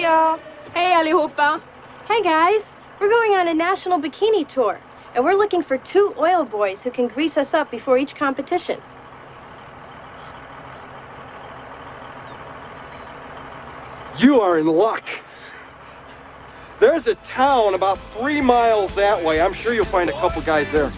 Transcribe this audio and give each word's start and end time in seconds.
Hej 0.00 0.06
y'all. 0.06 0.38
Hej 0.72 0.94
allihopa! 0.94 1.60
Hey 2.08 2.22
guys. 2.22 2.72
We're 2.98 3.10
going 3.10 3.32
on 3.32 3.48
a 3.48 3.52
national 3.52 4.00
bikini 4.00 4.48
tour, 4.48 4.80
and 5.14 5.22
we're 5.22 5.34
looking 5.34 5.62
for 5.62 5.76
two 5.76 6.14
oil 6.16 6.42
boys 6.42 6.82
who 6.82 6.90
can 6.90 7.06
grease 7.06 7.36
us 7.36 7.52
up 7.52 7.70
before 7.70 7.98
each 7.98 8.14
competition. 8.14 8.80
You 14.16 14.40
are 14.40 14.58
in 14.58 14.66
luck. 14.66 15.04
There's 16.78 17.06
a 17.06 17.16
town 17.16 17.74
about 17.74 17.98
three 18.16 18.40
miles 18.40 18.94
that 18.94 19.22
way. 19.22 19.38
I'm 19.42 19.52
sure 19.52 19.74
you'll 19.74 19.84
find 19.84 20.08
a 20.08 20.14
couple 20.14 20.40
guys 20.40 20.72
there. 20.72 20.88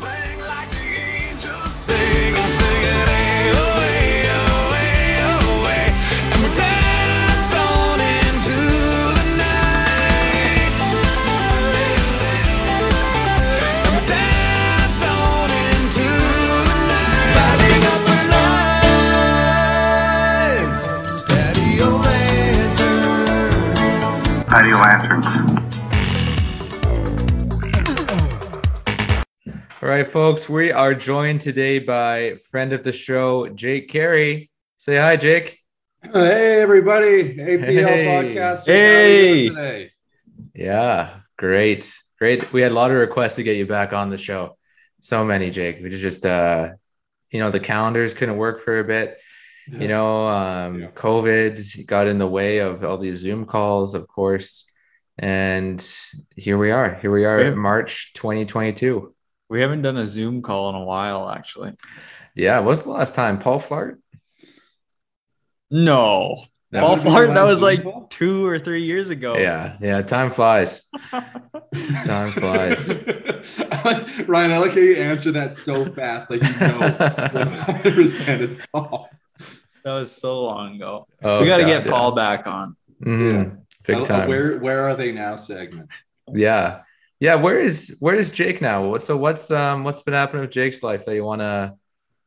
Patio 24.52 24.76
Lanterns. 24.76 25.26
All 29.80 29.88
right, 29.88 30.06
folks, 30.06 30.46
we 30.46 30.70
are 30.70 30.94
joined 30.94 31.40
today 31.40 31.78
by 31.78 32.36
friend 32.50 32.74
of 32.74 32.84
the 32.84 32.92
show, 32.92 33.48
Jake 33.48 33.88
Carey. 33.88 34.50
Say 34.76 34.96
hi, 34.96 35.16
Jake. 35.16 35.58
Hey 36.02 36.60
everybody, 36.60 37.34
APL 37.34 37.86
Hey. 37.86 38.06
podcast. 38.06 38.66
Hey. 38.66 39.90
Yeah, 40.54 41.20
great. 41.38 41.90
Great. 42.18 42.52
We 42.52 42.60
had 42.60 42.72
a 42.72 42.74
lot 42.74 42.90
of 42.90 42.98
requests 42.98 43.36
to 43.36 43.42
get 43.42 43.56
you 43.56 43.64
back 43.66 43.94
on 43.94 44.10
the 44.10 44.18
show. 44.18 44.58
So 45.00 45.24
many, 45.24 45.48
Jake. 45.48 45.78
We 45.82 45.88
just 45.88 46.26
uh 46.26 46.72
you 47.30 47.40
know, 47.40 47.50
the 47.50 47.58
calendars 47.58 48.12
couldn't 48.12 48.36
work 48.36 48.60
for 48.60 48.80
a 48.80 48.84
bit. 48.84 49.18
You 49.68 49.88
know, 49.88 50.26
um 50.26 50.80
Yeah. 50.80 50.90
COVID 50.90 51.86
got 51.86 52.06
in 52.08 52.18
the 52.18 52.26
way 52.26 52.58
of 52.58 52.84
all 52.84 52.98
these 52.98 53.16
Zoom 53.18 53.44
calls, 53.46 53.94
of 53.94 54.08
course. 54.08 54.66
And 55.18 55.78
here 56.36 56.58
we 56.58 56.70
are. 56.70 56.94
Here 57.00 57.10
we 57.10 57.24
are 57.24 57.36
We 57.36 57.44
have- 57.44 57.56
March 57.56 58.12
2022. 58.14 59.14
We 59.48 59.60
haven't 59.60 59.82
done 59.82 59.98
a 59.98 60.06
Zoom 60.06 60.40
call 60.42 60.70
in 60.70 60.74
a 60.76 60.84
while, 60.84 61.28
actually. 61.28 61.74
Yeah, 62.34 62.58
what 62.60 62.68
was 62.68 62.82
the 62.82 62.90
last 62.90 63.14
time? 63.14 63.38
Paul 63.38 63.60
Flart? 63.60 63.98
No, 65.70 66.42
That 66.70 66.80
Paul 66.80 66.90
would 66.96 67.04
be 67.04 67.04
the 67.04 67.10
Flart. 67.10 67.34
That 67.34 67.44
was 67.44 67.62
like 67.62 67.82
call? 67.82 68.06
two 68.08 68.46
or 68.46 68.58
three 68.58 68.84
years 68.84 69.10
ago. 69.10 69.36
Yeah, 69.36 69.76
yeah, 69.80 70.02
time 70.02 70.30
flies. 70.30 70.88
Time 72.04 72.32
flies. 72.32 72.88
Ryan, 74.28 74.52
I 74.52 74.58
like 74.58 74.72
how 74.72 74.80
you 74.80 74.96
answer 74.96 75.32
that 75.32 75.54
so 75.54 75.84
fast, 75.92 76.30
like 76.30 76.42
you 76.42 76.50
know 76.60 76.78
100 76.98 77.94
percent 77.94 78.42
it's 78.42 78.66
Paul. 78.72 79.08
That 79.84 79.94
was 79.94 80.12
so 80.12 80.44
long 80.44 80.76
ago. 80.76 81.06
Oh, 81.22 81.40
we 81.40 81.46
got 81.46 81.58
to 81.58 81.64
get 81.64 81.84
yeah. 81.84 81.90
Paul 81.90 82.12
back 82.12 82.46
on. 82.46 82.76
Mhm. 83.04 83.58
Big 83.86 84.04
time. 84.04 84.28
Where 84.28 84.58
where 84.58 84.82
are 84.88 84.94
they 84.94 85.10
now? 85.12 85.36
Segment. 85.36 85.90
Yeah. 86.32 86.82
Yeah. 87.20 87.34
Where 87.36 87.58
is 87.58 87.96
where 88.00 88.14
is 88.14 88.30
Jake 88.32 88.60
now? 88.60 88.86
What 88.86 89.02
so 89.02 89.16
what's 89.16 89.50
um 89.50 89.82
what's 89.84 90.02
been 90.02 90.14
happening 90.14 90.42
with 90.42 90.50
Jake's 90.50 90.82
life 90.82 91.04
that 91.06 91.14
you 91.14 91.24
want 91.24 91.40
to 91.40 91.74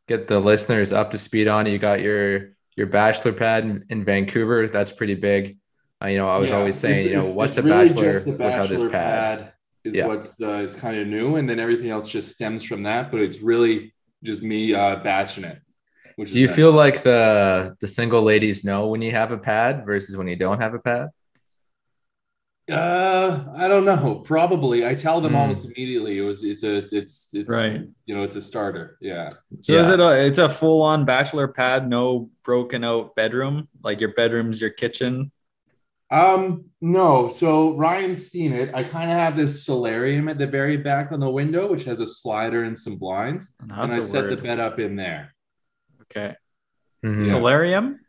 get 0.07 0.27
the 0.27 0.39
listeners 0.39 0.91
up 0.91 1.11
to 1.11 1.17
speed 1.17 1.47
on? 1.47 1.65
You 1.65 1.77
got 1.77 2.01
your 2.01 2.55
your 2.75 2.87
bachelor 2.87 3.31
pad 3.31 3.63
in, 3.63 3.85
in 3.89 4.03
Vancouver. 4.03 4.67
That's 4.67 4.91
pretty 4.91 5.15
big. 5.15 5.57
Uh, 6.03 6.07
you 6.07 6.17
know, 6.17 6.27
I 6.27 6.37
was 6.37 6.49
Yeah, 6.51 6.57
always 6.57 6.75
saying, 6.75 6.95
it's- 6.95 7.07
you 7.09 7.15
know, 7.15 7.21
it's- 7.21 7.35
what's 7.35 7.51
it's 7.57 7.59
a 7.59 7.61
really 7.63 7.87
bachelor 7.87 8.13
just 8.13 8.25
the 8.25 8.31
without 8.33 8.67
this 8.69 8.83
bachelor 8.83 8.89
pad? 8.89 9.51
Is 9.85 9.95
Yeah. 9.95 10.07
what's 10.07 10.41
uh, 10.41 10.49
is 10.55 10.75
kind 10.75 10.99
of 10.99 11.07
new, 11.07 11.37
and 11.37 11.49
then 11.49 11.57
everything 11.59 11.89
else 11.89 12.09
just 12.09 12.31
stems 12.31 12.65
from 12.65 12.83
that. 12.83 13.11
But 13.11 13.21
it's 13.21 13.39
really 13.39 13.93
just 14.23 14.43
me 14.43 14.73
uh, 14.73 14.97
batching 14.97 15.45
it. 15.45 15.59
Which 16.15 16.31
Do 16.31 16.39
you 16.39 16.47
nice. 16.47 16.55
feel 16.55 16.71
like 16.71 17.03
the 17.03 17.75
the 17.81 17.87
single 17.87 18.21
ladies 18.21 18.63
know 18.63 18.87
when 18.87 19.01
you 19.01 19.11
have 19.11 19.31
a 19.31 19.37
pad 19.37 19.85
versus 19.85 20.15
when 20.15 20.27
you 20.27 20.35
don't 20.37 20.61
have 20.61 20.73
a 20.73 20.79
pad? 20.79 21.09
Uh, 22.71 23.45
I 23.55 23.67
don't 23.67 23.85
know. 23.85 24.23
Probably. 24.25 24.87
I 24.87 24.95
tell 24.95 25.21
them 25.21 25.33
Hmm. 25.33 25.37
almost 25.37 25.65
immediately. 25.65 26.17
It 26.17 26.21
was. 26.21 26.43
It's 26.43 26.63
a. 26.63 26.77
It's. 26.95 27.29
It's. 27.33 27.49
Right. 27.49 27.81
You 28.07 28.15
know. 28.15 28.23
It's 28.23 28.35
a 28.35 28.41
starter. 28.41 28.97
Yeah. 29.01 29.29
So 29.61 29.73
is 29.73 29.87
it 29.89 29.99
a? 29.99 30.25
It's 30.25 30.39
a 30.39 30.49
full 30.49 30.81
on 30.81 31.05
bachelor 31.05 31.47
pad, 31.47 31.87
no 31.87 32.31
broken 32.43 32.83
out 32.83 33.15
bedroom. 33.15 33.67
Like 33.83 34.01
your 34.01 34.13
bedroom's 34.15 34.59
your 34.61 34.71
kitchen. 34.71 35.31
Um. 36.09 36.65
No. 36.81 37.29
So 37.29 37.75
Ryan's 37.75 38.25
seen 38.31 38.51
it. 38.51 38.73
I 38.73 38.83
kind 38.83 39.11
of 39.11 39.17
have 39.17 39.37
this 39.37 39.63
solarium 39.63 40.27
at 40.27 40.39
the 40.39 40.47
very 40.47 40.77
back 40.77 41.11
on 41.11 41.19
the 41.19 41.29
window, 41.29 41.67
which 41.69 41.83
has 41.83 41.99
a 41.99 42.07
slider 42.07 42.63
and 42.63 42.75
some 42.77 42.95
blinds, 42.95 43.51
and 43.59 43.71
I 43.73 43.85
That's 43.85 44.05
a 44.05 44.09
set 44.09 44.29
the 44.31 44.37
bed 44.37 44.59
up 44.59 44.79
in 44.79 44.95
there. 44.95 45.34
Okay. 46.11 46.35
Mhm. 47.03 47.25
Solarium. 47.25 47.99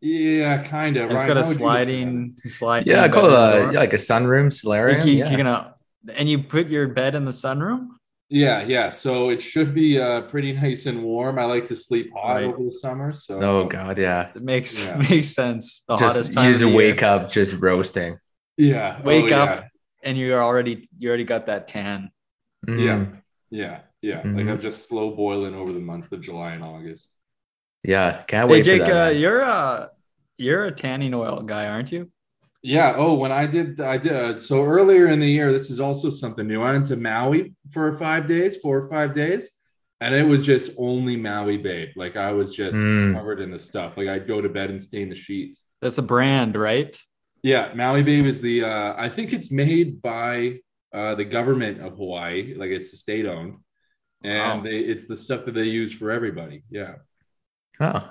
Yeah, 0.00 0.62
kind 0.64 0.96
of. 0.96 1.10
It's 1.10 1.24
got 1.24 1.36
a 1.38 1.44
sliding 1.44 2.36
sliding. 2.44 2.92
Yeah, 2.92 3.04
I 3.04 3.08
call 3.08 3.26
it 3.26 3.32
a, 3.32 3.62
door. 3.64 3.72
like 3.72 3.92
a 3.94 3.96
sunroom 3.96 4.52
solarium. 4.52 4.98
Like 4.98 5.06
you, 5.08 5.14
yeah. 5.14 5.28
you're 5.28 5.36
gonna 5.38 5.74
and 6.14 6.28
you 6.28 6.42
put 6.42 6.68
your 6.68 6.88
bed 6.88 7.14
in 7.14 7.24
the 7.24 7.30
sunroom. 7.32 7.88
Yeah, 8.28 8.62
yeah. 8.62 8.90
So 8.90 9.30
it 9.30 9.40
should 9.40 9.74
be 9.74 9.98
uh, 10.00 10.22
pretty 10.22 10.52
nice 10.52 10.86
and 10.86 11.02
warm. 11.02 11.38
I 11.38 11.44
like 11.44 11.64
to 11.66 11.76
sleep 11.76 12.10
hot 12.14 12.34
Right. 12.36 12.44
over 12.44 12.64
the 12.64 12.70
summer. 12.70 13.12
So 13.12 13.40
oh 13.42 13.66
god, 13.66 13.96
yeah. 13.98 14.30
It 14.34 14.42
makes 14.42 14.82
Yeah. 14.82 14.96
makes 15.10 15.28
sense. 15.28 15.82
The 15.88 15.96
hottest 15.96 16.34
time. 16.34 16.44
you 16.44 16.50
of 16.50 16.54
just 16.54 16.62
the 16.64 16.68
year. 16.68 16.76
wake 16.76 17.02
up 17.02 17.30
just 17.30 17.54
roasting. 17.54 18.18
yeah. 18.58 19.00
Wake 19.02 19.32
Oh, 19.32 19.36
up 19.36 19.48
yeah. 19.60 19.68
and 20.02 20.18
you're 20.18 20.42
already 20.42 20.86
you 20.98 21.08
already 21.08 21.24
got 21.24 21.46
that 21.46 21.66
tan. 21.68 22.10
Mhm. 22.66 22.84
Yeah. 22.84 23.06
Yeah, 23.50 23.78
yeah. 24.02 24.16
Like 24.18 24.24
Mhm. 24.46 24.50
I'm 24.50 24.60
just 24.60 24.86
slow 24.88 25.14
boiling 25.14 25.54
over 25.54 25.72
the 25.72 25.80
month 25.80 26.12
of 26.12 26.20
July 26.20 26.52
and 26.52 26.64
August. 26.64 27.13
Yeah, 27.84 28.22
can't 28.22 28.48
wait. 28.48 28.58
Hey 28.66 28.78
Jake, 28.78 28.82
for 28.82 28.92
that. 28.94 29.06
uh, 29.08 29.10
you're 29.10 29.40
a 29.42 29.90
you're 30.38 30.64
a 30.64 30.72
tanning 30.72 31.14
oil 31.14 31.42
guy, 31.42 31.66
aren't 31.68 31.92
you? 31.92 32.10
Yeah. 32.62 32.94
Oh, 32.96 33.14
when 33.14 33.30
I 33.30 33.46
did, 33.46 33.80
I 33.80 33.98
did. 33.98 34.12
Uh, 34.12 34.38
so 34.38 34.64
earlier 34.64 35.08
in 35.08 35.20
the 35.20 35.28
year, 35.30 35.52
this 35.52 35.70
is 35.70 35.80
also 35.80 36.08
something 36.10 36.46
new. 36.48 36.62
I 36.62 36.72
went 36.72 36.86
to 36.86 36.96
Maui 36.96 37.54
for 37.72 37.94
five 37.98 38.26
days, 38.26 38.56
four 38.56 38.78
or 38.78 38.88
five 38.88 39.14
days, 39.14 39.50
and 40.00 40.14
it 40.14 40.22
was 40.22 40.44
just 40.46 40.72
only 40.78 41.16
Maui 41.16 41.58
Babe. 41.58 41.90
Like 41.94 42.16
I 42.16 42.32
was 42.32 42.54
just 42.54 42.76
Mm. 42.76 43.14
covered 43.14 43.40
in 43.40 43.50
the 43.50 43.58
stuff. 43.58 43.96
Like 43.98 44.08
I'd 44.08 44.26
go 44.26 44.40
to 44.40 44.48
bed 44.48 44.70
and 44.70 44.82
stain 44.82 45.10
the 45.10 45.14
sheets. 45.14 45.66
That's 45.82 45.98
a 45.98 46.02
brand, 46.02 46.56
right? 46.56 46.98
Yeah, 47.42 47.74
Maui 47.74 48.02
Babe 48.02 48.24
is 48.24 48.40
the. 48.40 48.64
Uh, 48.64 48.94
I 48.96 49.10
think 49.10 49.34
it's 49.34 49.50
made 49.52 50.00
by 50.00 50.60
uh, 50.94 51.16
the 51.16 51.24
government 51.24 51.82
of 51.82 51.98
Hawaii. 51.98 52.54
Like 52.56 52.70
it's 52.70 52.98
state 52.98 53.26
owned, 53.26 53.56
and 54.22 54.58
Wow. 54.60 54.64
they, 54.64 54.78
it's 54.78 55.06
the 55.06 55.16
stuff 55.16 55.44
that 55.44 55.52
they 55.52 55.64
use 55.64 55.92
for 55.92 56.10
everybody. 56.10 56.62
Yeah. 56.70 56.94
Oh, 57.80 58.10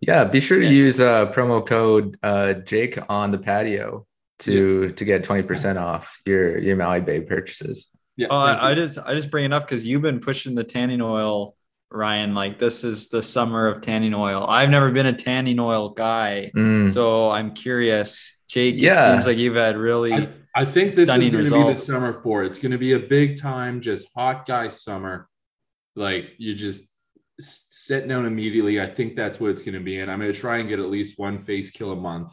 yeah. 0.00 0.24
Be 0.24 0.40
sure 0.40 0.58
to 0.58 0.64
Yeah. 0.64 0.70
use 0.70 1.00
uh, 1.00 1.30
promo 1.32 1.64
code 1.66 2.16
uh, 2.22 2.54
Jake 2.54 2.98
on 3.08 3.30
the 3.30 3.38
patio 3.38 4.06
to 4.40 4.92
to 4.92 5.04
get 5.04 5.24
twenty 5.24 5.42
percent 5.42 5.78
off 5.78 6.20
your 6.24 6.58
your 6.58 6.76
Maui 6.76 7.00
Babe 7.00 7.26
purchases. 7.28 7.88
Yeah. 8.16 8.28
Oh, 8.30 8.36
I, 8.38 8.70
I 8.70 8.74
just 8.74 8.98
I 8.98 9.14
just 9.14 9.30
bring 9.30 9.44
it 9.44 9.52
up 9.52 9.66
because 9.66 9.86
you've 9.86 10.02
been 10.02 10.20
pushing 10.20 10.54
the 10.54 10.64
tanning 10.64 11.00
oil, 11.00 11.56
Ryan. 11.90 12.34
Like 12.34 12.58
this 12.58 12.84
is 12.84 13.08
the 13.08 13.22
summer 13.22 13.66
of 13.68 13.80
tanning 13.80 14.14
oil. 14.14 14.44
I've 14.48 14.70
never 14.70 14.90
been 14.90 15.06
a 15.06 15.12
tanning 15.12 15.58
oil 15.58 15.90
guy, 15.90 16.50
Mm. 16.56 16.90
so 16.92 17.30
I'm 17.30 17.54
curious. 17.54 18.34
Jake, 18.48 18.76
Yeah. 18.78 19.10
it 19.10 19.12
seems 19.14 19.26
like 19.26 19.36
you've 19.38 19.56
had 19.56 19.76
really 19.76 20.12
I, 20.14 20.28
I 20.54 20.64
think 20.64 20.90
this 20.92 21.00
is 21.00 21.08
stunning 21.08 21.32
going 21.32 21.44
to 21.44 21.50
be 21.50 21.74
the 21.74 21.78
summer 21.80 22.20
for 22.22 22.42
it. 22.42 22.46
It's 22.46 22.58
going 22.58 22.72
to 22.72 22.78
be 22.78 22.92
a 22.94 22.98
big 22.98 23.38
time, 23.38 23.80
just 23.82 24.08
hot 24.16 24.46
guy 24.46 24.68
summer. 24.68 25.28
Like 25.94 26.30
you 26.38 26.54
just 26.54 26.88
s- 27.40 27.68
sitting 27.70 28.08
down 28.08 28.26
immediately. 28.26 28.80
I 28.80 28.86
think 28.86 29.16
that's 29.16 29.38
what 29.40 29.50
it's 29.50 29.62
going 29.62 29.74
to 29.74 29.80
be, 29.80 30.00
and 30.00 30.10
I'm 30.10 30.18
going 30.20 30.32
to 30.32 30.38
try 30.38 30.58
and 30.58 30.68
get 30.68 30.78
at 30.78 30.90
least 30.90 31.18
one 31.18 31.44
face 31.44 31.70
kill 31.70 31.92
a 31.92 31.96
month, 31.96 32.32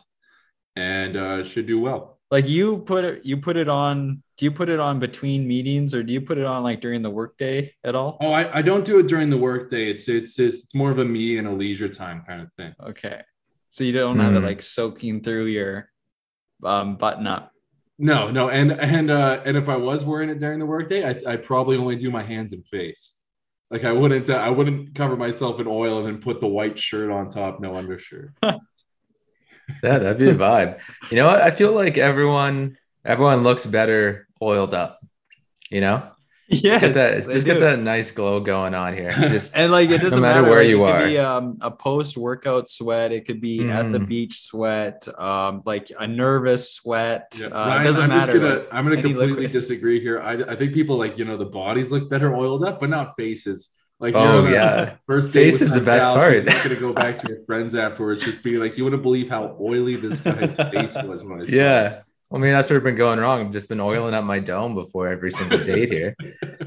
and 0.76 1.16
uh, 1.18 1.44
should 1.44 1.68
do 1.68 1.80
well. 1.80 2.20
like 2.32 2.48
you 2.48 2.80
put 2.80 3.06
it 3.06 3.26
you 3.26 3.38
put 3.38 3.56
it 3.58 3.70
on. 3.70 4.22
Do 4.38 4.44
you 4.46 4.52
put 4.52 4.68
it 4.68 4.80
on 4.82 5.00
between 5.00 5.48
meetings 5.48 5.96
or 5.96 6.04
do 6.04 6.12
you 6.12 6.20
put 6.20 6.38
it 6.38 6.44
on 6.46 6.62
like 6.62 6.82
during 6.82 7.02
the 7.02 7.10
workday 7.10 7.72
at 7.86 7.96
all? 7.96 8.18
Oh, 8.20 8.34
I, 8.34 8.58
I 8.58 8.62
don't 8.62 8.84
do 8.84 9.00
it 9.00 9.08
during 9.08 9.30
the 9.30 9.38
workday. 9.38 9.90
It's 9.90 10.10
it's 10.10 10.38
it's 10.40 10.76
more 10.76 10.92
of 10.92 11.00
a 11.00 11.06
me 11.06 11.38
and 11.38 11.48
a 11.48 11.52
leisure 11.52 11.88
time 11.88 12.24
kind 12.28 12.42
of 12.42 12.52
thing. 12.58 12.74
Okay, 12.84 13.22
so 13.70 13.84
you 13.86 13.94
don't 13.94 14.20
have 14.20 14.36
it 14.36 14.42
Mm. 14.42 14.46
like 14.46 14.62
soaking 14.62 15.22
through 15.22 15.46
your 15.46 15.90
um, 16.66 16.98
button 16.98 17.28
up. 17.28 17.52
No, 17.98 18.30
no, 18.30 18.50
and 18.50 18.74
and 18.74 19.10
uh, 19.10 19.42
and 19.46 19.56
if 19.56 19.70
I 19.70 19.78
was 19.78 20.04
wearing 20.04 20.30
it 20.30 20.40
during 20.40 20.60
the 20.60 20.66
workday, 20.66 21.08
I 21.08 21.34
I 21.34 21.36
probably 21.38 21.78
only 21.78 21.96
do 21.96 22.12
my 22.12 22.24
hands 22.24 22.52
and 22.52 22.66
face. 22.68 23.15
Like 23.72 23.84
I 23.84 23.92
wouldn't 23.92 24.30
uh, 24.30 24.36
I 24.36 24.50
wouldn't 24.50 24.96
cover 24.96 25.18
myself 25.18 25.60
in 25.60 25.68
oil 25.68 26.00
and 26.00 26.08
then 26.08 26.22
put 26.22 26.40
the 26.40 26.48
white 26.48 26.78
shirt 26.78 27.12
on 27.12 27.30
top, 27.30 27.60
no 27.60 27.76
undershirt. 27.76 28.32
Yeah, 29.84 29.98
that'd 29.98 30.20
be 30.20 30.30
a 30.30 30.36
vibe. 30.36 30.80
You 31.10 31.18
know 31.18 31.26
what? 31.26 31.42
I 31.42 31.50
feel 31.50 31.72
like 31.72 31.98
everyone 31.98 32.78
everyone 33.04 33.42
looks 33.42 33.66
better 33.66 34.28
oiled 34.40 34.76
up. 34.76 35.00
You 35.72 35.82
know? 35.82 36.12
Yes, 36.50 36.82
Get 36.82 36.94
that, 36.94 37.26
they 37.26 37.34
just 37.34 37.46
get 37.46 37.60
that 37.60 37.80
nice 37.80 38.12
glow 38.12 38.40
going 38.40 38.76
on 38.76 38.94
here. 38.96 39.12
Just 39.12 39.56
And 39.58 39.72
like 39.72 39.90
it 39.90 40.00
doesn't 40.00 40.22
matter 40.22 40.42
matter, 40.44 40.52
where 40.52 40.60
like, 40.62 40.70
you 40.70 40.86
it 40.86 40.90
are. 40.92 41.00
could 41.00 41.08
be 41.08 41.18
um, 41.18 41.58
a 41.62 41.72
post 41.72 42.18
workout 42.18 42.68
sweat. 42.68 43.12
It 43.12 43.26
could 43.26 43.42
be 43.42 43.68
at 43.70 43.92
the 43.92 43.98
Mhm. 43.98 44.08
beach 44.08 44.42
sweat, 44.42 45.08
um, 45.20 45.64
like 45.66 45.92
a 46.00 46.06
nervous 46.06 46.72
sweat. 46.72 47.36
Yeah. 47.42 47.48
Uh, 47.48 47.50
Ryan, 47.68 47.82
it 47.82 47.84
doesn't 47.86 48.04
I'm 48.04 48.10
just 48.12 48.28
matter. 48.28 48.40
gonna, 48.40 48.56
like, 48.60 48.68
I'm 48.72 48.84
gonna 48.86 48.96
completely 49.02 49.28
liquid. 49.28 49.52
disagree 49.54 50.00
here. 50.00 50.22
I, 50.22 50.34
I 50.34 50.56
think 50.56 50.74
people 50.74 50.98
like 50.98 51.18
you 51.18 51.26
know 51.26 51.36
the 51.38 51.46
bodies 51.46 51.90
look 51.92 52.12
better 52.12 52.36
oiled 52.36 52.64
up, 52.64 52.80
but 52.80 52.90
not 52.92 53.16
faces. 53.18 53.72
Like 54.00 54.14
Oh, 54.14 54.22
you're 54.24 54.40
on 54.42 54.48
a 54.48 54.52
yeah. 54.52 54.96
first 55.08 55.34
Face 55.34 55.62
is 55.62 55.72
the 55.72 55.80
best 55.82 56.04
gal, 56.06 56.16
part. 56.16 56.34
She's 56.42 56.44
gonna 56.64 56.76
go 56.76 56.94
back 56.94 57.16
to 57.22 57.28
your 57.28 57.44
friends 57.46 57.74
afterwards, 57.74 58.22
just 58.22 58.44
be 58.44 58.58
like, 58.58 58.78
you 58.78 58.84
wouldn't 58.84 59.02
believe 59.02 59.30
how 59.30 59.58
oily 59.60 59.96
this 59.96 60.20
guy's 60.20 60.54
face 60.72 60.96
was 61.04 61.24
when 61.24 61.42
I 61.42 61.46
saw 61.46 61.56
yeah. 61.56 62.02
I 62.34 62.38
mean, 62.38 62.54
that's 62.54 62.70
where 62.70 62.78
I've 62.78 62.84
been 62.84 62.96
going 62.96 63.20
wrong. 63.20 63.46
I've 63.46 63.52
just 63.52 63.70
been 63.70 63.80
oiling 63.80 64.14
up 64.14 64.24
my 64.24 64.40
dome 64.40 64.74
before 64.74 65.08
every 65.08 65.32
single 65.32 65.64
date 65.64 65.92
here, 65.92 66.16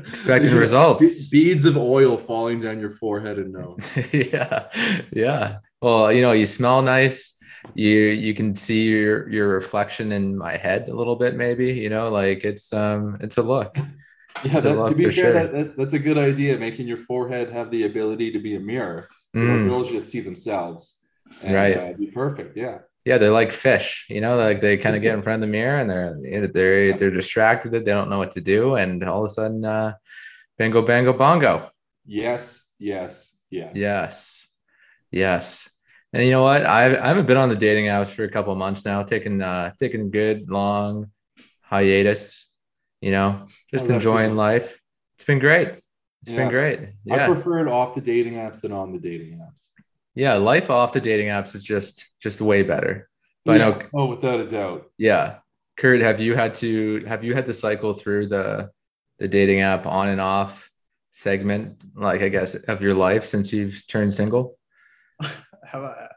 expecting 0.09 0.55
results. 0.55 1.29
Beads 1.29 1.65
of 1.65 1.77
oil 1.77 2.17
falling 2.17 2.61
down 2.61 2.81
your 2.81 2.91
forehead 2.91 3.39
and 3.39 3.53
nose. 3.53 3.97
yeah, 4.13 4.69
yeah. 5.13 5.59
Well, 5.83 6.13
you 6.13 6.23
know, 6.23 6.33
you 6.33 6.47
smell 6.47 6.83
nice. 6.83 7.37
You 7.75 7.99
you 7.99 8.35
can 8.35 8.55
see 8.55 8.89
your 8.89 9.29
your 9.29 9.49
reflection 9.49 10.13
in 10.13 10.39
my 10.39 10.57
head 10.57 10.89
a 10.89 10.95
little 10.95 11.17
bit, 11.17 11.35
maybe. 11.35 11.73
You 11.75 11.91
know, 11.91 12.09
like 12.09 12.45
it's 12.45 12.73
um 12.73 13.19
it's 13.21 13.37
a 13.37 13.43
look. 13.43 13.77
Yeah, 14.45 14.61
that, 14.61 14.89
to 14.89 14.95
be 14.95 15.05
fair, 15.05 15.13
sure. 15.13 15.33
that, 15.33 15.53
that, 15.53 15.77
that's 15.77 15.95
a 15.95 15.99
good 15.99 16.19
idea. 16.19 16.57
Making 16.57 16.87
your 16.87 16.99
forehead 16.99 17.51
have 17.51 17.73
the 17.73 17.85
ability 17.85 18.31
to 18.33 18.39
be 18.39 18.55
a 18.55 18.61
mirror. 18.61 19.09
Mm, 19.35 19.69
girls 19.69 19.91
just 19.91 20.11
see 20.11 20.21
themselves. 20.21 21.01
And, 21.43 21.55
Right. 21.55 21.77
Uh, 21.77 21.93
be 21.93 22.07
perfect. 22.07 22.57
Yeah. 22.57 22.79
Yeah, 23.09 23.19
they're 23.19 23.31
like 23.41 23.53
fish. 23.53 24.07
You 24.09 24.21
know, 24.21 24.37
like 24.37 24.61
they 24.61 24.77
kind 24.77 24.97
of 24.97 25.03
get 25.03 25.15
in 25.15 25.23
front 25.23 25.37
of 25.43 25.49
the 25.49 25.53
mirror 25.59 25.79
and 25.81 25.89
they're 25.91 26.49
they're 26.49 26.93
they're 26.99 27.11
distracted. 27.23 27.73
That 27.73 27.85
they 27.85 27.93
don't 27.93 28.11
know 28.11 28.19
what 28.19 28.33
to 28.33 28.41
do, 28.41 28.75
and 28.75 29.03
all 29.03 29.25
of 29.25 29.31
a 29.31 29.35
sudden, 29.39 29.65
uh, 29.65 29.95
bingo, 30.59 30.83
bango, 30.83 31.13
bongo. 31.13 31.71
Yes. 32.05 32.67
Yes. 32.79 33.35
Yeah. 33.51 33.71
Yes. 33.75 34.47
Yes. 35.11 35.69
And 36.13 36.23
you 36.25 36.31
know 36.31 36.43
what? 36.43 36.65
I 36.67 36.83
I 37.05 37.09
haven't 37.09 37.27
been 37.27 37.37
on 37.45 37.49
the 37.49 37.57
dating 37.57 37.87
apps 37.87 38.11
for 38.11 38.25
a 38.25 38.31
couple 38.31 38.53
of 38.53 38.59
months 38.59 38.85
now, 38.85 39.03
taking 39.03 39.41
uh 39.43 39.73
taking 39.79 40.11
good 40.11 40.51
long 40.51 41.11
hiatus, 41.63 42.51
you 43.01 43.13
know, 43.13 43.47
just 43.71 43.91
Oh, 43.91 43.95
enjoying 43.95 44.37
life. 44.37 44.81
It's 45.17 45.25
been 45.25 45.39
great. 45.39 45.69
It's 46.23 46.33
been 46.33 46.51
Yeah. 46.51 46.59
great. 46.59 46.79
I 47.11 47.27
prefer 47.27 47.61
it 47.67 47.69
off 47.69 47.95
the 47.95 48.01
dating 48.01 48.35
apps 48.35 48.61
than 48.61 48.73
on 48.73 48.93
the 48.93 48.99
dating 48.99 49.39
apps. 49.39 49.69
Yeah, 50.15 50.35
life 50.35 50.71
off 50.71 50.93
the 50.93 51.01
dating 51.01 51.29
apps 51.29 51.55
is 51.55 51.65
just 51.65 52.07
just 52.21 52.41
way 52.41 52.63
better. 52.63 53.09
But 53.45 53.55
I 53.55 53.59
know 53.59 53.83
Oh, 53.95 54.07
without 54.07 54.41
a 54.41 54.49
doubt. 54.49 54.91
yeah. 54.99 55.39
Kurt, 55.79 56.01
have 56.01 56.21
you 56.21 56.35
had 56.35 56.55
to 56.55 57.05
have 57.07 57.23
you 57.25 57.35
had 57.35 57.47
to 57.47 57.55
cycle 57.55 57.93
through 57.93 58.27
the 58.29 58.71
the 59.19 59.29
dating 59.29 59.61
app 59.61 59.87
on 59.87 60.09
and 60.09 60.21
off 60.21 60.71
segment, 61.13 61.81
like 61.95 62.21
I 62.23 62.29
guess, 62.29 62.55
of 62.55 62.83
your 62.83 62.95
life 62.95 63.25
since 63.25 63.53
you've 63.53 63.87
turned 63.87 64.13
single? 64.15 64.59
Have 65.65 65.83
I, 65.83 66.09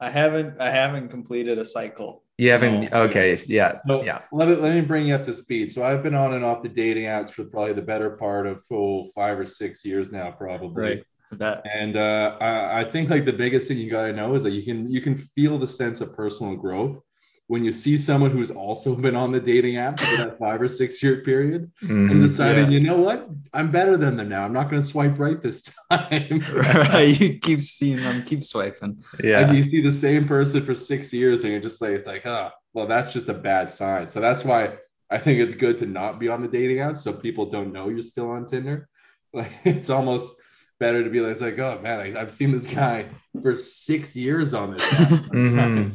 I 0.00 0.10
haven't 0.10 0.60
I 0.60 0.70
haven't 0.70 1.08
completed 1.08 1.58
a 1.58 1.64
cycle. 1.64 2.22
You 2.38 2.50
haven't 2.52 2.90
No. 2.92 3.02
okay, 3.04 3.36
yeah. 3.48 3.78
So 3.86 4.02
yeah. 4.04 4.22
let 4.32 4.48
me 4.48 4.54
let 4.56 4.74
me 4.74 4.80
bring 4.80 5.06
you 5.06 5.14
up 5.14 5.24
to 5.24 5.34
speed. 5.34 5.72
So 5.72 5.84
I've 5.84 6.02
been 6.02 6.14
on 6.14 6.34
and 6.34 6.44
off 6.44 6.62
the 6.62 6.68
dating 6.68 7.04
apps 7.04 7.30
for 7.30 7.44
probably 7.44 7.72
the 7.74 7.82
better 7.82 8.10
part 8.10 8.46
of 8.46 8.62
oh, 8.72 9.10
five 9.14 9.38
or 9.38 9.46
six 9.46 9.84
years 9.84 10.10
now, 10.12 10.30
probably. 10.30 10.82
Right. 10.82 11.04
That 11.38 11.64
And 11.74 11.96
uh, 11.96 12.36
I, 12.40 12.80
I 12.80 12.84
think 12.84 13.10
like 13.10 13.24
the 13.24 13.32
biggest 13.32 13.68
thing 13.68 13.78
you 13.78 13.90
gotta 13.90 14.12
know 14.12 14.34
is 14.34 14.42
that 14.42 14.50
you 14.52 14.62
can 14.62 14.88
you 14.88 15.00
can 15.00 15.16
feel 15.34 15.58
the 15.58 15.66
sense 15.66 16.00
of 16.00 16.14
personal 16.14 16.56
growth 16.56 17.00
when 17.48 17.64
you 17.64 17.72
see 17.72 17.98
someone 17.98 18.30
who's 18.30 18.50
also 18.50 18.94
been 19.06 19.16
on 19.16 19.32
the 19.32 19.40
dating 19.40 19.74
apps 19.74 20.00
for 20.00 20.16
that 20.24 20.38
five 20.38 20.60
or 20.62 20.68
six 20.68 21.02
year 21.02 21.16
period 21.22 21.70
and 21.82 22.10
Mhm. 22.10 22.20
decided, 22.22 22.64
Yeah. 22.70 22.78
you 22.78 22.80
know 22.80 22.96
what, 22.98 23.28
I'm 23.52 23.70
better 23.70 23.96
than 23.96 24.16
them 24.16 24.28
now. 24.28 24.44
I'm 24.44 24.52
not 24.52 24.70
going 24.70 24.80
to 24.80 24.86
swipe 24.88 25.18
right 25.18 25.42
this 25.42 25.62
time. 25.90 26.40
right. 26.54 27.18
You 27.20 27.38
keep 27.38 27.60
seeing 27.60 27.98
them, 28.00 28.22
keep 28.24 28.42
swiping. 28.44 29.02
Yeah. 29.22 29.40
And 29.40 29.56
you 29.56 29.64
see 29.64 29.80
the 29.82 29.92
same 29.92 30.26
person 30.26 30.64
for 30.64 30.74
six 30.74 31.12
years, 31.12 31.42
and 31.42 31.52
you're 31.52 31.60
just 31.60 31.82
like, 31.82 31.90
it's 31.92 32.06
like, 32.06 32.24
oh, 32.26 32.50
well, 32.72 32.86
that's 32.86 33.12
just 33.12 33.28
a 33.28 33.34
bad 33.34 33.68
sign. 33.68 34.08
So 34.08 34.20
that's 34.20 34.44
why 34.44 34.76
I 35.10 35.18
think 35.18 35.40
it's 35.40 35.54
good 35.54 35.76
to 35.78 35.86
not 35.86 36.18
be 36.18 36.28
on 36.28 36.40
the 36.42 36.48
dating 36.48 36.78
apps 36.78 36.98
so 36.98 37.12
people 37.12 37.46
don't 37.46 37.70
know 37.72 37.88
you're 37.90 38.00
still 38.02 38.30
on 38.30 38.46
Tinder. 38.46 38.88
Like 39.34 39.50
it's 39.64 39.88
almost 39.90 40.36
better 40.82 41.04
to 41.04 41.10
be 41.10 41.20
like, 41.20 41.40
like, 41.40 41.58
oh 41.60 41.78
man, 41.80 42.00
I, 42.00 42.20
I've 42.20 42.32
seen 42.32 42.50
this 42.50 42.66
guy 42.66 43.06
for 43.40 43.54
six 43.54 44.16
years 44.16 44.52
on 44.52 44.72
this. 44.72 44.82
Mhm. 45.32 45.94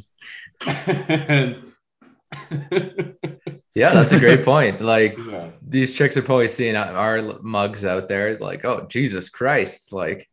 and 1.27 1.57
Yeah, 3.75 3.93
that's 3.93 4.11
a 4.13 4.19
great 4.19 4.43
point. 4.43 4.81
Like 4.81 5.15
yeah. 5.17 5.49
these 5.61 5.93
chicks 5.93 6.17
are 6.17 6.23
probably 6.23 6.47
seeing 6.47 6.75
our 6.75 7.21
mugs 7.43 7.85
out 7.85 8.07
there, 8.09 8.37
like, 8.39 8.65
oh 8.65 8.87
Jesus 8.87 9.29
Christ, 9.29 9.93
like 9.93 10.27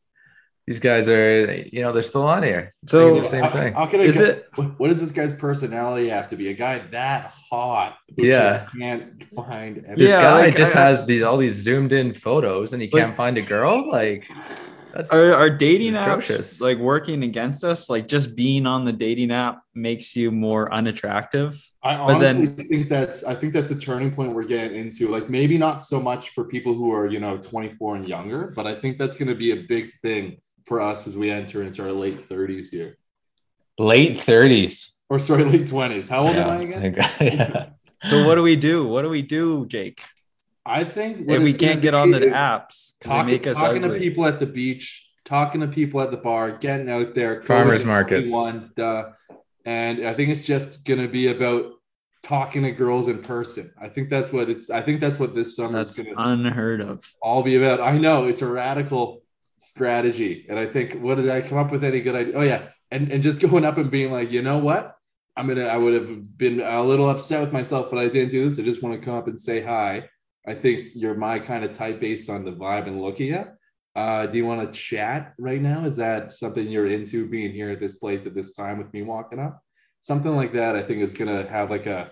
these 0.67 0.79
guys 0.81 1.09
are, 1.09 1.53
you 1.73 1.83
know, 1.83 1.93
they're 1.93 2.03
still 2.03 2.27
on 2.27 2.43
here. 2.43 2.73
So, 2.87 3.21
the 3.21 3.29
same 3.29 3.45
how, 3.45 3.51
thing. 3.51 3.75
how 3.75 3.87
can 3.87 4.01
I 4.01 4.05
Is 4.05 4.17
get- 4.17 4.29
it 4.29 4.47
what, 4.55 4.79
what 4.81 4.89
does 4.89 5.01
this 5.01 5.11
guy's 5.11 5.33
personality 5.33 6.09
have 6.09 6.29
to 6.29 6.37
be? 6.37 6.49
A 6.49 6.55
guy 6.55 6.83
that 6.91 7.35
hot 7.51 7.97
who 8.17 8.25
Yeah. 8.27 8.65
just 8.65 8.79
can't 8.79 9.25
find 9.35 9.77
This 9.97 10.09
Yeah, 10.09 10.23
guy 10.23 10.41
like, 10.47 10.57
just 10.57 10.75
I- 10.75 10.81
has 10.81 11.05
these 11.07 11.23
all 11.23 11.37
these 11.37 11.55
zoomed 11.57 11.93
in 11.93 12.15
photos 12.15 12.73
and 12.73 12.81
he 12.83 12.89
Like- 12.91 13.03
can't 13.05 13.17
find 13.17 13.37
a 13.37 13.43
girl. 13.43 13.89
Like 13.91 14.25
that's 14.95 15.11
are, 15.11 15.35
are 15.35 15.51
dating 15.51 15.97
Atrocious. 15.97 16.59
apps 16.59 16.61
like 16.63 16.79
working 16.79 17.25
against 17.25 17.63
us? 17.65 17.91
Like 17.91 18.09
just 18.09 18.35
being 18.37 18.65
on 18.67 18.85
the 18.87 18.93
dating 18.93 19.33
app 19.33 19.61
makes 19.75 20.15
you 20.17 20.31
more 20.31 20.73
unattractive. 20.73 21.61
I 21.83 21.97
But 21.97 22.15
honestly 22.17 22.47
then- 22.47 22.69
think 22.69 22.89
that's 22.89 23.23
I 23.25 23.35
think 23.35 23.53
that's 23.53 23.71
a 23.71 23.77
turning 23.77 24.13
point 24.13 24.33
we're 24.33 24.45
getting 24.45 24.79
into. 24.79 25.09
Like 25.09 25.29
maybe 25.29 25.59
not 25.59 25.83
so 25.83 26.01
much 26.01 26.31
for 26.31 26.45
people 26.45 26.73
who 26.75 26.91
are 26.93 27.07
you 27.07 27.21
know 27.21 27.37
24 27.37 27.97
and 27.97 28.09
younger, 28.09 28.53
but 28.57 28.67
I 28.67 28.75
think 28.81 28.97
that's 28.97 29.17
going 29.17 29.29
to 29.29 29.35
be 29.35 29.51
a 29.51 29.57
big 29.69 29.91
thing 30.01 30.39
for 30.67 30.81
us 30.81 31.07
as 31.07 31.17
we 31.17 31.31
enter 31.31 31.63
into 31.63 31.83
our 31.83 31.93
late 31.93 32.29
30s 32.29 32.69
here, 32.71 32.99
late 33.79 34.19
30s. 34.19 34.91
or 35.09 35.19
sorry, 35.19 35.45
late 35.45 35.67
20s. 35.67 36.09
How 36.09 36.27
old 36.27 36.37
am 36.37 36.51
I 36.51 36.63
again? 36.63 36.95
yeah. 37.21 37.67
So 38.05 38.27
what 38.27 38.35
do 38.35 38.43
we 38.43 38.57
do? 38.57 38.87
What 38.87 39.03
do 39.03 39.09
we 39.09 39.23
do, 39.23 39.67
Jake? 39.67 40.03
I 40.67 40.85
think 40.85 41.27
what 41.29 41.39
If 41.39 41.43
we 41.43 41.53
can't 41.53 41.83
get 41.83 41.95
on 41.95 42.11
the 42.11 42.21
apps 42.21 42.93
because 42.99 43.01
they 43.01 43.09
talking, 43.09 43.27
make 43.27 43.47
us 43.47 43.59
talking 43.59 43.83
to 43.83 43.99
people 43.99 44.27
at 44.27 44.41
the 44.41 44.47
beach, 44.47 45.11
talking 45.25 45.61
to 45.61 45.69
people 45.69 46.01
at 46.01 46.11
the 46.11 46.17
bar, 46.17 46.53
getting 46.53 46.89
out 46.89 47.15
there, 47.15 47.43
Farmers 47.43 47.85
COVID 47.85 47.87
markets. 47.87 48.31
21, 48.31 48.73
duh. 48.77 49.11
and 49.67 50.07
I 50.07 50.15
think 50.15 50.31
it's 50.31 50.47
just 50.47 50.85
going 50.85 51.01
to 51.01 51.09
be 51.09 51.29
about 51.29 51.73
talking 52.23 52.63
to 52.63 52.71
girls 52.73 53.09
in 53.09 53.23
person. 53.23 53.71
I 53.81 53.89
think 53.89 54.09
that's 54.09 54.33
what 54.33 54.49
it's. 54.49 54.71
I 54.71 54.81
think 54.81 55.01
that's 55.01 55.19
what 55.19 55.35
this 55.35 55.55
summer 55.55 55.81
is 55.81 55.97
That's 55.97 56.01
going 56.01 56.17
to 56.17 56.23
unheard 56.23 56.81
of. 56.81 57.05
all 57.21 57.43
be 57.43 57.57
about. 57.57 57.81
I 57.81 57.99
know 57.99 58.25
it's 58.25 58.43
a 58.43 58.47
radical 58.47 59.23
strategy, 59.65 60.47
and 60.49 60.59
I 60.59 60.67
think 60.67 60.95
what 60.95 61.17
did 61.17 61.29
I 61.31 61.41
come 61.41 61.59
up 61.59 61.71
with 61.71 61.85
any 61.85 62.01
good 62.01 62.15
idea? 62.15 62.35
Oh 62.37 62.43
yeah, 62.43 62.69
and 62.91 63.11
and 63.11 63.23
just 63.23 63.41
going 63.49 63.65
up 63.65 63.79
and 63.79 63.91
being 63.91 64.13
like, 64.13 64.31
you 64.31 64.43
know 64.43 64.59
what? 64.59 64.97
I'm 65.37 65.49
gonna. 65.49 65.65
I 65.65 65.77
would 65.77 65.95
have 65.95 66.39
been 66.39 66.61
a 66.61 66.83
little 66.83 67.11
upset 67.11 67.41
with 67.41 67.53
myself, 67.53 67.91
but 67.91 67.99
I 67.99 68.09
didn't 68.09 68.31
do 68.31 68.45
this. 68.45 68.59
I 68.59 68.63
just 68.63 68.83
want 68.83 68.99
to 68.99 69.05
come 69.05 69.15
up 69.15 69.27
and 69.27 69.41
say 69.41 69.61
hi. 69.61 70.09
I 70.47 70.55
think 70.55 70.89
you're 70.95 71.15
my 71.15 71.39
kind 71.39 71.65
of 71.65 71.73
type 71.73 72.01
based 72.01 72.29
on 72.31 72.45
the 72.45 72.53
vibe 72.53 72.87
and 72.87 73.01
look 73.01 73.15
at 73.15 73.21
you. 73.21 73.45
Uh, 73.97 74.27
do 74.27 74.37
you 74.37 74.45
want 74.45 74.61
to 74.61 74.79
chat 74.79 75.35
right 75.39 75.61
now? 75.61 75.85
Is 75.85 75.97
that 75.97 76.33
something 76.33 76.69
you're 76.69 76.89
into 76.89 77.29
being 77.29 77.53
here 77.53 77.71
at 77.71 77.81
this 77.81 77.95
place 77.95 78.27
at 78.27 78.35
this 78.35 78.53
time 78.53 78.79
with 78.79 78.93
me 78.93 79.03
walking 79.03 79.39
up? 79.39 79.63
Something 80.01 80.37
like 80.37 80.53
that, 80.53 80.77
I 80.77 80.83
think 80.83 81.01
is 81.01 81.15
gonna 81.15 81.49
have 81.49 81.71
like 81.71 81.87
a 81.87 82.11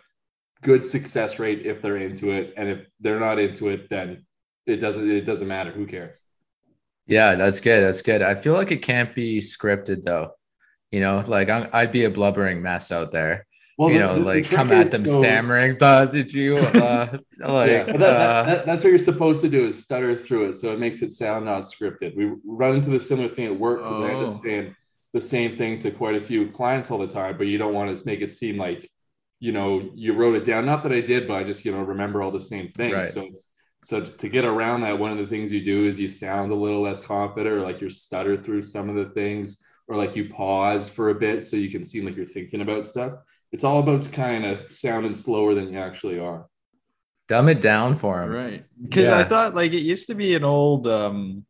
good 0.63 0.85
success 0.85 1.39
rate 1.39 1.67
if 1.67 1.83
they're 1.83 1.99
into 1.99 2.31
it, 2.31 2.55
and 2.57 2.69
if 2.69 2.87
they're 3.01 3.21
not 3.21 3.39
into 3.39 3.69
it, 3.69 3.91
then 3.91 4.25
it 4.67 4.77
doesn't 4.77 5.09
it 5.11 5.23
doesn't 5.23 5.49
matter. 5.49 5.71
Who 5.71 5.87
cares? 5.87 6.19
Yeah, 7.07 7.35
that's 7.35 7.61
good. 7.61 7.83
That's 7.83 8.03
good. 8.03 8.23
I 8.23 8.35
feel 8.35 8.55
like 8.55 8.71
it 8.71 8.79
can't 8.79 9.15
be 9.15 9.41
scripted 9.41 10.05
though. 10.05 10.33
You 10.91 11.01
know, 11.01 11.25
like 11.27 11.49
I'm, 11.49 11.69
I'd 11.73 11.93
be 11.93 12.05
a 12.05 12.11
blubbering 12.11 12.63
mess 12.63 12.93
out 12.93 13.13
there. 13.13 13.47
Well, 13.79 13.91
you 13.91 13.99
the- 13.99 14.07
know, 14.07 14.15
the- 14.15 14.21
the 14.21 14.27
like 14.27 14.45
trick 14.45 14.57
come 14.57 14.71
at 14.73 14.91
them 14.91 15.05
so- 15.07 15.19
stammering. 15.19 15.79
Did 15.79 16.33
you 16.33 16.57
uh, 16.59 17.19
like? 17.41 17.71
yeah, 17.71 17.85
that, 17.85 17.95
uh, 18.03 18.43
that- 18.45 18.67
that's 18.67 18.85
what 18.85 18.91
you're 18.91 18.99
supposed 18.99 19.41
to 19.43 19.49
do 19.49 19.67
is 19.67 19.83
stutter 19.83 20.17
through 20.17 20.51
it, 20.51 20.57
so 20.57 20.73
it 20.73 20.79
makes 20.79 21.03
it 21.03 21.11
sound 21.13 21.47
not 21.47 21.63
scripted. 21.63 22.15
We 22.17 22.33
run 22.45 22.77
into 22.77 22.91
the 22.91 23.01
similar 23.01 23.29
thing 23.29 23.47
at 23.47 23.59
work 23.59 23.79
because 23.79 24.01
I 24.05 24.09
end 24.09 24.17
Oh. 24.25 24.29
up 24.29 24.35
saying 24.35 24.77
the 25.15 25.21
same 25.21 25.57
thing 25.57 25.79
to 25.81 25.91
quite 25.91 26.15
a 26.15 26.21
few 26.21 26.51
clients 26.51 26.91
all 26.91 26.99
the 26.99 27.07
time, 27.09 27.37
but 27.37 27.47
you 27.47 27.59
don't 27.59 27.75
want 27.75 27.95
to 27.97 28.07
make 28.07 28.21
it 28.21 28.31
seem 28.31 28.57
like 28.59 28.89
you 29.41 29.51
know 29.53 29.91
you 29.95 30.13
wrote 30.13 30.37
it 30.37 30.45
down. 30.45 30.67
Not 30.67 30.83
that 30.85 30.93
I 30.93 31.01
did, 31.01 31.27
but 31.27 31.35
I 31.35 31.43
just 31.45 31.65
you 31.65 31.73
know 31.73 31.83
remember 31.83 32.23
all 32.23 32.31
the 32.31 32.41
same 32.41 32.71
things. 32.77 32.93
Right. 32.95 33.09
So 33.09 33.23
it's 33.23 33.51
so 33.85 34.01
to 34.01 34.29
get 34.29 34.45
around 34.45 34.83
that, 34.83 34.99
one 34.99 35.11
of 35.13 35.19
the 35.19 35.27
things 35.27 35.51
you 35.53 35.65
do 35.65 35.85
is 35.85 35.99
you 35.99 36.09
sound 36.09 36.53
a 36.53 36.55
little 36.55 36.81
less 36.81 37.01
confident, 37.03 37.55
or 37.55 37.61
like 37.63 37.81
you're 37.81 37.91
stutter 37.91 38.37
through 38.37 38.63
some 38.63 38.89
of 38.89 38.95
the 38.95 39.13
things, 39.13 39.65
or 39.89 39.97
like 39.97 40.15
you 40.15 40.29
pause 40.29 40.89
for 40.89 41.11
a 41.11 41.15
bit 41.15 41.43
so 41.43 41.57
you 41.57 41.71
can 41.71 41.85
seem 41.85 42.05
like 42.05 42.17
you're 42.17 42.25
thinking 42.25 42.61
about 42.61 42.87
stuff. 42.87 43.15
It's 43.51 43.65
all 43.65 43.81
about 43.81 44.11
kind 44.13 44.47
of 44.47 44.73
sounding 44.73 45.15
slower 45.15 45.55
than 45.55 45.73
you 45.73 45.79
actually 45.79 46.19
are. 46.19 46.47
dumb 47.29 47.49
it 47.49 47.61
down 47.61 47.97
for 47.97 48.23
him. 48.23 48.31
Right. 48.31 48.65
Because 48.81 49.09
I 49.09 49.25
thought 49.25 49.55
like 49.55 49.73
it 49.73 49.81
used 49.81 50.09
to 50.09 50.15
be 50.15 50.35
an 50.35 50.45
old, 50.45 50.87
um, 50.87 51.45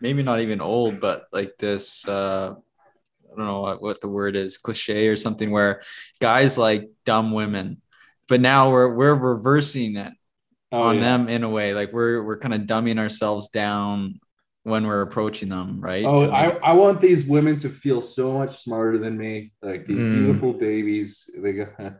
maybe 0.00 0.22
not 0.22 0.40
even 0.40 0.60
old, 0.60 1.00
but 1.00 1.24
like 1.32 1.56
this, 1.58 2.06
uh, 2.08 2.54
I 2.54 3.36
don't 3.36 3.46
know 3.46 3.60
what, 3.60 3.82
what 3.82 4.00
the 4.00 4.08
word 4.08 4.36
is, 4.36 4.58
cliche 4.58 5.08
or 5.08 5.16
something 5.16 5.50
where 5.50 5.82
guys 6.20 6.58
like 6.58 6.90
dumb 7.04 7.32
women, 7.32 7.82
but 8.28 8.40
now 8.40 8.70
we're 8.70 8.94
we're 8.94 9.14
reversing 9.14 9.96
it. 9.96 10.12
Oh, 10.72 10.80
on 10.82 10.96
yeah. 10.96 11.00
them 11.02 11.28
in 11.28 11.42
a 11.44 11.48
way. 11.48 11.74
Like 11.74 11.92
we're 11.92 12.22
we're 12.22 12.38
kind 12.38 12.54
of 12.54 12.62
dumbing 12.62 12.98
ourselves 12.98 13.48
down 13.50 14.20
when 14.64 14.86
we're 14.86 15.02
approaching 15.02 15.48
them, 15.50 15.80
right? 15.80 16.04
Oh, 16.04 16.30
I, 16.30 16.50
I 16.58 16.72
want 16.72 17.00
these 17.00 17.26
women 17.26 17.56
to 17.58 17.68
feel 17.68 18.00
so 18.00 18.32
much 18.32 18.62
smarter 18.62 18.96
than 18.98 19.18
me. 19.18 19.52
Like 19.62 19.86
these 19.86 19.98
Mm. 19.98 20.10
beautiful 20.12 20.52
babies. 20.54 21.28
They 21.36 21.52
got, 21.52 21.68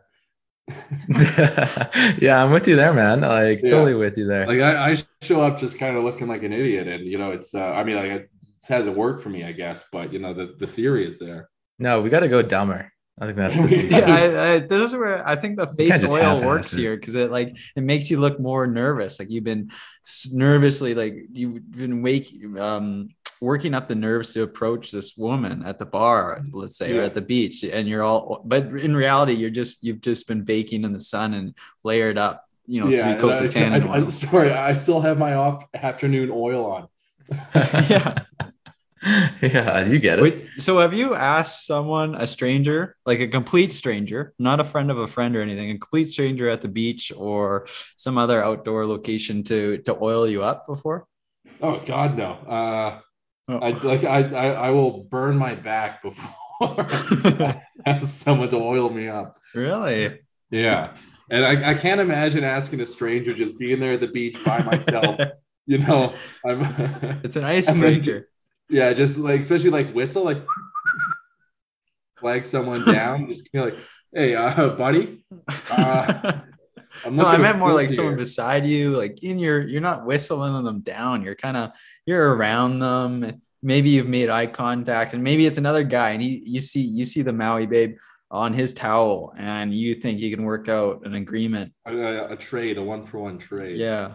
yeah, 2.21 2.41
I'm 2.43 2.51
with 2.51 2.67
you 2.67 2.75
there, 2.75 2.93
man. 2.93 3.21
Like 3.21 3.61
Yeah. 3.61 3.69
totally 3.69 3.95
with 3.95 4.17
you 4.17 4.25
there. 4.25 4.47
like 4.47 4.59
I, 4.61 4.91
I 4.91 4.97
show 5.21 5.41
up 5.41 5.57
just 5.59 5.77
kind 5.77 5.97
of 5.97 6.03
looking 6.03 6.27
like 6.27 6.43
an 6.43 6.53
idiot, 6.53 6.87
and 6.87 7.05
you 7.05 7.17
know, 7.17 7.31
it's. 7.31 7.53
Uh, 7.53 7.71
I 7.73 7.83
mean, 7.83 7.95
like 7.97 8.11
it 8.11 8.29
hasn't 8.67 8.95
worked 8.97 9.21
for 9.23 9.29
me, 9.29 9.43
I 9.43 9.51
guess, 9.51 9.83
but 9.91 10.13
you 10.13 10.19
know, 10.19 10.33
the 10.33 10.55
the 10.57 10.67
theory 10.67 11.05
is 11.05 11.19
there. 11.19 11.49
no, 11.79 12.01
we 12.01 12.09
got 12.09 12.21
to 12.21 12.29
go 12.29 12.41
dumber. 12.41 12.89
I 13.23 13.25
think 13.25 13.37
that's 13.37 13.57
the 13.57 13.69
secret. 13.79 13.91
yeah, 13.91 14.13
I, 14.13 14.53
I, 14.55 14.59
this 14.59 14.81
is 14.91 14.95
where 14.95 15.25
I 15.25 15.37
think 15.37 15.57
the 15.57 15.67
face 15.67 16.03
oil 16.11 16.21
half-ass 16.21 16.43
works 16.43 16.73
here 16.73 16.95
because 16.97 17.15
it 17.15 17.31
like 17.31 17.55
it 17.75 17.83
makes 17.83 18.11
you 18.11 18.19
look 18.19 18.37
more 18.39 18.67
nervous. 18.67 19.17
Like 19.17 19.31
you've 19.31 19.45
been 19.45 19.71
nervously 20.33 20.93
like 20.93 21.15
you've 21.31 21.71
been 21.71 22.01
wake 22.01 22.27
um 22.59 23.07
working 23.39 23.73
up 23.73 23.87
the 23.87 23.95
nerves 23.95 24.33
to 24.33 24.41
approach 24.43 24.91
this 24.91 25.15
woman 25.17 25.63
at 25.65 25.79
the 25.79 25.85
bar, 25.85 26.41
let's 26.51 26.77
say, 26.77 26.97
or 26.97 27.01
at 27.01 27.13
the 27.13 27.21
beach, 27.21 27.63
and 27.63 27.87
you're 27.87 28.03
all. 28.03 28.41
But 28.43 28.67
in 28.67 28.93
reality, 28.95 29.33
you're 29.33 29.49
just 29.49 29.83
you've 29.83 30.01
just 30.01 30.27
been 30.27 30.43
baking 30.43 30.83
in 30.83 30.91
the 30.91 30.99
sun 30.99 31.33
and 31.33 31.53
layered 31.83 32.17
up, 32.17 32.43
you 32.65 32.81
know, 32.81 32.87
yeah, 32.89 33.11
three 33.13 33.21
coats 33.21 33.39
and 33.41 33.49
of 33.49 33.55
I- 33.55 33.59
tannin 33.59 33.87
I- 34.03 34.05
I- 34.05 34.09
sorry, 34.09 34.51
I 34.51 34.73
still 34.73 34.99
have 35.01 35.17
my 35.17 35.33
off 35.35 35.63
afternoon 35.73 36.29
oil 36.31 36.65
on. 36.65 36.87
yeah. 37.55 38.23
yeah, 39.41 39.85
you 39.85 39.99
get 39.99 40.19
it. 40.19 40.21
Wait, 40.21 40.47
so 40.59 40.79
have 40.79 40.93
you 40.93 41.13
asked 41.13 41.67
someone, 41.67 42.15
a 42.15 42.25
stranger, 42.25 42.95
like 43.05 43.19
a 43.19 43.27
complete 43.27 43.71
stranger, 43.71 44.33
not 44.39 44.59
a 44.59 44.63
friend 44.63 44.89
of 44.89 44.97
a 44.97 45.07
friend 45.07 45.35
or 45.35 45.41
anything, 45.41 45.69
a 45.69 45.77
complete 45.77 46.05
stranger 46.05 46.49
at 46.49 46.61
the 46.61 46.67
beach 46.69 47.11
or 47.15 47.67
some 47.95 48.17
other 48.17 48.43
outdoor 48.43 48.85
location 48.87 49.43
to 49.43 49.77
to 49.79 49.97
oil 50.01 50.27
you 50.27 50.43
up 50.43 50.67
before? 50.67 51.05
Oh 51.61 51.81
God, 51.85 52.17
no. 52.17 52.31
Uh, 52.33 52.99
Oh. 53.49 53.57
I 53.57 53.71
like 53.71 54.05
I, 54.05 54.21
I 54.23 54.47
I 54.51 54.69
will 54.69 55.03
burn 55.03 55.35
my 55.37 55.53
back 55.53 56.01
before 56.01 56.29
I 56.61 57.61
ask 57.85 58.07
someone 58.23 58.47
to 58.51 58.55
oil 58.55 58.89
me 58.89 59.09
up. 59.09 59.37
really? 59.53 60.21
Yeah. 60.49 60.95
And 61.29 61.43
I, 61.45 61.71
I 61.71 61.73
can't 61.73 61.99
imagine 61.99 62.45
asking 62.45 62.79
a 62.79 62.85
stranger 62.85 63.33
just 63.33 63.59
being 63.59 63.81
there 63.81 63.93
at 63.93 63.99
the 63.99 64.07
beach 64.07 64.37
by 64.45 64.63
myself. 64.63 65.19
you 65.65 65.79
know, 65.79 66.13
I'm 66.45 66.61
It's 67.23 67.35
an 67.35 67.43
icebreaker. 67.43 68.29
Yeah, 68.69 68.93
just 68.93 69.17
like 69.17 69.41
especially 69.41 69.69
like 69.69 69.93
whistle, 69.93 70.23
like 70.23 70.43
flag 72.19 72.45
someone 72.45 72.85
down, 72.91 73.27
just 73.27 73.51
be 73.51 73.59
like, 73.59 73.77
hey, 74.13 74.35
uh, 74.35 74.69
buddy. 74.69 75.25
Uh, 75.69 76.33
I'm 77.05 77.15
no, 77.15 77.25
I 77.25 77.37
meant 77.37 77.57
more 77.57 77.73
like 77.73 77.89
someone 77.89 78.15
beside 78.15 78.65
you, 78.67 78.95
like 78.95 79.23
in 79.23 79.39
your. 79.39 79.67
You're 79.67 79.81
not 79.81 80.05
whistling 80.05 80.63
them 80.63 80.81
down. 80.81 81.23
You're 81.23 81.35
kind 81.35 81.57
of 81.57 81.71
you're 82.05 82.35
around 82.35 82.79
them. 82.79 83.41
Maybe 83.63 83.89
you've 83.89 84.07
made 84.07 84.29
eye 84.29 84.47
contact, 84.47 85.13
and 85.13 85.23
maybe 85.23 85.45
it's 85.47 85.57
another 85.57 85.83
guy, 85.83 86.11
and 86.11 86.21
he 86.21 86.43
you 86.45 86.61
see 86.61 86.81
you 86.81 87.03
see 87.03 87.23
the 87.23 87.33
Maui 87.33 87.65
babe 87.65 87.97
on 88.29 88.53
his 88.53 88.73
towel, 88.73 89.33
and 89.37 89.73
you 89.73 89.95
think 89.95 90.19
you 90.19 90.33
can 90.35 90.43
work 90.43 90.69
out 90.69 91.05
an 91.05 91.15
agreement. 91.15 91.73
a, 91.85 92.27
a 92.31 92.35
trade, 92.35 92.77
a 92.77 92.83
one 92.83 93.05
for 93.05 93.19
one 93.19 93.39
trade. 93.39 93.77
Yeah. 93.79 94.13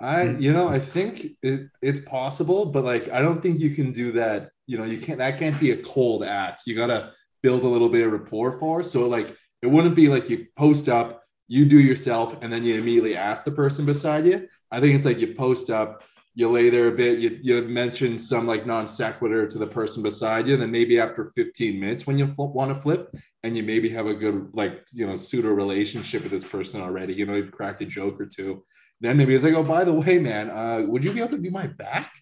I, 0.00 0.24
mm-hmm. 0.24 0.40
you 0.40 0.52
know, 0.52 0.68
I 0.68 0.78
think 0.78 1.32
it, 1.42 1.68
it's 1.82 2.00
possible, 2.00 2.66
but 2.66 2.84
like, 2.84 3.10
I 3.10 3.20
don't 3.20 3.42
think 3.42 3.60
you 3.60 3.74
can 3.74 3.92
do 3.92 4.12
that. 4.12 4.50
You 4.66 4.78
know, 4.78 4.84
you 4.84 4.98
can't, 4.98 5.18
that 5.18 5.38
can't 5.38 5.58
be 5.60 5.72
a 5.72 5.76
cold 5.76 6.24
ass. 6.24 6.66
You 6.66 6.74
got 6.74 6.86
to 6.86 7.12
build 7.42 7.64
a 7.64 7.68
little 7.68 7.88
bit 7.88 8.06
of 8.06 8.12
rapport 8.12 8.58
for. 8.58 8.82
So, 8.82 9.08
like, 9.08 9.36
it 9.62 9.66
wouldn't 9.66 9.94
be 9.94 10.08
like 10.08 10.30
you 10.30 10.46
post 10.56 10.88
up, 10.88 11.24
you 11.48 11.66
do 11.66 11.78
yourself, 11.78 12.36
and 12.40 12.52
then 12.52 12.64
you 12.64 12.76
immediately 12.76 13.16
ask 13.16 13.44
the 13.44 13.50
person 13.50 13.84
beside 13.84 14.24
you. 14.26 14.48
I 14.70 14.80
think 14.80 14.94
it's 14.94 15.04
like 15.04 15.18
you 15.18 15.34
post 15.34 15.68
up, 15.68 16.02
you 16.34 16.48
lay 16.48 16.70
there 16.70 16.88
a 16.88 16.92
bit, 16.92 17.18
you, 17.18 17.38
you 17.42 17.60
mention 17.62 18.16
some 18.16 18.46
like 18.46 18.64
non 18.64 18.86
sequitur 18.86 19.46
to 19.48 19.58
the 19.58 19.66
person 19.66 20.02
beside 20.02 20.48
you. 20.48 20.56
Then 20.56 20.70
maybe 20.70 20.98
after 20.98 21.32
15 21.36 21.78
minutes, 21.78 22.06
when 22.06 22.18
you 22.18 22.32
want 22.38 22.74
to 22.74 22.80
flip, 22.80 23.14
and 23.42 23.56
you 23.56 23.62
maybe 23.62 23.90
have 23.90 24.06
a 24.06 24.14
good, 24.14 24.48
like, 24.54 24.84
you 24.92 25.06
know, 25.06 25.16
pseudo 25.16 25.48
relationship 25.48 26.22
with 26.22 26.32
this 26.32 26.44
person 26.44 26.80
already, 26.80 27.12
you 27.12 27.26
know, 27.26 27.34
you've 27.34 27.52
cracked 27.52 27.82
a 27.82 27.86
joke 27.86 28.18
or 28.20 28.26
two 28.26 28.62
then 29.00 29.16
maybe 29.16 29.34
it's 29.34 29.44
like, 29.44 29.54
oh, 29.54 29.62
by 29.64 29.84
the 29.84 29.92
way, 29.92 30.18
man, 30.18 30.50
uh, 30.50 30.82
would 30.86 31.04
you 31.04 31.12
be 31.12 31.20
able 31.20 31.30
to 31.30 31.38
be 31.38 31.50
my 31.50 31.66
back? 31.66 32.12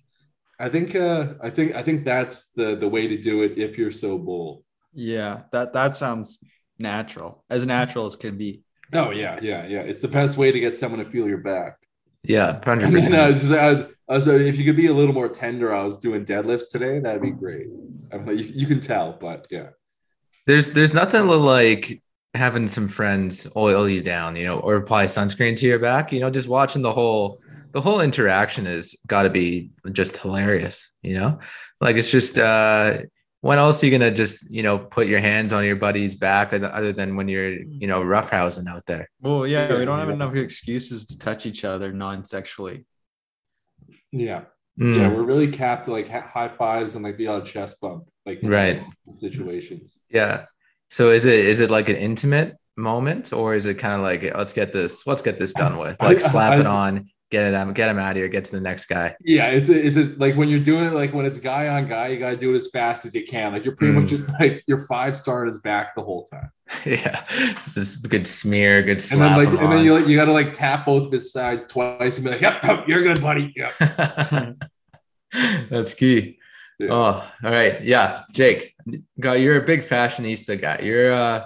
I 0.61 0.69
think, 0.69 0.95
uh, 0.95 1.35
I 1.41 1.51
think, 1.51 1.75
I 1.77 1.83
think 1.83 2.05
that's 2.05 2.53
the 2.53 2.77
the 2.77 2.89
way 2.89 3.07
to 3.09 3.17
do 3.21 3.43
it 3.43 3.59
if 3.59 3.79
you're 3.79 3.93
so 3.93 4.19
bold. 4.19 4.65
Yeah, 4.93 5.43
that 5.53 5.73
that 5.75 5.95
sounds 5.95 6.41
natural, 6.79 7.45
as 7.51 7.67
natural 7.67 8.07
as 8.07 8.17
can 8.17 8.37
be. 8.37 8.63
Oh 8.93 9.11
yeah, 9.11 9.39
yeah, 9.43 9.67
yeah. 9.67 9.81
It's 9.81 10.01
the 10.01 10.09
best 10.09 10.37
way 10.39 10.51
to 10.53 10.61
get 10.61 10.75
someone 10.75 11.05
to 11.05 11.11
feel 11.11 11.29
your 11.29 11.39
back. 11.39 11.77
Yeah, 12.25 12.61
hundred 12.65 12.87
I 12.89 12.91
mean, 12.91 13.05
percent. 13.05 13.15
uh, 13.15 13.33
just, 13.33 13.53
uh, 13.53 13.87
uh, 14.09 14.21
so 14.21 14.33
if 14.37 14.57
you 14.57 14.65
could 14.65 14.77
be 14.77 14.87
a 14.87 14.93
little 14.95 15.15
more 15.15 15.29
tender, 15.29 15.75
I 15.75 15.83
was 15.85 15.99
doing 15.99 16.25
deadlifts 16.25 16.71
today. 16.71 16.99
That'd 17.01 17.23
be 17.23 17.31
great. 17.31 17.67
I'm 18.13 18.27
you, 18.29 18.45
you 18.55 18.67
can 18.67 18.81
tell, 18.81 19.13
but 19.21 19.47
yeah, 19.51 19.69
There's 20.47 20.71
there's 20.73 20.95
nothing 20.95 21.27
like 21.27 22.03
having 22.39 22.69
some 22.69 22.89
friends 22.89 23.47
oil 23.57 23.89
you 23.89 24.03
down, 24.03 24.37
you 24.37 24.45
know, 24.45 24.59
or 24.61 24.77
apply 24.77 25.07
sunscreen 25.07 25.57
to 25.59 25.67
your 25.67 25.79
back. 25.81 26.13
You 26.13 26.21
know, 26.21 26.31
just 26.31 26.49
watching 26.49 26.83
the 26.83 26.93
whole 26.93 27.41
the 27.73 27.81
whole 27.83 28.01
interaction 28.01 28.65
has 28.65 28.95
got 29.07 29.25
to 29.25 29.31
be 29.31 29.71
just 29.93 30.17
hilarious. 30.17 30.97
You 31.03 31.15
know, 31.19 31.39
like 31.81 31.97
it's 31.97 32.11
just 32.11 32.39
uh 32.39 32.99
when 33.41 33.59
else 33.59 33.83
are 33.83 33.87
you 33.87 33.93
gonna 33.93 34.11
just 34.11 34.51
you 34.51 34.63
know 34.63 34.79
put 34.79 35.07
your 35.07 35.21
hands 35.21 35.53
on 35.53 35.65
your 35.65 35.77
buddy's 35.77 36.17
back 36.17 36.53
other- 36.53 36.73
other 36.73 36.93
than 36.93 37.15
when 37.17 37.29
you're 37.29 37.53
you 37.83 37.87
know 37.87 38.01
roughhousing 38.03 38.69
out 38.69 38.85
there? 38.87 39.09
Well, 39.21 39.47
yeah, 39.47 39.77
we 39.79 39.85
don't 39.85 39.99
have 39.99 40.11
enough 40.11 40.35
excuses 40.35 41.05
to 41.07 41.19
touch 41.19 41.45
each 41.47 41.65
other 41.65 41.93
non-sexually. 41.93 42.87
yeah, 44.13 44.43
Mm, 44.81 44.97
yeah. 44.99 45.09
We're 45.13 45.23
really 45.33 45.51
capped 45.51 45.87
to 45.87 45.93
like 45.93 46.09
high 46.09 46.49
fives 46.49 46.95
and 46.95 47.03
like 47.05 47.17
the 47.17 47.27
odd 47.27 47.45
chest 47.47 47.81
bump, 47.81 48.05
like 48.25 48.43
in 48.43 48.49
Right. 48.49 48.83
situations. 49.11 49.99
yeah. 50.09 50.47
So 50.91 51.11
is 51.11 51.27
it 51.27 51.45
is 51.45 51.61
it 51.61 51.71
like 51.71 51.89
an 51.89 51.97
intimate 51.97 52.57
moment 52.77 53.33
or 53.33 53.55
is 53.55 53.67
it 53.67 53.75
kind 53.75 53.95
of 53.95 54.01
like 54.01 54.23
let's 54.37 54.53
get 54.53 54.73
this 54.73 55.07
let's 55.07 55.21
get 55.23 55.39
this 55.39 55.53
done 55.53 55.79
with 55.79 56.01
like 56.01 56.21
slap 56.21 56.59
it 56.59 56.67
on 56.67 57.11
get 57.31 57.45
it 57.45 57.53
out 57.53 57.75
get 57.75 57.91
him 57.91 57.99
out 57.99 58.13
of 58.13 58.17
here 58.17 58.29
get 58.29 58.45
to 58.45 58.53
the 58.53 58.61
next 58.61 58.87
guy 58.87 59.15
Yeah, 59.21 59.49
it's 59.49 59.69
it's 59.69 59.97
just 59.97 60.19
like 60.19 60.35
when 60.37 60.49
you're 60.49 60.61
doing 60.61 60.85
it, 60.85 60.95
like 60.95 61.13
when 61.13 61.27
it's 61.27 61.39
guy 61.41 61.69
on 61.69 61.89
guy, 61.89 62.09
you 62.09 62.19
gotta 62.19 62.37
do 62.37 62.53
it 62.53 62.57
as 62.57 62.69
fast 62.71 63.05
as 63.05 63.15
you 63.15 63.27
can. 63.27 63.53
Like 63.53 63.65
you're 63.65 63.77
pretty 63.77 63.93
much 63.93 64.05
Mm. 64.05 64.09
just 64.09 64.31
like 64.41 64.63
your 64.67 64.87
five 64.87 65.17
star 65.17 65.47
is 65.47 65.59
back 65.59 65.95
the 65.95 66.03
whole 66.03 66.25
time, 66.25 66.51
yeah 66.87 67.25
this 67.29 67.77
is 67.77 68.03
a 68.05 68.09
good 68.09 68.27
smear 68.27 68.83
good 68.83 69.03
and 69.13 69.21
then 69.21 69.37
like 69.37 69.49
and 69.49 69.73
then 69.73 69.85
you 69.85 69.93
like, 69.95 70.07
you 70.07 70.17
gotta 70.17 70.33
like 70.33 70.55
tap 70.55 70.87
both 70.87 71.05
of 71.07 71.13
his 71.13 71.33
sides 71.33 71.65
twice 71.65 72.17
and 72.17 72.25
be 72.25 72.31
like, 72.31 72.41
"Yep, 72.41 72.63
yep, 72.65 72.89
you're 72.89 73.03
good, 73.03 73.21
buddy." 73.21 73.53
Yep. 73.57 74.57
That's 75.71 75.95
key. 75.95 76.39
Yeah. 76.79 76.89
Oh, 76.93 76.97
all 76.97 77.31
right. 77.43 77.83
Yeah, 77.83 78.23
Jake, 78.33 78.75
go- 79.21 79.33
you're 79.35 79.61
a 79.63 79.67
big 79.67 79.83
fashionista 79.83 80.61
guy. 80.61 80.81
You're 80.83 81.13
uh, 81.13 81.45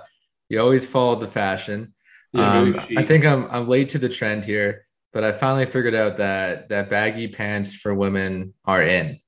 you 0.49 0.61
always 0.61 0.87
follow 0.87 1.17
the 1.17 1.29
fashion. 1.29 1.95
Yeah, 2.33 2.61
um. 2.61 2.81
I 2.97 3.03
think 3.03 3.25
I'm 3.25 3.47
I'm 3.51 3.69
late 3.69 3.91
to 3.91 3.99
the 3.99 4.09
trend 4.09 4.45
here, 4.45 4.87
but 5.13 5.25
I 5.25 5.33
finally 5.33 5.67
figured 5.67 5.95
out 5.95 6.17
that 6.19 6.69
that 6.71 6.91
baggy 6.91 7.29
pants 7.29 7.75
for 7.75 7.95
women 7.95 8.55
are 8.65 8.83
in, 8.83 9.21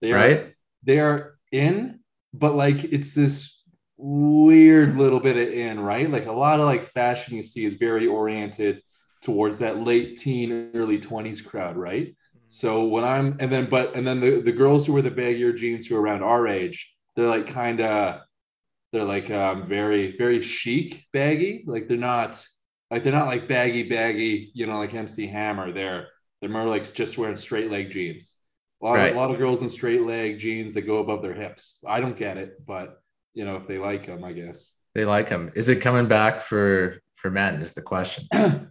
They 0.00 0.12
are- 0.12 0.16
right? 0.16 0.54
They 0.84 0.98
are 0.98 1.38
in, 1.52 2.00
but 2.32 2.54
like 2.56 2.84
it's 2.84 3.14
this 3.14 3.62
weird 3.96 4.96
little 4.96 5.20
bit 5.20 5.36
of 5.36 5.48
in, 5.52 5.78
right? 5.80 6.10
Like 6.10 6.26
a 6.26 6.32
lot 6.32 6.58
of 6.60 6.66
like 6.66 6.90
fashion 6.90 7.36
you 7.36 7.42
see 7.42 7.64
is 7.64 7.74
very 7.74 8.06
oriented 8.06 8.82
towards 9.22 9.58
that 9.58 9.78
late 9.84 10.18
teen, 10.18 10.70
early 10.74 10.98
20s 10.98 11.44
crowd, 11.44 11.76
right? 11.76 12.16
So 12.48 12.84
when 12.84 13.04
I'm 13.04 13.36
and 13.40 13.50
then 13.50 13.68
but 13.70 13.94
and 13.94 14.06
then 14.06 14.20
the, 14.20 14.40
the 14.42 14.52
girls 14.52 14.84
who 14.86 14.92
wear 14.92 15.02
the 15.02 15.10
baggier 15.10 15.56
jeans 15.56 15.86
who 15.86 15.96
are 15.96 16.00
around 16.02 16.22
our 16.22 16.46
age, 16.48 16.91
they're 17.16 17.28
like 17.28 17.48
kind 17.48 17.80
of 17.80 18.20
they're 18.92 19.04
like 19.04 19.30
um 19.30 19.66
very, 19.68 20.16
very 20.16 20.42
chic 20.42 21.04
baggy. 21.12 21.64
Like 21.66 21.88
they're 21.88 21.96
not 21.96 22.44
like 22.90 23.04
they're 23.04 23.12
not 23.12 23.26
like 23.26 23.48
baggy, 23.48 23.88
baggy, 23.88 24.50
you 24.54 24.66
know, 24.66 24.78
like 24.78 24.94
MC 24.94 25.26
Hammer. 25.26 25.72
They're 25.72 26.08
they're 26.40 26.50
more 26.50 26.64
like 26.66 26.92
just 26.92 27.16
wearing 27.18 27.36
straight 27.36 27.70
leg 27.70 27.90
jeans. 27.90 28.36
A 28.82 28.84
lot, 28.86 28.94
Right. 28.94 29.10
of, 29.10 29.16
a 29.16 29.18
lot 29.18 29.30
of 29.30 29.38
girls 29.38 29.62
in 29.62 29.68
straight 29.68 30.02
leg 30.02 30.38
jeans 30.38 30.74
that 30.74 30.82
go 30.82 30.98
above 30.98 31.22
their 31.22 31.34
hips. 31.34 31.78
I 31.86 32.00
don't 32.00 32.16
get 32.16 32.36
it, 32.36 32.66
but 32.66 33.00
you 33.32 33.44
know, 33.44 33.56
if 33.56 33.66
they 33.68 33.78
like 33.78 34.06
them, 34.06 34.24
I 34.24 34.32
guess. 34.32 34.74
They 34.94 35.04
like 35.04 35.28
them. 35.28 35.52
Is 35.54 35.68
it 35.68 35.80
coming 35.80 36.06
back 36.08 36.40
for 36.40 36.98
for 37.14 37.30
men? 37.30 37.62
Is 37.62 37.72
the 37.72 37.82
question. 37.82 38.24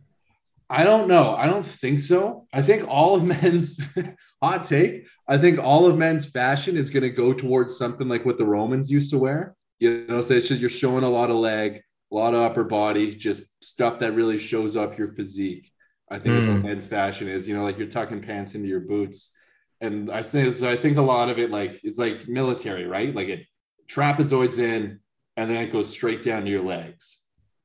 I 0.71 0.83
don't 0.85 1.07
know. 1.07 1.35
I 1.35 1.47
don't 1.47 1.65
think 1.65 1.99
so. 1.99 2.47
I 2.53 2.61
think 2.61 2.87
all 2.87 3.15
of 3.15 3.23
men's 3.35 3.77
hot 4.41 4.63
take. 4.63 5.05
I 5.27 5.37
think 5.37 5.59
all 5.59 5.85
of 5.85 5.97
men's 5.97 6.25
fashion 6.25 6.77
is 6.77 6.89
going 6.89 7.03
to 7.03 7.09
go 7.09 7.33
towards 7.33 7.77
something 7.77 8.07
like 8.07 8.25
what 8.25 8.37
the 8.37 8.45
Romans 8.45 8.89
used 8.89 9.11
to 9.11 9.17
wear. 9.19 9.55
You 9.79 10.05
know, 10.07 10.21
so 10.21 10.35
it's 10.35 10.47
just 10.47 10.61
you're 10.61 10.69
showing 10.69 11.03
a 11.03 11.09
lot 11.09 11.29
of 11.29 11.35
leg, 11.37 11.81
a 12.11 12.15
lot 12.15 12.33
of 12.33 12.41
upper 12.41 12.63
body, 12.63 13.15
just 13.15 13.43
stuff 13.63 13.99
that 13.99 14.13
really 14.13 14.37
shows 14.37 14.75
up 14.77 14.97
your 14.97 15.13
physique. 15.13 15.71
I 16.09 16.19
think 16.19 16.35
is 16.35 16.45
what 16.45 16.57
Mm. 16.57 16.63
men's 16.63 16.85
fashion 16.85 17.27
is. 17.27 17.47
You 17.47 17.55
know, 17.55 17.63
like 17.63 17.77
you're 17.77 17.87
tucking 17.87 18.21
pants 18.21 18.53
into 18.55 18.67
your 18.67 18.81
boots, 18.81 19.31
and 19.79 20.11
I 20.11 20.21
think 20.23 20.53
so. 20.53 20.69
I 20.69 20.77
think 20.77 20.97
a 20.97 21.01
lot 21.01 21.29
of 21.29 21.39
it, 21.39 21.49
like 21.51 21.79
it's 21.83 21.97
like 21.97 22.27
military, 22.27 22.85
right? 22.85 23.15
Like 23.15 23.29
it 23.29 23.45
trapezoids 23.89 24.59
in, 24.59 24.99
and 25.37 25.49
then 25.49 25.57
it 25.57 25.71
goes 25.71 25.89
straight 25.89 26.21
down 26.23 26.43
to 26.45 26.51
your 26.51 26.63
legs. 26.63 27.20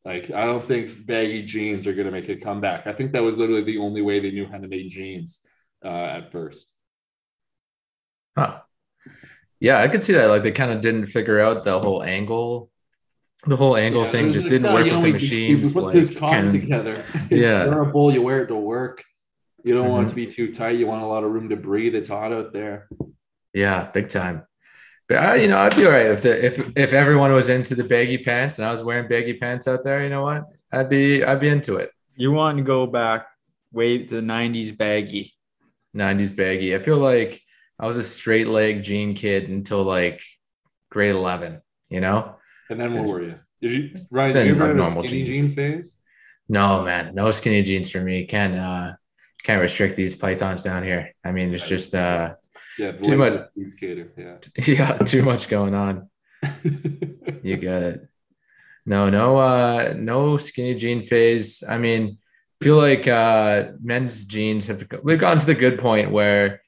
Like 0.07 0.31
I 0.31 0.45
don't 0.47 0.65
think 0.67 1.05
baggy 1.05 1.43
jeans 1.43 1.85
are 1.89 1.93
going 1.93 2.07
to 2.07 2.13
make 2.13 2.29
a 2.29 2.37
comeback. 2.37 2.87
I 2.87 2.93
think 2.93 3.11
that 3.13 3.25
was 3.25 3.37
literally 3.37 3.65
the 3.65 3.79
only 3.79 4.03
way 4.03 4.21
they 4.21 4.31
knew 4.31 4.47
how 4.47 4.59
to 4.59 4.69
make 4.69 4.89
jeans 4.89 5.45
uh, 5.85 5.89
at 6.19 6.31
first. 6.31 6.73
Huh. 8.39 8.61
Yeah, 9.59 9.79
I 9.81 9.89
could 9.89 10.05
see 10.05 10.13
that. 10.13 10.27
Like 10.27 10.45
they 10.45 10.53
kind 10.53 10.71
of 10.71 10.81
didn't 10.81 11.07
figure 11.07 11.41
out 11.41 11.65
the 11.65 11.81
whole 11.81 12.05
angle. 12.05 12.71
The 13.49 13.57
whole 13.57 13.77
angle 13.77 14.05
Yeah, 14.05 14.11
thing 14.13 14.33
just 14.33 14.45
like, 14.47 14.51
didn't 14.51 14.63
"No, 14.69 14.75
work 14.75 14.85
with 14.85 14.93
know, 14.95 15.01
the 15.01 15.07
we- 15.07 15.13
machines. 15.13 15.75
We 15.75 15.81
put 15.81 15.87
like, 15.87 15.95
this 15.95 16.17
cotton 16.17 16.51
together. 16.53 17.05
It's 17.31 17.43
Yeah. 17.43 17.65
durable. 17.65 18.13
You 18.13 18.23
wear 18.23 18.43
it 18.45 18.49
to 18.49 18.57
work. 18.57 19.03
You 19.65 19.75
don't 19.75 19.89
want 19.91 20.05
it 20.05 20.07
Mhm. 20.07 20.11
to 20.11 20.15
be 20.17 20.27
too 20.27 20.53
tight. 20.53 20.79
You 20.79 20.87
want 20.87 21.03
a 21.03 21.07
lot 21.07 21.25
of 21.25 21.33
room 21.33 21.49
to 21.49 21.57
breathe. 21.57 21.95
It's 21.97 22.09
hot 22.09 22.33
out 22.33 22.53
there. 22.53 22.89
Yeah, 23.55 23.91
big 23.93 24.09
time. 24.09 24.47
But 25.09 25.19
I, 25.19 25.35
you 25.37 25.49
know, 25.49 25.59
I'd 25.59 25.77
be 25.77 25.87
all 25.87 25.93
right 25.93 26.07
if 26.07 26.23
the 26.23 26.45
if 26.45 26.77
if 26.77 26.93
everyone 26.93 27.33
was 27.33 27.49
into 27.49 27.75
the 27.75 27.85
baggy 27.85 28.19
pants 28.19 28.59
and 28.59 28.67
I 28.67 28.73
was 28.73 28.83
wearing 28.83 29.09
baggy 29.09 29.35
pants 29.35 29.69
out 29.69 29.85
there. 29.85 30.03
You 30.03 30.11
know 30.11 30.23
what? 30.23 30.45
I'd 30.73 30.89
be 30.89 31.23
I'd 31.23 31.41
be 31.41 31.49
into 31.49 31.77
it. 31.77 31.91
You 32.17 32.33
want 32.33 32.59
to 32.59 32.65
go 32.65 32.87
back 32.87 33.29
way 33.73 34.05
to 34.05 34.15
the 34.17 34.21
'90s 34.21 34.77
baggy. 34.77 35.33
90s 35.97 36.37
baggy. 36.37 36.75
I 36.75 36.81
feel 36.81 36.99
like 36.99 37.41
I 37.79 37.87
was 37.87 37.99
a 37.99 38.03
straight 38.03 38.49
leg 38.49 38.83
jean 38.83 39.15
kid 39.15 39.49
until 39.49 39.83
like 39.83 40.21
grade 40.91 41.15
11. 41.15 41.63
You 41.89 42.01
know? 42.01 42.37
And 42.69 42.81
then 42.81 42.95
what 42.95 43.09
were 43.09 43.23
you? 43.23 43.39
Did 43.63 43.73
you 43.73 43.91
Ryan? 44.11 44.35
Then 44.35 44.47
Did 44.47 44.57
you 44.57 44.63
ever 44.63 44.67
have 44.69 44.77
a 44.77 44.79
normal 44.79 45.03
skinny 45.05 45.25
jeans. 45.25 45.47
jean 45.47 45.55
phase? 45.55 45.97
No, 46.49 46.83
man, 46.83 47.15
no 47.15 47.31
skinny 47.31 47.63
jeans 47.63 47.91
for 47.91 48.01
me. 48.01 48.27
Can't 48.27 48.57
uh 48.57 48.93
can't 49.43 49.61
restrict 49.61 49.97
these 49.97 50.17
pythons 50.17 50.63
down 50.63 50.83
here. 50.83 51.13
I 51.25 51.33
mean, 51.33 51.55
it's 51.55 51.67
just 51.67 51.95
uh 51.95 52.35
Yeah, 52.79 52.93
Too 52.93 53.17
much- 53.17 53.41
skater. 53.69 54.13
Yeah. 54.17 54.37
yeah, 54.67 54.99
too 54.99 55.23
much 55.23 55.49
going 55.49 55.75
on. 55.75 56.09
You 57.43 57.57
get 57.57 57.83
it. 57.83 58.09
No, 58.85 59.09
no, 59.09 59.37
uh, 59.39 59.95
no 59.97 60.37
skinny 60.37 60.75
jean 60.75 61.03
phase. 61.05 61.63
I 61.69 61.79
mean, 61.79 62.19
feel 62.61 62.77
like 62.77 63.07
uh 63.07 63.73
men's 63.83 64.25
jeans 64.25 64.67
have 64.67 64.83
we've 65.05 65.19
gotten 65.21 65.39
to 65.39 65.47
the 65.47 65.55
good 65.55 65.79
point 65.79 66.11
where 66.11 66.61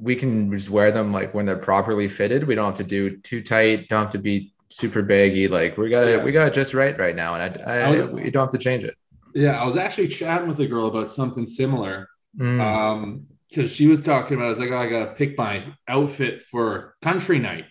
we 0.00 0.14
can 0.16 0.50
just 0.52 0.70
wear 0.70 0.92
them 0.92 1.12
like 1.12 1.34
when 1.34 1.44
they're 1.46 1.58
properly 1.58 2.08
fitted. 2.08 2.46
We 2.46 2.54
don't 2.54 2.66
have 2.66 2.76
to 2.76 2.84
do 2.84 3.18
too 3.18 3.42
tight, 3.42 3.88
don't 3.88 4.04
have 4.04 4.12
to 4.12 4.18
be 4.18 4.52
super 4.70 5.02
baggy. 5.02 5.48
Like 5.48 5.76
we 5.76 5.90
got 5.90 6.06
it, 6.06 6.18
Yeah. 6.18 6.24
we 6.24 6.32
got 6.32 6.48
it 6.48 6.54
just 6.54 6.72
right 6.74 6.98
right 6.98 7.16
now. 7.16 7.34
And 7.34 7.42
I, 7.66 7.72
I, 7.72 7.78
I 7.80 7.90
was- 7.90 8.00
we 8.02 8.30
don't 8.30 8.44
have 8.44 8.50
to 8.52 8.58
change 8.58 8.84
it. 8.84 8.96
yeah, 9.34 9.60
I 9.60 9.64
was 9.64 9.76
actually 9.76 10.08
chatting 10.08 10.48
with 10.48 10.60
a 10.60 10.66
girl 10.66 10.86
about 10.86 11.10
something 11.10 11.46
similar. 11.46 12.08
Mm. 12.38 12.60
Um, 12.60 13.26
because 13.54 13.74
she 13.74 13.86
was 13.86 14.00
talking 14.00 14.36
about, 14.36 14.44
it. 14.44 14.46
I 14.46 14.50
was 14.50 14.60
like, 14.60 14.70
oh, 14.70 14.78
I 14.78 14.88
gotta 14.88 15.12
pick 15.14 15.36
my 15.36 15.64
outfit 15.86 16.44
for 16.44 16.94
country 17.02 17.38
night. 17.38 17.66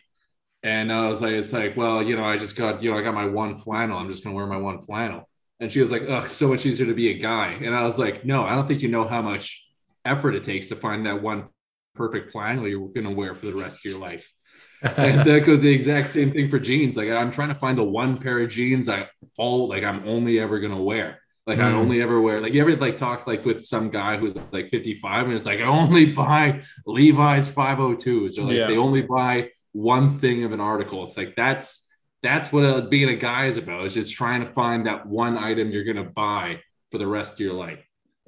And 0.63 0.93
I 0.93 1.07
was 1.07 1.21
like, 1.21 1.31
it's 1.31 1.53
like, 1.53 1.75
well, 1.75 2.03
you 2.03 2.15
know, 2.15 2.23
I 2.23 2.37
just 2.37 2.55
got, 2.55 2.83
you 2.83 2.91
know, 2.91 2.97
I 2.97 3.01
got 3.01 3.15
my 3.15 3.25
one 3.25 3.57
flannel. 3.57 3.97
I'm 3.97 4.09
just 4.09 4.23
gonna 4.23 4.35
wear 4.35 4.45
my 4.45 4.57
one 4.57 4.79
flannel. 4.81 5.27
And 5.59 5.71
she 5.71 5.79
was 5.79 5.91
like, 5.91 6.03
ugh, 6.07 6.29
so 6.29 6.47
much 6.47 6.65
easier 6.65 6.85
to 6.85 6.93
be 6.93 7.09
a 7.09 7.17
guy. 7.17 7.59
And 7.63 7.75
I 7.75 7.83
was 7.83 7.97
like, 7.97 8.25
no, 8.25 8.43
I 8.43 8.55
don't 8.55 8.67
think 8.67 8.81
you 8.81 8.89
know 8.89 9.07
how 9.07 9.21
much 9.21 9.63
effort 10.05 10.35
it 10.35 10.43
takes 10.43 10.69
to 10.69 10.75
find 10.75 11.05
that 11.05 11.21
one 11.21 11.49
perfect 11.95 12.31
flannel 12.31 12.67
you're 12.67 12.89
gonna 12.89 13.11
wear 13.11 13.33
for 13.35 13.47
the 13.47 13.55
rest 13.55 13.85
of 13.85 13.91
your 13.91 13.99
life. 13.99 14.31
and 14.83 15.27
that 15.27 15.45
goes 15.45 15.61
the 15.61 15.71
exact 15.71 16.09
same 16.09 16.31
thing 16.31 16.49
for 16.49 16.59
jeans. 16.59 16.97
Like 16.97 17.09
I'm 17.09 17.31
trying 17.31 17.49
to 17.49 17.55
find 17.55 17.77
the 17.77 17.83
one 17.83 18.17
pair 18.17 18.39
of 18.39 18.49
jeans 18.49 18.87
I 18.87 19.07
all 19.37 19.67
like 19.67 19.83
I'm 19.83 20.07
only 20.07 20.39
ever 20.39 20.59
gonna 20.59 20.81
wear. 20.81 21.20
Like 21.47 21.59
I 21.59 21.71
Mm. 21.71 21.75
only 21.75 22.01
ever 22.01 22.21
wear 22.21 22.39
like 22.39 22.53
you 22.53 22.61
ever 22.61 22.75
like 22.75 22.97
talk 22.97 23.25
like 23.25 23.43
with 23.45 23.63
some 23.65 23.89
guy 23.89 24.15
who's 24.17 24.35
like 24.51 24.69
55 24.69 25.25
and 25.25 25.33
it's 25.33 25.45
like 25.45 25.59
I 25.59 25.63
only 25.63 26.05
buy 26.05 26.61
Levi's 26.85 27.49
502s 27.49 28.37
or 28.37 28.43
like 28.43 28.55
Yeah. 28.57 28.67
they 28.67 28.77
only 28.77 29.01
buy 29.01 29.49
one 29.73 30.19
thing 30.19 30.43
of 30.43 30.51
an 30.51 30.59
article. 30.59 31.03
It's 31.05 31.17
like 31.17 31.35
that's 31.35 31.87
that's 32.21 32.51
what 32.53 32.63
uh, 32.63 32.81
being 32.81 33.09
a 33.09 33.15
guy 33.15 33.47
is 33.47 33.57
about. 33.57 33.85
It's 33.85 33.95
just 33.95 34.13
trying 34.13 34.41
to 34.45 34.51
find 34.53 34.85
that 34.85 35.07
one 35.07 35.37
item 35.37 35.71
you're 35.71 35.83
gonna 35.83 36.03
buy 36.03 36.61
for 36.91 36.99
the 36.99 37.07
rest 37.07 37.33
of 37.35 37.39
your 37.39 37.53
life. 37.53 37.79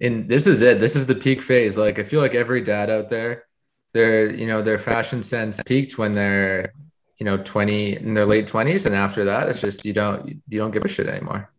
and 0.02 0.28
this 0.28 0.48
is 0.48 0.64
it. 0.64 0.80
This 0.80 0.96
is 0.96 1.06
the 1.06 1.14
peak 1.16 1.42
phase. 1.44 1.78
Like 1.78 2.00
I 2.00 2.04
feel 2.04 2.20
like 2.20 2.34
every 2.34 2.62
dad 2.62 2.90
out 2.90 3.10
there, 3.12 3.46
their 3.94 4.34
you 4.34 4.48
know 4.48 4.64
their 4.64 4.80
fashion 4.80 5.22
sense 5.22 5.62
peaked 5.64 6.00
when 6.00 6.14
they're 6.14 6.74
you 7.20 7.26
know 7.28 7.38
20 7.38 7.98
in 7.98 8.16
their 8.16 8.26
late 8.26 8.48
20s, 8.48 8.88
and 8.88 8.96
after 8.96 9.26
that, 9.26 9.50
it's 9.50 9.62
just 9.62 9.86
you 9.86 9.94
don't 9.94 10.42
you 10.50 10.58
don't 10.58 10.72
give 10.72 10.84
a 10.84 10.88
shit 10.88 11.08
anymore. 11.08 11.52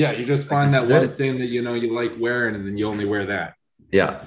Yeah, 0.00 0.12
you 0.12 0.24
just 0.24 0.46
find 0.48 0.72
this 0.72 0.88
that 0.88 1.02
is 1.02 1.08
one 1.08 1.16
thing 1.18 1.38
that 1.40 1.48
you 1.54 1.60
know 1.60 1.74
you 1.74 1.92
like 1.94 2.12
wearing 2.18 2.54
and 2.54 2.66
then 2.66 2.78
you 2.78 2.86
only 2.88 3.04
wear 3.04 3.26
that. 3.26 3.54
Yeah. 3.92 4.24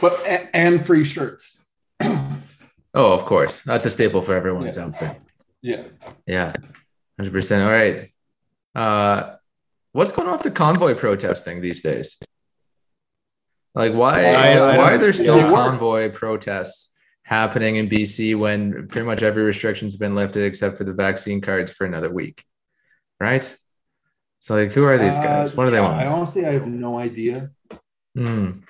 But 0.00 0.14
and 0.54 0.86
free 0.86 1.04
shirts. 1.04 1.64
Oh, 2.98 3.12
of 3.12 3.26
course. 3.26 3.60
That's 3.60 3.84
a 3.84 3.90
staple 3.90 4.22
for 4.22 4.34
everyone's 4.34 4.78
Yeah. 4.78 4.84
outfit. 4.86 5.16
Yeah. 5.60 5.82
Yeah. 6.26 6.54
100%. 7.20 7.62
All 7.66 7.70
right. 7.70 8.10
Uh, 8.74 9.36
what's 9.92 10.12
going 10.12 10.28
on 10.28 10.32
with 10.32 10.44
the 10.44 10.50
convoy 10.50 10.94
protesting 10.94 11.60
these 11.60 11.82
days? 11.82 12.16
Like, 13.74 13.92
why, 13.92 14.24
I- 14.34 14.52
I 14.54 14.76
why 14.78 14.94
are 14.94 14.98
there 14.98 15.12
still 15.12 15.36
they 15.36 15.44
work. 15.44 15.52
convoy 15.52 16.10
protests 16.10 16.94
happening 17.22 17.76
in 17.76 17.90
BC 17.90 18.34
when 18.34 18.88
pretty 18.88 19.04
much 19.06 19.22
every 19.22 19.42
restriction's 19.42 19.96
been 19.96 20.14
lifted 20.14 20.44
except 20.46 20.78
for 20.78 20.84
the 20.84 20.94
vaccine 20.94 21.42
cards 21.42 21.70
for 21.72 21.84
another 21.84 22.08
week? 22.10 22.42
Right? 23.20 23.44
So, 24.46 24.54
like, 24.54 24.70
who 24.70 24.84
are 24.84 24.96
these 24.96 25.16
guys? 25.16 25.52
Uh, 25.52 25.56
what 25.56 25.64
do 25.64 25.72
they 25.72 25.78
yeah, 25.78 25.82
want? 25.82 26.00
I 26.00 26.06
honestly 26.06 26.46
I 26.46 26.52
have 26.52 26.68
no 26.68 27.00
idea. 27.00 27.50
Hmm. 28.14 28.60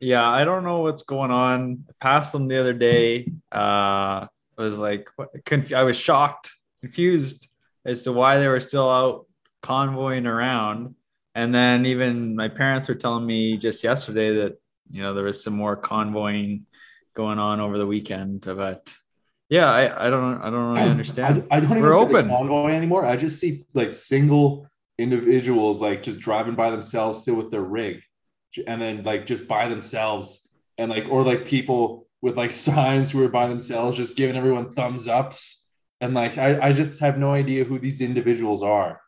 Yeah, 0.00 0.28
I 0.28 0.42
don't 0.42 0.64
know 0.64 0.80
what's 0.80 1.04
going 1.04 1.30
on. 1.30 1.84
I 1.88 1.92
passed 2.00 2.32
them 2.32 2.48
the 2.48 2.58
other 2.58 2.72
day. 2.72 3.30
Uh, 3.52 4.26
I 4.26 4.28
was 4.58 4.80
like, 4.80 5.10
what, 5.14 5.28
conf- 5.44 5.74
I 5.74 5.84
was 5.84 5.96
shocked, 5.96 6.52
confused 6.80 7.48
as 7.84 8.02
to 8.02 8.12
why 8.12 8.40
they 8.40 8.48
were 8.48 8.58
still 8.58 8.90
out 8.90 9.26
convoying 9.62 10.26
around. 10.26 10.96
And 11.36 11.54
then 11.54 11.86
even 11.86 12.34
my 12.34 12.48
parents 12.48 12.88
were 12.88 12.96
telling 12.96 13.24
me 13.24 13.56
just 13.58 13.84
yesterday 13.84 14.34
that 14.38 14.60
you 14.90 15.04
know 15.04 15.14
there 15.14 15.22
was 15.22 15.44
some 15.44 15.54
more 15.54 15.76
convoying 15.76 16.66
going 17.14 17.38
on 17.38 17.60
over 17.60 17.78
the 17.78 17.86
weekend. 17.86 18.40
But 18.40 18.92
yeah, 19.48 19.70
I, 19.70 20.08
I 20.08 20.10
don't 20.10 20.42
I 20.42 20.50
don't 20.50 20.74
really 20.74 20.90
understand. 20.96 21.46
I, 21.48 21.58
I 21.58 21.60
don't 21.60 21.70
even 21.70 21.82
We're 21.84 21.94
open. 21.94 22.26
the 22.26 22.34
convoy 22.34 22.72
anymore. 22.72 23.04
I 23.06 23.14
just 23.16 23.38
see 23.38 23.66
like 23.72 23.94
single 23.94 24.66
individuals 24.98 25.80
like 25.80 26.02
just 26.02 26.20
driving 26.20 26.54
by 26.54 26.70
themselves 26.70 27.22
still 27.22 27.34
with 27.34 27.50
their 27.50 27.62
rig, 27.62 28.02
and 28.66 28.80
then 28.80 29.02
like 29.02 29.26
just 29.26 29.48
by 29.48 29.68
themselves, 29.68 30.48
and 30.78 30.90
like 30.90 31.04
or 31.08 31.22
like 31.22 31.46
people 31.46 32.06
with 32.20 32.36
like 32.36 32.52
signs 32.68 33.10
who 33.10 33.22
are 33.24 33.28
by 33.28 33.48
themselves, 33.48 33.96
just 33.96 34.16
giving 34.16 34.36
everyone 34.36 34.72
thumbs 34.72 35.08
ups, 35.08 35.64
and 36.00 36.14
like 36.14 36.38
I, 36.38 36.68
I 36.68 36.72
just 36.72 37.00
have 37.00 37.18
no 37.18 37.32
idea 37.32 37.64
who 37.64 37.78
these 37.78 38.00
individuals 38.00 38.62
are, 38.62 39.00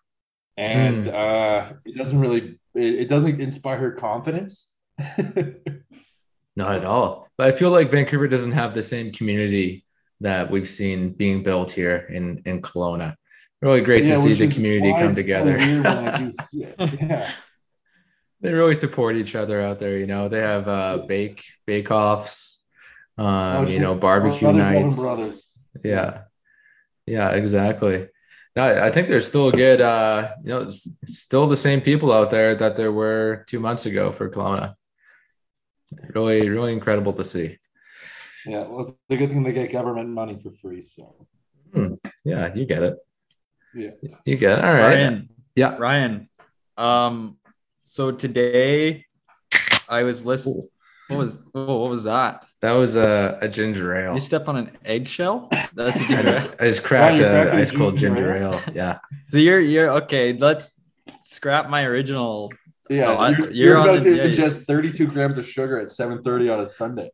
and 0.57 1.09
uh, 1.09 1.73
it 1.85 1.97
doesn't 1.97 2.18
really 2.18 2.59
it, 2.75 2.94
it 2.94 3.09
doesn't 3.09 3.40
inspire 3.40 3.92
confidence. 3.92 4.73
Not 6.57 6.77
at 6.77 6.85
all. 6.85 7.29
But 7.37 7.49
I 7.49 7.57
feel 7.57 7.70
like 7.70 7.90
Vancouver 7.90 8.29
doesn't 8.29 8.53
have 8.53 8.75
the 8.75 8.83
same 8.83 9.12
community 9.12 9.85
that 10.20 10.51
we've 10.51 10.68
seen 10.68 11.11
being 11.11 11.42
built 11.42 11.73
here 11.73 11.97
in 11.97 12.42
in 12.47 12.62
Kelowna. 12.62 13.16
Really 13.64 13.81
great 13.81 14.05
Yeah, 14.05 14.16
to 14.16 14.20
see 14.20 14.35
the 14.35 14.53
community 14.53 14.92
come 14.92 15.14
so 15.14 15.22
together. 15.22 15.57
weird 15.57 15.85
when 15.85 15.87
I 15.87 16.18
do 16.18 16.33
see 16.50 16.64
it. 16.64 16.74
Yeah. 17.00 17.31
they 18.42 18.53
really 18.53 18.74
support 18.74 19.16
each 19.16 19.35
other 19.35 19.62
out 19.62 19.79
there. 19.79 19.96
You 19.96 20.07
know, 20.07 20.29
they 20.29 20.40
have 20.40 20.68
uh, 20.68 20.98
bake 21.09 21.42
bake 21.66 21.90
offs, 21.90 22.62
um, 23.16 23.66
you 23.68 23.79
know, 23.79 23.94
barbecue 23.94 24.53
nights. 24.53 25.00
Yeah, 25.83 26.24
yeah, 27.07 27.31
exactly. 27.31 28.09
No, 28.55 28.64
I 28.85 28.90
think 28.90 29.09
there's 29.09 29.27
still 29.27 29.48
a 29.48 29.53
good, 29.53 29.81
uh, 29.81 30.33
you 30.42 30.50
know, 30.50 30.70
still 31.07 31.46
the 31.48 31.57
same 31.57 31.81
people 31.81 32.12
out 32.12 32.31
there 32.31 32.55
that 32.55 32.77
there 32.77 32.92
were 32.92 33.44
two 33.48 33.61
months 33.61 33.87
ago 33.87 34.12
for 34.12 34.29
Kelowna. 34.29 34.74
Really, 36.14 36.50
really 36.50 36.74
incredible 36.74 37.14
to 37.14 37.24
see. 37.24 37.57
Yeah, 38.44 38.66
well, 38.68 38.83
it's 38.83 38.92
a 39.09 39.16
good 39.16 39.31
thing 39.31 39.42
they 39.42 39.53
get 39.53 39.72
government 39.72 40.11
money 40.11 40.38
for 40.42 40.53
free. 40.61 40.83
So 40.83 41.27
Yeah, 42.27 42.55
you 42.55 42.66
get 42.66 42.83
it. 42.83 42.96
Yeah. 43.75 43.91
You 44.25 44.37
get 44.37 44.59
it. 44.59 44.65
All 44.65 44.73
right. 44.73 44.95
Ryan, 44.95 45.29
Yeah. 45.57 45.77
Ryan. 45.79 46.29
Um, 46.77 47.37
so 47.81 48.11
today 48.13 49.05
I 49.89 50.03
was 50.03 50.25
listening. 50.25 50.63
What 51.09 51.19
was 51.19 51.39
oh, 51.55 51.81
what 51.83 51.91
was 51.91 52.05
that? 52.05 52.47
That 52.61 52.73
was 52.73 52.97
a, 52.97 53.39
a 53.43 53.49
ginger 53.49 53.95
ale. 53.95 54.15
You 54.15 54.21
step 54.21 54.49
on 54.49 54.57
an 54.57 54.71
eggshell? 54.85 55.51
That's 55.75 56.01
a 56.01 56.05
ginger 56.07 56.29
ale. 56.29 56.55
I 56.59 56.65
just 56.67 56.83
cracked 56.83 57.19
you're 57.19 57.49
a 57.49 57.57
ice 57.57 57.71
cold 57.71 57.99
ginger 57.99 58.17
ginger 58.17 58.37
ale? 58.37 58.55
ale. 58.55 58.75
Yeah. 58.75 58.99
So 59.29 59.37
you're 59.39 59.61
you're 59.61 59.91
okay. 60.03 60.33
Let's 60.33 60.75
scrap 61.23 61.69
my 61.69 61.85
original. 61.85 62.53
yeah, 62.89 63.03
No, 63.03 63.29
you're, 63.29 63.39
you're 63.39 63.51
you're 63.53 63.77
on 63.79 63.89
about 63.89 64.03
the- 64.05 64.11
to 64.11 64.17
yeah, 64.17 64.25
yeah. 64.25 64.45
ingest 64.47 64.65
32 64.65 65.07
grams 65.09 65.37
of 65.39 65.47
sugar 65.49 65.79
at 65.79 65.89
7:30 65.89 66.53
on 66.55 66.61
a 66.61 66.67
Sunday. 66.67 67.11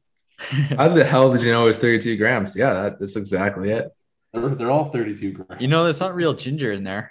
How 0.78 0.88
the 0.88 1.04
hell 1.04 1.32
did 1.32 1.42
you 1.44 1.52
know 1.52 1.64
it 1.64 1.66
was 1.66 1.76
32 1.76 2.16
grams? 2.16 2.56
Yeah, 2.56 2.72
that, 2.74 3.00
that's 3.00 3.16
exactly 3.16 3.70
it. 3.72 3.90
They're, 4.32 4.48
they're 4.54 4.70
all 4.70 4.86
32 4.86 5.32
grams. 5.32 5.60
You 5.60 5.68
know, 5.68 5.84
there's 5.84 6.00
not 6.00 6.14
real 6.14 6.34
ginger 6.34 6.72
in 6.72 6.84
there. 6.84 7.10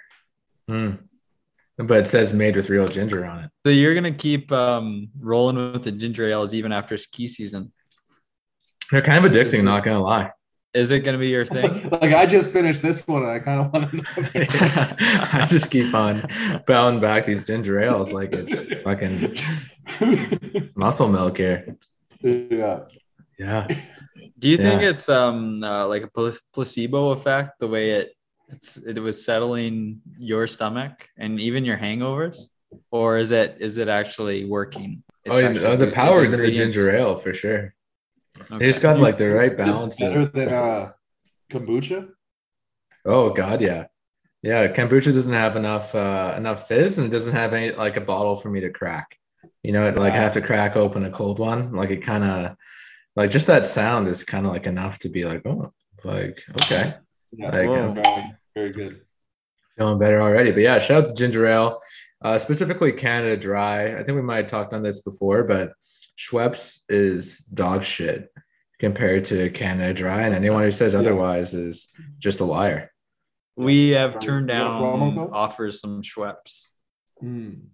Hmm. 0.68 0.92
But 1.78 1.98
it 2.00 2.06
says 2.06 2.32
made 2.34 2.56
with 2.56 2.68
real 2.68 2.86
ginger 2.88 3.24
on 3.24 3.44
it. 3.44 3.50
So 3.64 3.70
you're 3.70 3.94
gonna 3.94 4.12
keep 4.12 4.52
um 4.52 5.08
rolling 5.18 5.72
with 5.72 5.84
the 5.84 5.92
ginger 5.92 6.28
ales 6.28 6.52
even 6.52 6.72
after 6.72 6.96
ski 6.98 7.26
season. 7.26 7.72
They're 8.90 9.02
kind 9.02 9.24
of 9.24 9.32
addicting, 9.32 9.54
is- 9.54 9.64
not 9.64 9.84
gonna 9.84 10.02
lie. 10.02 10.32
Is 10.72 10.92
it 10.92 11.00
going 11.00 11.14
to 11.14 11.18
be 11.18 11.26
your 11.26 11.44
thing? 11.44 11.88
like 11.90 12.12
I 12.12 12.26
just 12.26 12.52
finished 12.52 12.80
this 12.80 13.04
one 13.04 13.22
and 13.24 13.32
I 13.32 13.40
kind 13.40 13.60
of 13.60 13.72
want 13.72 13.90
to 13.90 14.96
I 15.32 15.44
just 15.48 15.68
keep 15.68 15.92
on 15.92 16.22
bowing 16.64 17.00
back 17.00 17.26
these 17.26 17.44
ginger 17.44 17.80
ales 17.80 18.12
like 18.12 18.32
it's 18.32 18.72
fucking 18.84 19.36
muscle 20.76 21.08
milk 21.08 21.38
here. 21.38 21.76
yeah. 22.22 22.84
Yeah. 23.36 23.66
Do 24.40 24.48
you 24.48 24.56
think 24.56 24.82
it's 24.82 25.08
um 25.08 25.62
uh, 25.62 25.86
like 25.86 26.02
a 26.02 26.10
placebo 26.54 27.10
effect 27.10 27.58
the 27.60 27.68
way 27.68 27.90
it 27.98 28.14
it's 28.48 28.76
it 28.78 28.98
was 28.98 29.24
settling 29.24 30.00
your 30.18 30.46
stomach 30.46 31.08
and 31.16 31.38
even 31.40 31.64
your 31.64 31.76
hangovers, 31.76 32.48
or 32.90 33.18
is 33.18 33.30
it 33.30 33.58
is 33.60 33.76
it 33.78 33.88
actually 33.88 34.44
working? 34.46 35.02
It's 35.24 35.34
Oh, 35.34 35.38
yeah, 35.38 35.48
actually 35.50 35.66
oh, 35.66 35.76
the 35.76 35.92
power 35.92 36.24
is 36.24 36.32
in 36.32 36.40
the 36.40 36.50
ginger 36.50 36.90
ale 36.90 37.16
for 37.18 37.32
sure. 37.34 37.74
Okay. 38.40 38.58
They 38.58 38.66
just 38.66 38.80
got 38.80 38.98
like 38.98 39.18
the 39.18 39.28
right 39.28 39.52
Is 39.52 39.58
it 39.58 39.58
balance. 39.58 40.00
better 40.00 40.20
Of, 40.20 40.32
than 40.32 40.48
uh, 40.48 40.92
kombucha. 41.52 42.08
oh 43.04 43.30
god, 43.30 43.60
yeah, 43.60 43.86
yeah. 44.42 44.68
Kombucha 44.68 45.12
doesn't 45.12 45.32
have 45.44 45.56
enough 45.56 45.94
uh, 45.94 46.34
enough 46.36 46.66
fizz 46.66 46.98
and 46.98 47.06
it 47.08 47.10
doesn't 47.10 47.34
have 47.34 47.52
any 47.52 47.72
like 47.72 47.96
a 47.98 48.00
bottle 48.00 48.36
for 48.36 48.48
me 48.50 48.60
to 48.60 48.70
crack. 48.70 49.18
You 49.62 49.72
know, 49.72 49.86
it, 49.86 49.96
like 49.96 50.14
I 50.14 50.16
have 50.16 50.32
to 50.32 50.40
crack 50.40 50.74
open 50.76 51.04
a 51.04 51.10
cold 51.10 51.38
one. 51.38 51.72
Like 51.72 51.90
it 51.90 52.02
kind 52.02 52.24
of 52.24 52.56
like 53.20 53.30
just 53.30 53.46
that 53.48 53.66
sound 53.66 54.08
is 54.08 54.24
kind 54.24 54.46
of 54.46 54.52
like 54.52 54.66
enough 54.66 54.98
to 55.00 55.08
be 55.10 55.24
like, 55.26 55.42
oh, 55.46 55.72
like 56.04 56.38
okay, 56.62 56.94
Yeah, 57.32 57.50
Like, 57.50 57.68
Whoa. 57.68 57.92
very, 57.92 58.32
very 58.54 58.72
good. 58.72 59.00
feeling 59.76 59.98
better 59.98 60.20
already. 60.22 60.50
But 60.52 60.62
yeah, 60.62 60.78
shout 60.78 61.04
out 61.04 61.08
to 61.10 61.14
ginger 61.14 61.46
ale, 61.46 61.80
uh, 62.22 62.38
specifically 62.38 62.92
Canada 62.92 63.36
Dry. 63.36 63.94
I 63.98 64.02
think 64.02 64.16
we 64.16 64.22
might 64.22 64.36
have 64.44 64.46
talked 64.50 64.72
on 64.72 64.82
this 64.82 65.02
before, 65.02 65.42
but 65.44 65.72
Schweppes 66.18 66.80
is 66.88 67.38
dog 67.40 67.84
shit 67.84 68.28
compared 68.78 69.26
to 69.26 69.50
Canada 69.50 69.92
Dry, 69.92 70.22
and 70.22 70.34
anyone 70.34 70.62
who 70.62 70.70
says 70.70 70.94
Yeah. 70.94 71.00
otherwise 71.00 71.52
is 71.52 71.92
just 72.18 72.40
a 72.40 72.44
liar. 72.44 72.90
We 73.56 73.90
have 73.90 74.18
turned 74.20 74.48
what 74.48 74.54
down 74.54 75.18
offers 75.32 75.80
some 75.80 76.00
Schweppes, 76.02 76.68
Mm. 77.22 77.66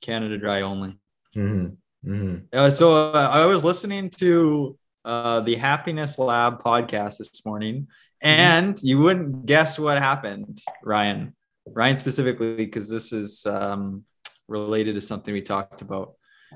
Canada 0.00 0.38
Dry 0.38 0.60
only. 0.62 0.96
hmm 1.34 1.70
hmm 2.06 2.36
Uh, 2.52 2.70
so 2.70 3.12
uh, 3.12 3.28
I 3.32 3.46
was 3.46 3.64
listening 3.64 4.10
to 4.22 4.78
uh, 5.04 5.40
the 5.40 5.56
Happiness 5.56 6.18
Lab 6.18 6.62
podcast 6.62 7.18
this 7.18 7.44
morning, 7.44 7.88
and 8.22 8.78
you 8.82 8.98
wouldn't 8.98 9.46
guess 9.46 9.78
what 9.78 9.98
happened, 9.98 10.60
Ryan. 10.82 11.34
Ryan 11.66 11.96
specifically, 11.96 12.56
because 12.56 12.88
this 12.88 13.12
is 13.12 13.44
um, 13.46 14.04
related 14.46 14.94
to 14.94 15.00
something 15.00 15.34
we 15.34 15.42
talked 15.42 15.82
about. 15.82 16.14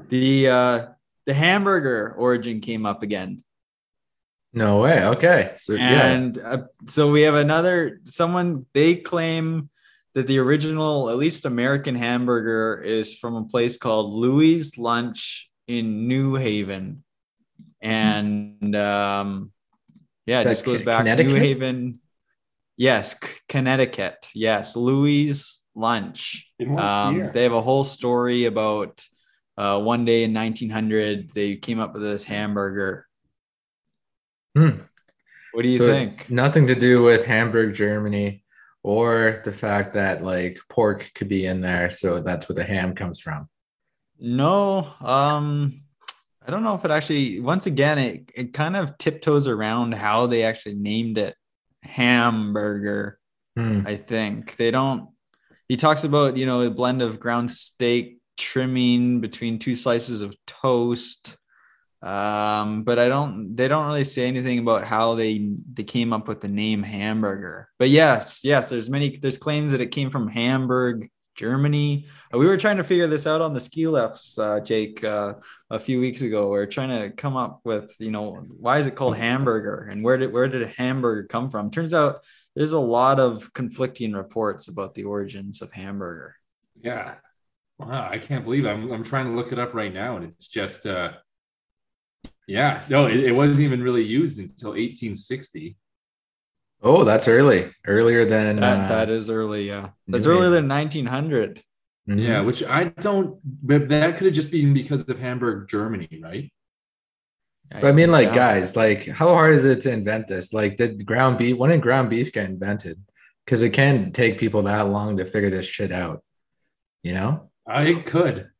The 0.08 0.48
uh, 0.48 0.86
the 1.26 1.34
hamburger 1.34 2.14
origin 2.16 2.60
came 2.60 2.86
up 2.86 3.02
again, 3.02 3.42
No 4.52 4.80
way. 4.80 5.04
Okay, 5.14 5.54
so 5.58 5.74
yeah, 5.74 6.06
and 6.06 6.38
uh, 6.38 6.62
so 6.86 7.10
we 7.10 7.22
have 7.22 7.34
another 7.34 8.00
someone. 8.04 8.66
They 8.72 8.96
claim 8.96 9.70
that 10.14 10.26
the 10.26 10.38
original, 10.38 11.10
at 11.10 11.16
least 11.16 11.44
American 11.44 11.94
hamburger, 11.94 12.82
is 12.82 13.16
from 13.16 13.36
a 13.36 13.44
place 13.44 13.76
called 13.76 14.12
Louis 14.12 14.76
Lunch 14.76 15.50
in 15.68 16.08
New 16.08 16.34
Haven, 16.34 17.04
and 17.80 18.74
um, 18.76 19.52
yeah, 20.26 20.40
Is 20.40 20.46
it 20.46 20.48
just 20.50 20.64
goes 20.64 20.82
back 20.82 21.04
to 21.04 21.22
New 21.24 21.34
Haven. 21.34 22.00
Yes, 22.76 23.12
C- 23.12 23.28
Connecticut. 23.48 24.30
Yes, 24.34 24.74
Louis 24.76 25.62
Lunch. 25.74 26.50
Um, 26.60 27.30
they 27.32 27.42
have 27.42 27.52
a 27.52 27.60
whole 27.60 27.84
story 27.84 28.46
about 28.46 29.04
uh, 29.56 29.80
one 29.80 30.04
day 30.04 30.24
in 30.24 30.32
1900 30.32 31.30
they 31.30 31.56
came 31.56 31.78
up 31.78 31.92
with 31.92 32.02
this 32.02 32.24
hamburger. 32.24 33.06
Hmm. 34.56 34.80
What 35.52 35.62
do 35.62 35.68
you 35.68 35.76
So 35.76 35.86
think? 35.86 36.30
Nothing 36.30 36.66
to 36.68 36.74
do 36.74 37.02
with 37.02 37.26
Hamburg, 37.26 37.74
Germany, 37.74 38.39
or 38.82 39.42
the 39.44 39.52
fact 39.52 39.94
that 39.94 40.24
like 40.24 40.58
pork 40.68 41.10
could 41.14 41.28
be 41.28 41.46
in 41.46 41.60
there, 41.60 41.90
so 41.90 42.20
that's 42.20 42.48
where 42.48 42.56
the 42.56 42.64
ham 42.64 42.94
comes 42.94 43.20
from. 43.20 43.48
No, 44.18 44.92
um, 45.00 45.82
I 46.46 46.50
don't 46.50 46.62
know 46.62 46.74
if 46.74 46.84
it 46.84 46.90
actually. 46.90 47.40
Once 47.40 47.66
again, 47.66 47.98
it 47.98 48.30
it 48.34 48.52
kind 48.52 48.76
of 48.76 48.96
tiptoes 48.98 49.48
around 49.48 49.94
how 49.94 50.26
they 50.26 50.42
actually 50.42 50.74
named 50.74 51.18
it 51.18 51.34
hamburger. 51.82 53.18
Hmm. 53.56 53.82
I 53.86 53.96
think 53.96 54.56
they 54.56 54.70
don't. 54.70 55.08
He 55.68 55.76
talks 55.76 56.04
about 56.04 56.36
you 56.36 56.46
know 56.46 56.62
a 56.62 56.70
blend 56.70 57.02
of 57.02 57.20
ground 57.20 57.50
steak 57.50 58.18
trimming 58.36 59.20
between 59.20 59.58
two 59.58 59.76
slices 59.76 60.22
of 60.22 60.34
toast. 60.46 61.36
Um, 62.02 62.82
but 62.82 62.98
I 62.98 63.08
don't. 63.08 63.54
They 63.54 63.68
don't 63.68 63.86
really 63.86 64.04
say 64.04 64.26
anything 64.26 64.58
about 64.58 64.84
how 64.84 65.14
they 65.14 65.52
they 65.72 65.84
came 65.84 66.12
up 66.12 66.28
with 66.28 66.40
the 66.40 66.48
name 66.48 66.82
hamburger. 66.82 67.68
But 67.78 67.90
yes, 67.90 68.42
yes, 68.42 68.70
there's 68.70 68.88
many. 68.88 69.16
There's 69.16 69.38
claims 69.38 69.70
that 69.72 69.82
it 69.82 69.90
came 69.90 70.10
from 70.10 70.28
Hamburg, 70.28 71.10
Germany. 71.34 72.06
Uh, 72.32 72.38
We 72.38 72.46
were 72.46 72.56
trying 72.56 72.78
to 72.78 72.84
figure 72.84 73.06
this 73.06 73.26
out 73.26 73.42
on 73.42 73.52
the 73.52 73.60
ski 73.60 73.86
lifts, 73.86 74.38
uh, 74.38 74.60
Jake, 74.60 75.04
uh, 75.04 75.34
a 75.68 75.78
few 75.78 76.00
weeks 76.00 76.22
ago. 76.22 76.50
We 76.50 76.58
are 76.58 76.66
trying 76.66 76.88
to 76.88 77.14
come 77.14 77.36
up 77.36 77.60
with, 77.64 77.94
you 77.98 78.10
know, 78.10 78.46
why 78.58 78.78
is 78.78 78.86
it 78.86 78.94
called 78.94 79.16
hamburger 79.16 79.88
and 79.90 80.02
where 80.02 80.16
did 80.16 80.32
where 80.32 80.48
did 80.48 80.66
hamburger 80.68 81.26
come 81.28 81.50
from? 81.50 81.70
Turns 81.70 81.92
out 81.92 82.20
there's 82.56 82.72
a 82.72 82.78
lot 82.78 83.20
of 83.20 83.52
conflicting 83.52 84.12
reports 84.12 84.68
about 84.68 84.94
the 84.94 85.04
origins 85.04 85.60
of 85.62 85.70
hamburger. 85.72 86.36
Yeah. 86.80 87.16
Wow, 87.78 88.08
I 88.10 88.18
can't 88.18 88.44
believe. 88.44 88.66
I'm 88.66 88.90
I'm 88.92 89.04
trying 89.04 89.26
to 89.26 89.32
look 89.32 89.52
it 89.52 89.58
up 89.58 89.74
right 89.74 89.92
now, 89.92 90.16
and 90.16 90.24
it's 90.24 90.48
just 90.48 90.86
uh 90.86 91.12
yeah, 92.50 92.84
no, 92.88 93.06
it, 93.06 93.20
it 93.20 93.32
wasn't 93.32 93.60
even 93.60 93.80
really 93.82 94.02
used 94.04 94.38
until 94.38 94.70
1860. 94.70 95.76
Oh, 96.82 97.04
that's 97.04 97.28
early, 97.28 97.70
earlier 97.86 98.24
than 98.24 98.56
That 98.56 98.84
uh, 98.86 98.88
that 98.88 99.08
is 99.10 99.28
early, 99.30 99.68
yeah. 99.68 99.90
That's 100.08 100.26
New 100.26 100.32
earlier 100.32 100.50
than 100.50 100.66
1900. 100.68 101.62
mhm. 102.08 102.20
Yeah, 102.28 102.40
which 102.40 102.62
I 102.64 102.84
don't 103.06 103.38
but 103.44 103.88
that 103.90 104.16
could 104.16 104.26
have 104.26 104.34
just 104.34 104.50
been 104.50 104.72
because 104.74 105.02
of 105.08 105.18
Hamburg, 105.18 105.68
Germany, 105.68 106.08
right? 106.22 106.50
But 107.70 107.84
I 107.84 107.92
mean, 107.92 108.10
like, 108.10 108.28
Yeah. 108.28 108.34
guys, 108.34 108.74
like, 108.76 109.06
how 109.06 109.28
hard 109.28 109.54
is 109.54 109.64
it 109.64 109.80
to 109.82 109.92
invent 109.92 110.26
this? 110.26 110.52
Like, 110.52 110.76
did 110.76 111.06
ground 111.06 111.38
beef? 111.38 111.56
When 111.56 111.70
did 111.70 111.82
ground 111.82 112.10
beef 112.10 112.32
get 112.32 112.48
invented? 112.50 112.98
Because 113.44 113.62
it 113.62 113.70
can't 113.72 114.12
take 114.12 114.40
people 114.40 114.62
that 114.64 114.88
long 114.88 115.18
to 115.18 115.24
figure 115.24 115.50
this 115.50 115.66
shit 115.66 115.92
out. 115.92 116.24
You 117.04 117.14
know, 117.14 117.50
I 117.68 118.02
could. 118.04 118.50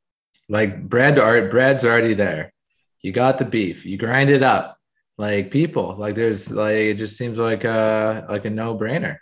like 0.49 0.89
bread, 0.89 1.19
are 1.19 1.49
bread's 1.49 1.85
already 1.85 2.15
there. 2.15 2.53
You 3.03 3.13
got 3.13 3.39
the 3.39 3.45
beef. 3.45 3.87
You 3.87 3.97
grind 3.97 4.31
it 4.31 4.43
up. 4.43 4.77
Like 5.19 5.51
people, 5.51 5.97
like 5.99 6.15
there's 6.15 6.51
like 6.51 6.77
it 6.77 6.95
just 6.95 7.17
seems 7.19 7.39
like 7.39 7.65
a 7.65 8.25
like 8.29 8.47
a 8.47 8.51
no 8.51 8.77
brainer. 8.77 9.17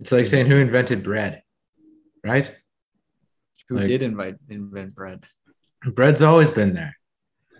It's 0.00 0.10
like 0.10 0.26
saying 0.26 0.46
who 0.46 0.56
invented 0.56 1.04
bread, 1.04 1.42
right? 2.24 2.52
Who 3.68 3.76
like- 3.76 3.86
did 3.86 4.02
invite 4.02 4.36
invent 4.48 4.94
bread? 4.94 5.24
Bread's 5.86 6.22
always 6.22 6.50
been 6.50 6.72
there. 6.74 6.96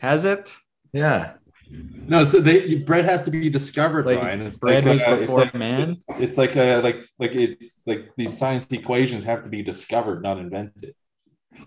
Has 0.01 0.25
it? 0.25 0.51
Yeah. 0.93 1.35
No, 1.71 2.25
so 2.25 2.41
they 2.41 2.77
bread 2.77 3.05
has 3.05 3.23
to 3.23 3.31
be 3.31 3.49
discovered, 3.51 4.05
Like, 4.07 4.19
Ryan. 4.21 4.43
It's 4.43 4.59
bread 4.59 4.85
like, 4.85 4.93
was 4.93 5.05
uh, 5.05 5.11
it's 5.13 5.21
before 5.23 5.41
like- 5.43 5.55
man? 5.55 5.91
It's, 5.91 6.05
it's 6.21 6.39
like 6.39 6.57
uh 6.57 6.81
like 6.83 7.05
like 7.19 7.33
it's 7.33 7.83
like 7.87 8.11
these 8.17 8.37
science 8.37 8.67
equations 8.71 9.25
have 9.25 9.45
to 9.45 9.49
be 9.49 9.63
discovered, 9.63 10.23
not 10.23 10.39
invented. 10.39 10.95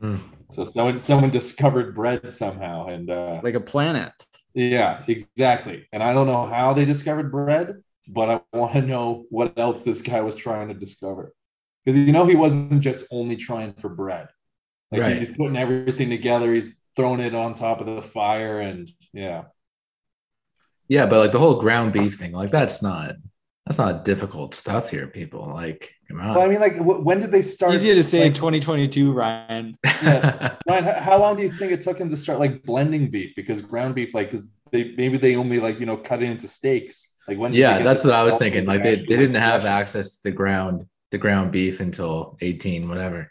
Hmm. 0.01 0.17
So 0.51 0.63
someone 0.63 0.97
someone 0.99 1.29
discovered 1.29 1.93
bread 1.95 2.31
somehow, 2.31 2.87
and 2.87 3.09
uh, 3.09 3.41
Like 3.43 3.55
a 3.55 3.59
planet. 3.61 4.13
yeah, 4.53 5.03
exactly. 5.07 5.87
And 5.91 6.01
I 6.01 6.13
don't 6.13 6.27
know 6.27 6.45
how 6.47 6.73
they 6.73 6.85
discovered 6.85 7.31
bread, 7.31 7.83
but 8.07 8.29
I 8.29 8.57
want 8.57 8.73
to 8.73 8.81
know 8.81 9.25
what 9.29 9.57
else 9.57 9.83
this 9.83 10.01
guy 10.01 10.21
was 10.21 10.35
trying 10.35 10.69
to 10.69 10.73
discover, 10.73 11.33
because 11.85 11.97
you 11.97 12.11
know 12.11 12.25
he 12.25 12.35
wasn't 12.35 12.81
just 12.81 13.05
only 13.11 13.35
trying 13.35 13.73
for 13.73 13.89
bread. 13.89 14.27
Like 14.91 15.01
Right. 15.01 15.17
he's 15.17 15.27
putting 15.27 15.57
everything 15.57 16.09
together. 16.09 16.53
He's 16.53 16.81
throwing 16.95 17.19
it 17.19 17.35
on 17.35 17.53
top 17.53 17.81
of 17.81 17.85
the 17.87 18.01
fire, 18.01 18.61
and 18.61 18.89
yeah. 19.13 19.43
Yeah, 20.87 21.05
but 21.05 21.19
like 21.19 21.31
the 21.33 21.39
whole 21.39 21.59
ground 21.59 21.93
beef 21.93 22.15
thing, 22.15 22.31
like 22.31 22.51
that's 22.51 22.81
not 22.81 23.15
that's 23.67 23.77
not 23.77 24.05
difficult 24.05 24.55
stuff 24.55 24.89
here, 24.89 25.07
people. 25.07 25.45
Like, 25.45 25.93
come 26.07 26.21
on. 26.21 26.35
Well, 26.35 26.41
I 26.41 26.47
mean, 26.47 26.61
like, 26.61 26.77
wh- 26.77 27.05
when 27.05 27.19
did 27.19 27.31
they 27.31 27.41
start? 27.41 27.73
Easier 27.73 27.95
to 27.95 28.03
say 28.03 28.23
like, 28.23 28.33
2022, 28.33 29.11
Ryan. 29.11 29.77
yeah. 29.85 30.55
Ryan, 30.67 30.85
how 31.03 31.17
long 31.17 31.35
do 31.35 31.43
you 31.43 31.51
think 31.51 31.73
it 31.73 31.81
took 31.81 31.99
him 31.99 32.09
to 32.09 32.15
start 32.15 32.39
like 32.39 32.63
blending 32.63 33.11
beef? 33.11 33.35
Because 33.35 33.59
ground 33.59 33.93
beef, 33.93 34.13
like, 34.13 34.31
because 34.31 34.49
they 34.71 34.93
maybe 34.95 35.17
they 35.17 35.35
only 35.35 35.59
like 35.59 35.81
you 35.81 35.85
know 35.85 35.97
cut 35.97 36.23
it 36.23 36.29
into 36.29 36.47
steaks. 36.47 37.13
Like 37.27 37.37
when? 37.37 37.53
yeah, 37.53 37.79
that's 37.79 38.05
what 38.05 38.13
I 38.13 38.23
was 38.23 38.37
thinking. 38.37 38.65
Like 38.65 38.83
they, 38.83 38.95
they 38.95 39.03
didn't 39.03 39.35
have 39.35 39.63
flesh 39.63 39.71
it? 39.71 39.81
access 39.81 40.15
to 40.15 40.29
the 40.29 40.31
ground, 40.31 40.85
the 41.11 41.17
ground 41.17 41.51
beef 41.51 41.81
until 41.81 42.37
18, 42.39 42.87
whatever. 42.87 43.29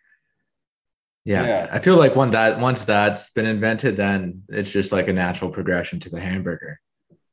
Yeah. 1.24 1.46
Yeah. 1.46 1.68
I 1.72 1.78
feel 1.78 1.96
like 1.96 2.14
when 2.14 2.30
that 2.32 2.60
once 2.60 2.82
that's 2.82 3.30
been 3.30 3.46
invented, 3.46 3.96
then 3.96 4.42
it's 4.50 4.70
just 4.70 4.92
like 4.92 5.08
a 5.08 5.14
natural 5.14 5.50
progression 5.50 5.98
to 6.00 6.10
the 6.10 6.20
hamburger. 6.20 6.78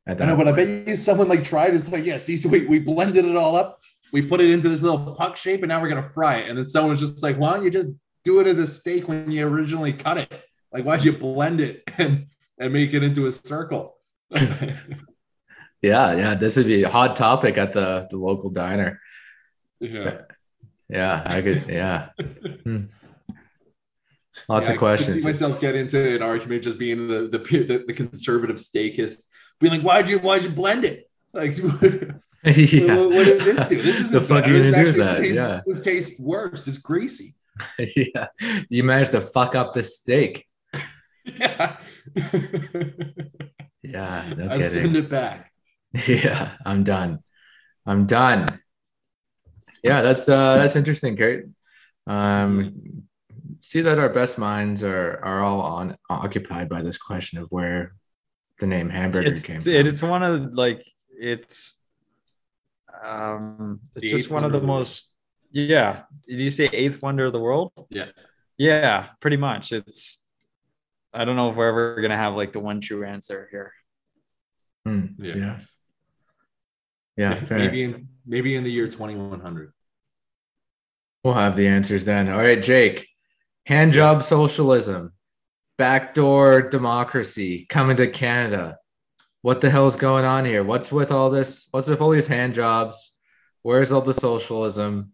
At 0.05 0.21
I 0.21 0.25
know, 0.25 0.35
but 0.35 0.47
I 0.47 0.51
bet 0.51 0.87
you 0.87 0.95
someone 0.95 1.29
like 1.29 1.43
tried. 1.43 1.73
It's 1.73 1.91
like, 1.91 2.03
yeah, 2.05 2.17
see, 2.17 2.35
so 2.37 2.49
we, 2.49 2.65
we 2.65 2.79
blended 2.79 3.25
it 3.25 3.35
all 3.35 3.55
up. 3.55 3.79
We 4.11 4.21
put 4.21 4.41
it 4.41 4.49
into 4.49 4.67
this 4.69 4.81
little 4.81 5.15
puck 5.15 5.37
shape, 5.37 5.61
and 5.63 5.69
now 5.69 5.81
we're 5.81 5.89
gonna 5.89 6.09
fry 6.09 6.37
it. 6.39 6.49
And 6.49 6.57
then 6.57 6.65
someone 6.65 6.89
was 6.91 6.99
just 6.99 7.23
like, 7.23 7.37
why 7.37 7.53
don't 7.53 7.63
you 7.63 7.69
just 7.71 7.89
do 8.23 8.39
it 8.39 8.47
as 8.47 8.59
a 8.59 8.67
steak 8.67 9.07
when 9.07 9.31
you 9.31 9.47
originally 9.47 9.93
cut 9.93 10.17
it? 10.17 10.31
Like, 10.73 10.83
why'd 10.83 11.03
you 11.05 11.13
blend 11.13 11.61
it 11.61 11.83
and 11.97 12.27
and 12.59 12.73
make 12.73 12.93
it 12.93 13.03
into 13.03 13.27
a 13.27 13.31
circle? 13.31 13.95
Yeah, 15.81 16.15
yeah. 16.15 16.35
This 16.35 16.55
would 16.55 16.67
be 16.67 16.83
a 16.83 16.89
hot 16.89 17.17
topic 17.17 17.57
at 17.57 17.73
the 17.73 18.07
the 18.09 18.15
local 18.17 18.49
diner. 18.49 19.01
Yeah. 19.81 20.21
Yeah, 20.87 21.21
I 21.25 21.41
could. 21.41 21.65
Yeah, 21.67 22.09
Hmm. 22.63 22.85
lots 24.47 24.67
Yeah, 24.67 24.71
of 24.71 24.77
I 24.77 24.77
questions. 24.77 25.13
could 25.15 25.21
see 25.23 25.27
myself 25.27 25.59
get 25.59 25.75
into 25.75 26.15
an 26.15 26.21
argument 26.21 26.63
just 26.63 26.77
being 26.77 27.09
the 27.09 27.27
the, 27.29 27.37
the, 27.39 27.83
the 27.87 27.93
conservative 27.93 28.57
steakist, 28.57 29.23
being 29.59 29.73
like, 29.73 29.81
"Why'd 29.81 30.09
you 30.09 30.19
why'd 30.19 30.43
you 30.43 30.49
blend 30.49 30.85
it? 30.85 31.09
Like, 31.33 31.57
what, 31.59 31.81
yeah. 32.43 32.95
what 32.95 33.25
did 33.25 33.41
this 33.41 33.69
do? 33.69 33.81
This 33.81 33.99
is 34.01 34.11
The 34.11 34.21
fuck 34.21 34.45
you 34.47 34.57
gonna 34.71 34.83
do 34.83 34.91
that? 35.03 35.17
Tastes, 35.17 35.35
Yeah. 35.35 35.61
this 35.65 35.81
tastes 35.81 36.19
worse. 36.19 36.67
It's 36.67 36.77
greasy. 36.77 37.35
yeah, 37.79 38.27
you 38.69 38.83
managed 38.83 39.11
to 39.11 39.21
fuck 39.21 39.55
up 39.55 39.73
the 39.73 39.83
steak. 39.83 40.47
Yeah, 41.25 41.77
Yeah, 43.81 44.33
no 44.37 44.49
I 44.49 44.61
send 44.67 44.95
it 44.95 45.09
back. 45.09 45.51
Yeah, 46.07 46.51
I'm 46.65 46.83
done. 46.83 47.19
I'm 47.85 48.07
done. 48.07 48.59
Yeah, 49.83 50.01
that's 50.01 50.27
uh 50.29 50.55
that's 50.57 50.75
interesting. 50.75 51.15
Great. 51.15 51.43
Um 52.07 53.05
see 53.59 53.81
that 53.81 53.99
our 53.99 54.09
best 54.09 54.37
minds 54.37 54.83
are 54.83 55.19
are 55.23 55.43
all 55.43 55.61
on 55.61 55.97
occupied 56.09 56.69
by 56.69 56.81
this 56.81 56.97
question 56.97 57.39
of 57.39 57.47
where 57.51 57.93
the 58.63 58.67
name 58.75 58.89
hamburger 58.89 59.35
came 59.47 59.57
It's, 59.57 59.65
from. 59.65 59.73
it's 59.75 60.01
one 60.01 60.23
of 60.23 60.53
like 60.53 60.81
it's 61.19 61.77
um 63.03 63.79
it's 63.95 64.03
The 64.03 64.09
just 64.09 64.29
one 64.29 64.43
of 64.43 64.51
the 64.51 64.57
of 64.57 64.61
the 64.63 64.67
world. 64.67 64.79
most 64.79 65.09
yeah. 65.51 66.03
Did 66.27 66.39
you 66.39 66.49
say 66.49 66.65
eighth 66.73 67.01
wonder 67.03 67.25
of 67.25 67.33
the 67.33 67.39
world? 67.39 67.71
Yeah. 67.89 68.07
Yeah, 68.57 69.09
pretty 69.19 69.37
much. 69.37 69.71
It's 69.71 70.25
I 71.13 71.25
don't 71.25 71.35
know 71.35 71.49
if 71.51 71.55
we're 71.55 71.67
ever 71.69 72.01
gonna 72.01 72.17
have 72.17 72.33
like 72.35 72.53
the 72.53 72.59
one 72.59 72.81
true 72.81 73.03
answer 73.05 73.47
here. 73.51 73.73
Hmm, 74.85 75.05
Yeah. 75.19 75.35
Yes. 75.35 75.77
Yeah, 77.15 77.35
fair. 77.43 77.59
maybe 77.59 77.83
in 77.83 78.07
maybe 78.25 78.55
in 78.55 78.63
the 78.63 78.71
year 78.71 78.87
2100. 78.87 79.71
We'll 81.23 81.35
have 81.35 81.55
the 81.55 81.67
answers 81.67 82.03
then. 82.05 82.29
All 82.29 82.39
right, 82.39 82.61
Jake. 82.61 83.07
Hand 83.67 83.93
job 83.93 84.23
socialism, 84.23 85.13
backdoor 85.77 86.61
democracy 86.63 87.65
coming 87.69 87.97
to 87.97 88.07
Canada. 88.07 88.77
What 89.41 89.61
the 89.61 89.69
hell's 89.69 89.95
going 89.95 90.25
on 90.25 90.45
here? 90.45 90.63
What's 90.63 90.91
with 90.91 91.11
all 91.11 91.29
this? 91.29 91.67
What's 91.71 91.87
with 91.89 92.01
all 92.01 92.11
these 92.11 92.27
hand 92.27 92.53
jobs? 92.53 93.13
Where's 93.61 93.91
all 93.91 94.01
the 94.01 94.13
socialism? 94.13 95.11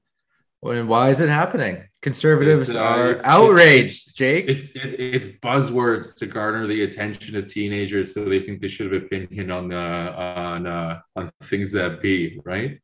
And 0.62 0.90
why 0.90 1.10
is 1.10 1.22
it 1.22 1.30
happening? 1.30 1.86
Conservatives 2.02 2.70
It's, 2.70 2.76
uh, 2.78 2.84
are 2.84 3.10
it's- 3.12 3.26
outraged, 3.26 4.18
Jake. 4.18 4.50
It's 4.50 4.76
it, 4.76 5.00
it's 5.00 5.28
buzzwords 5.28 6.16
to 6.18 6.26
garner 6.26 6.68
the 6.68 6.84
attention 6.84 7.36
of 7.38 7.48
teenagers, 7.48 8.14
so 8.14 8.26
they 8.26 8.42
think 8.42 8.62
they 8.62 8.68
should 8.68 8.92
have 8.92 9.04
opinion 9.04 9.52
on 9.52 9.70
the 9.70 9.76
on 9.78 10.68
uh, 10.68 11.00
on 11.16 11.32
things 11.44 11.72
that 11.72 12.02
be 12.02 12.40
right. 12.44 12.80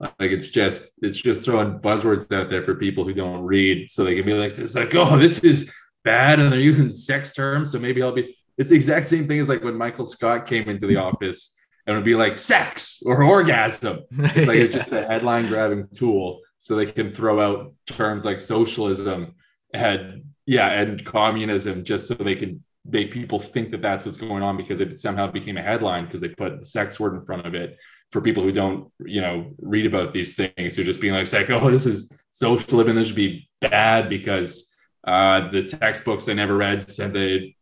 Like 0.00 0.30
it's 0.30 0.48
just 0.48 1.02
it's 1.02 1.16
just 1.16 1.44
throwing 1.44 1.78
buzzwords 1.80 2.32
out 2.34 2.50
there 2.50 2.62
for 2.64 2.74
people 2.76 3.04
who 3.04 3.14
don't 3.14 3.42
read, 3.42 3.90
so 3.90 4.04
they 4.04 4.14
can 4.14 4.24
be 4.24 4.32
like, 4.34 4.58
it's 4.58 4.74
like, 4.74 4.94
oh, 4.94 5.18
this 5.18 5.40
is 5.40 5.70
bad, 6.04 6.40
and 6.40 6.52
they're 6.52 6.60
using 6.60 6.90
sex 6.90 7.32
terms, 7.32 7.72
so 7.72 7.78
maybe 7.78 8.02
I'll 8.02 8.12
be. 8.12 8.36
It's 8.56 8.70
the 8.70 8.76
exact 8.76 9.06
same 9.06 9.28
thing 9.28 9.38
as 9.38 9.48
like 9.48 9.62
when 9.62 9.76
Michael 9.76 10.04
Scott 10.04 10.46
came 10.46 10.68
into 10.68 10.86
the 10.86 10.96
office 10.96 11.56
and 11.86 11.94
it'd 11.94 12.04
be 12.04 12.14
like 12.14 12.38
sex 12.38 13.02
or 13.06 13.22
orgasm. 13.22 14.00
It's 14.10 14.46
like 14.46 14.58
it's 14.58 14.74
just 14.74 14.92
a 14.92 15.06
headline 15.06 15.48
grabbing 15.48 15.88
tool 15.94 16.40
so 16.58 16.76
they 16.76 16.86
can 16.86 17.14
throw 17.14 17.40
out 17.40 17.72
terms 17.86 18.24
like 18.24 18.40
socialism 18.40 19.34
and 19.72 20.24
yeah 20.44 20.80
and 20.80 21.04
communism 21.04 21.84
just 21.84 22.06
so 22.06 22.14
they 22.14 22.34
can 22.34 22.62
make 22.84 23.10
people 23.10 23.38
think 23.38 23.70
that 23.70 23.82
that's 23.82 24.04
what's 24.04 24.16
going 24.16 24.42
on 24.42 24.56
because 24.56 24.80
it 24.80 24.98
somehow 24.98 25.30
became 25.30 25.56
a 25.56 25.62
headline 25.62 26.04
because 26.04 26.20
they 26.20 26.28
put 26.28 26.60
the 26.60 26.66
sex 26.66 26.98
word 26.98 27.14
in 27.14 27.24
front 27.24 27.46
of 27.46 27.54
it 27.54 27.76
for 28.10 28.20
people 28.20 28.42
who 28.42 28.52
don't 28.52 28.90
you 29.04 29.20
know 29.20 29.50
read 29.60 29.86
about 29.86 30.12
these 30.12 30.34
things 30.34 30.74
who 30.76 30.82
are 30.82 30.86
just 30.86 31.00
being 31.00 31.14
like, 31.14 31.32
like 31.32 31.50
oh 31.50 31.70
this 31.70 31.86
is 31.86 32.12
socialism 32.30 32.96
this 32.96 33.08
should 33.08 33.16
be 33.16 33.48
bad 33.60 34.08
because 34.08 34.67
uh, 35.08 35.50
the 35.50 35.64
textbooks 35.64 36.28
I 36.28 36.34
never 36.34 36.54
read 36.54 36.82
said 36.82 37.14
they 37.14 37.56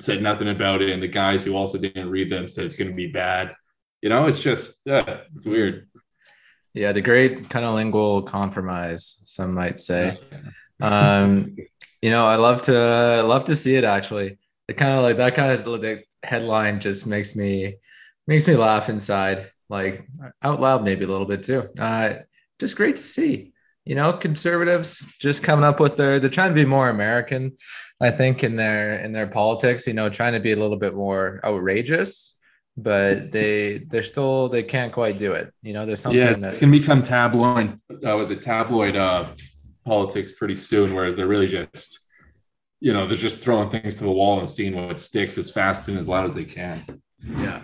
said 0.00 0.22
nothing 0.22 0.48
about 0.48 0.82
it 0.82 0.90
and 0.90 1.02
the 1.02 1.08
guys 1.08 1.44
who 1.44 1.54
also 1.54 1.78
didn't 1.78 2.10
read 2.10 2.30
them 2.30 2.46
said 2.46 2.66
it's 2.66 2.76
going 2.76 2.90
to 2.90 2.96
be 2.96 3.06
bad. 3.06 3.54
You 4.02 4.10
know 4.10 4.26
it's 4.26 4.40
just 4.40 4.86
uh, 4.86 5.20
it's 5.34 5.46
weird. 5.46 5.88
Yeah, 6.74 6.92
the 6.92 7.00
great 7.00 7.48
kind 7.48 7.64
of 7.64 7.74
lingual 7.74 8.22
compromise, 8.22 9.20
some 9.24 9.54
might 9.54 9.80
say. 9.80 10.18
um 10.82 11.56
you 12.00 12.10
know 12.10 12.24
i 12.24 12.36
love 12.36 12.62
to 12.62 12.72
love 12.72 13.46
to 13.46 13.56
see 13.56 13.76
it 13.76 13.84
actually. 13.84 14.36
It 14.68 14.74
kind 14.74 14.92
of 14.92 15.02
like 15.02 15.16
that 15.16 15.34
kind 15.34 15.52
of 15.52 15.98
headline 16.22 16.80
just 16.80 17.06
makes 17.06 17.34
me 17.34 17.76
makes 18.26 18.46
me 18.46 18.56
laugh 18.56 18.90
inside 18.90 19.50
like 19.70 20.06
out 20.42 20.60
loud 20.60 20.84
maybe 20.84 21.04
a 21.04 21.08
little 21.08 21.26
bit 21.26 21.44
too. 21.44 21.68
Uh 21.78 22.14
just 22.58 22.76
great 22.76 22.96
to 22.96 23.02
see 23.02 23.49
you 23.84 23.94
know 23.94 24.12
conservatives 24.12 25.16
just 25.18 25.42
coming 25.42 25.64
up 25.64 25.80
with 25.80 25.96
their 25.96 26.20
they're 26.20 26.30
trying 26.30 26.50
to 26.50 26.54
be 26.54 26.64
more 26.64 26.88
american 26.88 27.52
i 28.00 28.10
think 28.10 28.44
in 28.44 28.56
their 28.56 28.98
in 29.00 29.12
their 29.12 29.26
politics 29.26 29.86
you 29.86 29.94
know 29.94 30.08
trying 30.08 30.32
to 30.32 30.40
be 30.40 30.52
a 30.52 30.56
little 30.56 30.76
bit 30.76 30.94
more 30.94 31.40
outrageous 31.44 32.36
but 32.76 33.32
they 33.32 33.78
they're 33.88 34.02
still 34.02 34.48
they 34.48 34.62
can't 34.62 34.92
quite 34.92 35.18
do 35.18 35.32
it 35.32 35.52
you 35.62 35.72
know 35.72 35.86
there's 35.86 36.00
something 36.00 36.20
yeah, 36.20 36.34
that 36.34 36.50
it's 36.50 36.60
gonna 36.60 36.72
become 36.72 37.02
tabloid. 37.02 37.78
Uh, 38.06 38.16
was 38.16 38.30
it 38.30 38.42
tabloid 38.42 38.96
uh, 38.96 39.26
politics 39.84 40.32
pretty 40.32 40.56
soon, 40.56 40.94
where 40.94 41.12
they're 41.12 41.26
really 41.26 41.48
just, 41.48 42.06
you 42.80 42.92
know, 42.92 43.06
they're 43.06 43.16
just 43.16 43.40
throwing 43.40 43.70
things 43.70 43.98
to 43.98 44.04
the 44.04 44.10
wall 44.10 44.38
and 44.38 44.48
seeing 44.48 44.74
what 44.76 45.00
sticks 45.00 45.38
as 45.38 45.50
fast 45.50 45.88
and 45.88 45.98
as 45.98 46.08
loud 46.08 46.26
as 46.26 46.34
they 46.34 46.44
can. 46.44 46.84
Yeah, 47.26 47.62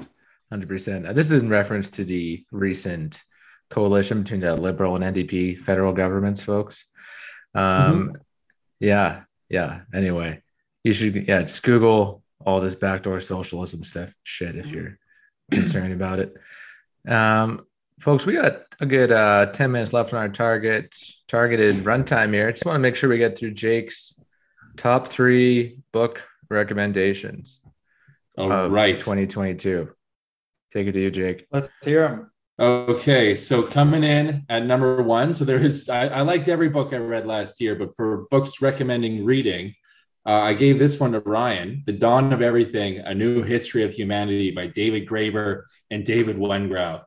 hundred 0.50 0.68
percent. 0.68 1.06
This 1.14 1.30
is 1.30 1.42
in 1.42 1.48
reference 1.48 1.90
to 1.90 2.04
the 2.04 2.44
recent 2.50 3.22
coalition 3.70 4.22
between 4.22 4.40
the 4.40 4.56
Liberal 4.56 4.96
and 4.96 5.16
NDP 5.16 5.58
federal 5.58 5.92
governments, 5.92 6.42
folks. 6.42 6.84
Um, 7.54 8.16
yeah, 8.80 9.22
yeah. 9.48 9.80
Anyway, 9.94 10.42
you 10.84 10.92
should 10.92 11.28
yeah 11.28 11.42
just 11.42 11.62
Google 11.62 12.22
all 12.44 12.60
this 12.60 12.74
backdoor 12.74 13.20
socialism 13.20 13.82
stuff 13.84 14.14
shit 14.22 14.56
if 14.56 14.70
you're 14.70 14.98
concerned 15.50 15.92
about 15.92 16.18
it. 16.18 16.36
Um, 17.08 17.66
folks, 18.00 18.26
we 18.26 18.34
got 18.34 18.62
a 18.80 18.86
good 18.86 19.12
uh, 19.12 19.46
ten 19.52 19.72
minutes 19.72 19.92
left 19.92 20.12
on 20.12 20.20
our 20.20 20.28
target 20.28 20.96
targeted 21.28 21.84
runtime 21.84 22.32
here. 22.32 22.52
Just 22.52 22.66
want 22.66 22.76
to 22.76 22.80
make 22.80 22.96
sure 22.96 23.08
we 23.08 23.18
get 23.18 23.38
through 23.38 23.52
Jake's 23.52 24.14
top 24.76 25.08
three 25.08 25.78
book 25.92 26.22
recommendations 26.48 27.62
All 28.36 28.52
of 28.52 28.70
right. 28.70 28.98
2022. 28.98 29.90
Take 30.72 30.88
it 30.88 30.92
to 30.92 31.00
you, 31.00 31.10
Jake. 31.10 31.46
Let's 31.50 31.70
hear 31.82 32.08
them. 32.08 32.30
Okay, 32.58 33.34
so 33.34 33.62
coming 33.62 34.02
in 34.02 34.46
at 34.48 34.64
number 34.64 35.02
one. 35.02 35.34
So 35.34 35.44
there 35.44 35.62
is, 35.62 35.90
I, 35.90 36.06
I 36.06 36.20
liked 36.22 36.48
every 36.48 36.70
book 36.70 36.94
I 36.94 36.96
read 36.96 37.26
last 37.26 37.60
year, 37.60 37.74
but 37.74 37.94
for 37.94 38.26
books 38.30 38.62
recommending 38.62 39.26
reading, 39.26 39.74
uh, 40.24 40.40
I 40.40 40.54
gave 40.54 40.78
this 40.78 40.98
one 40.98 41.12
to 41.12 41.20
Ryan 41.20 41.82
The 41.84 41.92
Dawn 41.92 42.32
of 42.32 42.40
Everything 42.40 42.98
A 43.00 43.14
New 43.14 43.42
History 43.42 43.82
of 43.82 43.92
Humanity 43.92 44.52
by 44.52 44.68
David 44.68 45.06
Graeber 45.06 45.64
and 45.90 46.02
David 46.02 46.38
Wengrow. 46.38 47.02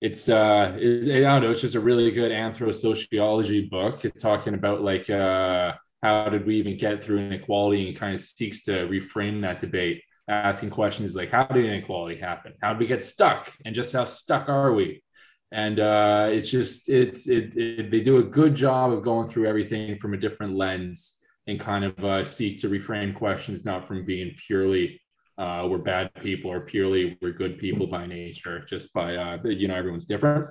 It's, 0.00 0.28
uh, 0.28 0.76
it, 0.80 1.24
I 1.24 1.28
don't 1.28 1.42
know, 1.42 1.50
it's 1.52 1.60
just 1.60 1.76
a 1.76 1.80
really 1.80 2.10
good 2.10 2.32
anthro-sociology 2.32 3.68
book. 3.68 4.04
It's 4.04 4.20
talking 4.20 4.54
about 4.54 4.82
like, 4.82 5.08
uh, 5.08 5.74
how 6.02 6.28
did 6.28 6.44
we 6.44 6.56
even 6.56 6.76
get 6.76 7.04
through 7.04 7.20
inequality 7.20 7.88
and 7.88 7.96
kind 7.96 8.16
of 8.16 8.20
seeks 8.20 8.62
to 8.64 8.88
reframe 8.88 9.42
that 9.42 9.60
debate 9.60 10.02
asking 10.28 10.70
questions 10.70 11.14
like 11.14 11.30
how 11.30 11.44
did 11.44 11.64
inequality 11.64 12.16
happen? 12.16 12.54
How 12.62 12.72
did 12.72 12.80
we 12.80 12.86
get 12.86 13.02
stuck? 13.02 13.50
And 13.64 13.74
just 13.74 13.92
how 13.92 14.04
stuck 14.04 14.48
are 14.48 14.72
we? 14.72 15.02
And 15.50 15.80
uh, 15.80 16.28
it's 16.30 16.50
just 16.50 16.88
it's 16.88 17.26
it, 17.28 17.56
it, 17.56 17.90
they 17.90 18.00
do 18.00 18.18
a 18.18 18.22
good 18.22 18.54
job 18.54 18.92
of 18.92 19.02
going 19.02 19.28
through 19.28 19.46
everything 19.46 19.98
from 19.98 20.14
a 20.14 20.18
different 20.18 20.54
lens 20.56 21.18
and 21.46 21.58
kind 21.58 21.84
of 21.84 22.04
uh, 22.04 22.22
seek 22.22 22.58
to 22.58 22.68
reframe 22.68 23.14
questions 23.14 23.64
not 23.64 23.88
from 23.88 24.04
being 24.04 24.34
purely 24.46 25.00
uh, 25.38 25.66
we're 25.70 25.78
bad 25.78 26.10
people 26.22 26.50
or 26.50 26.60
purely 26.60 27.16
we're 27.22 27.32
good 27.32 27.58
people 27.58 27.86
by 27.86 28.06
nature 28.06 28.64
just 28.68 28.92
by 28.92 29.16
uh, 29.16 29.38
you 29.44 29.68
know 29.68 29.74
everyone's 29.74 30.06
different. 30.06 30.46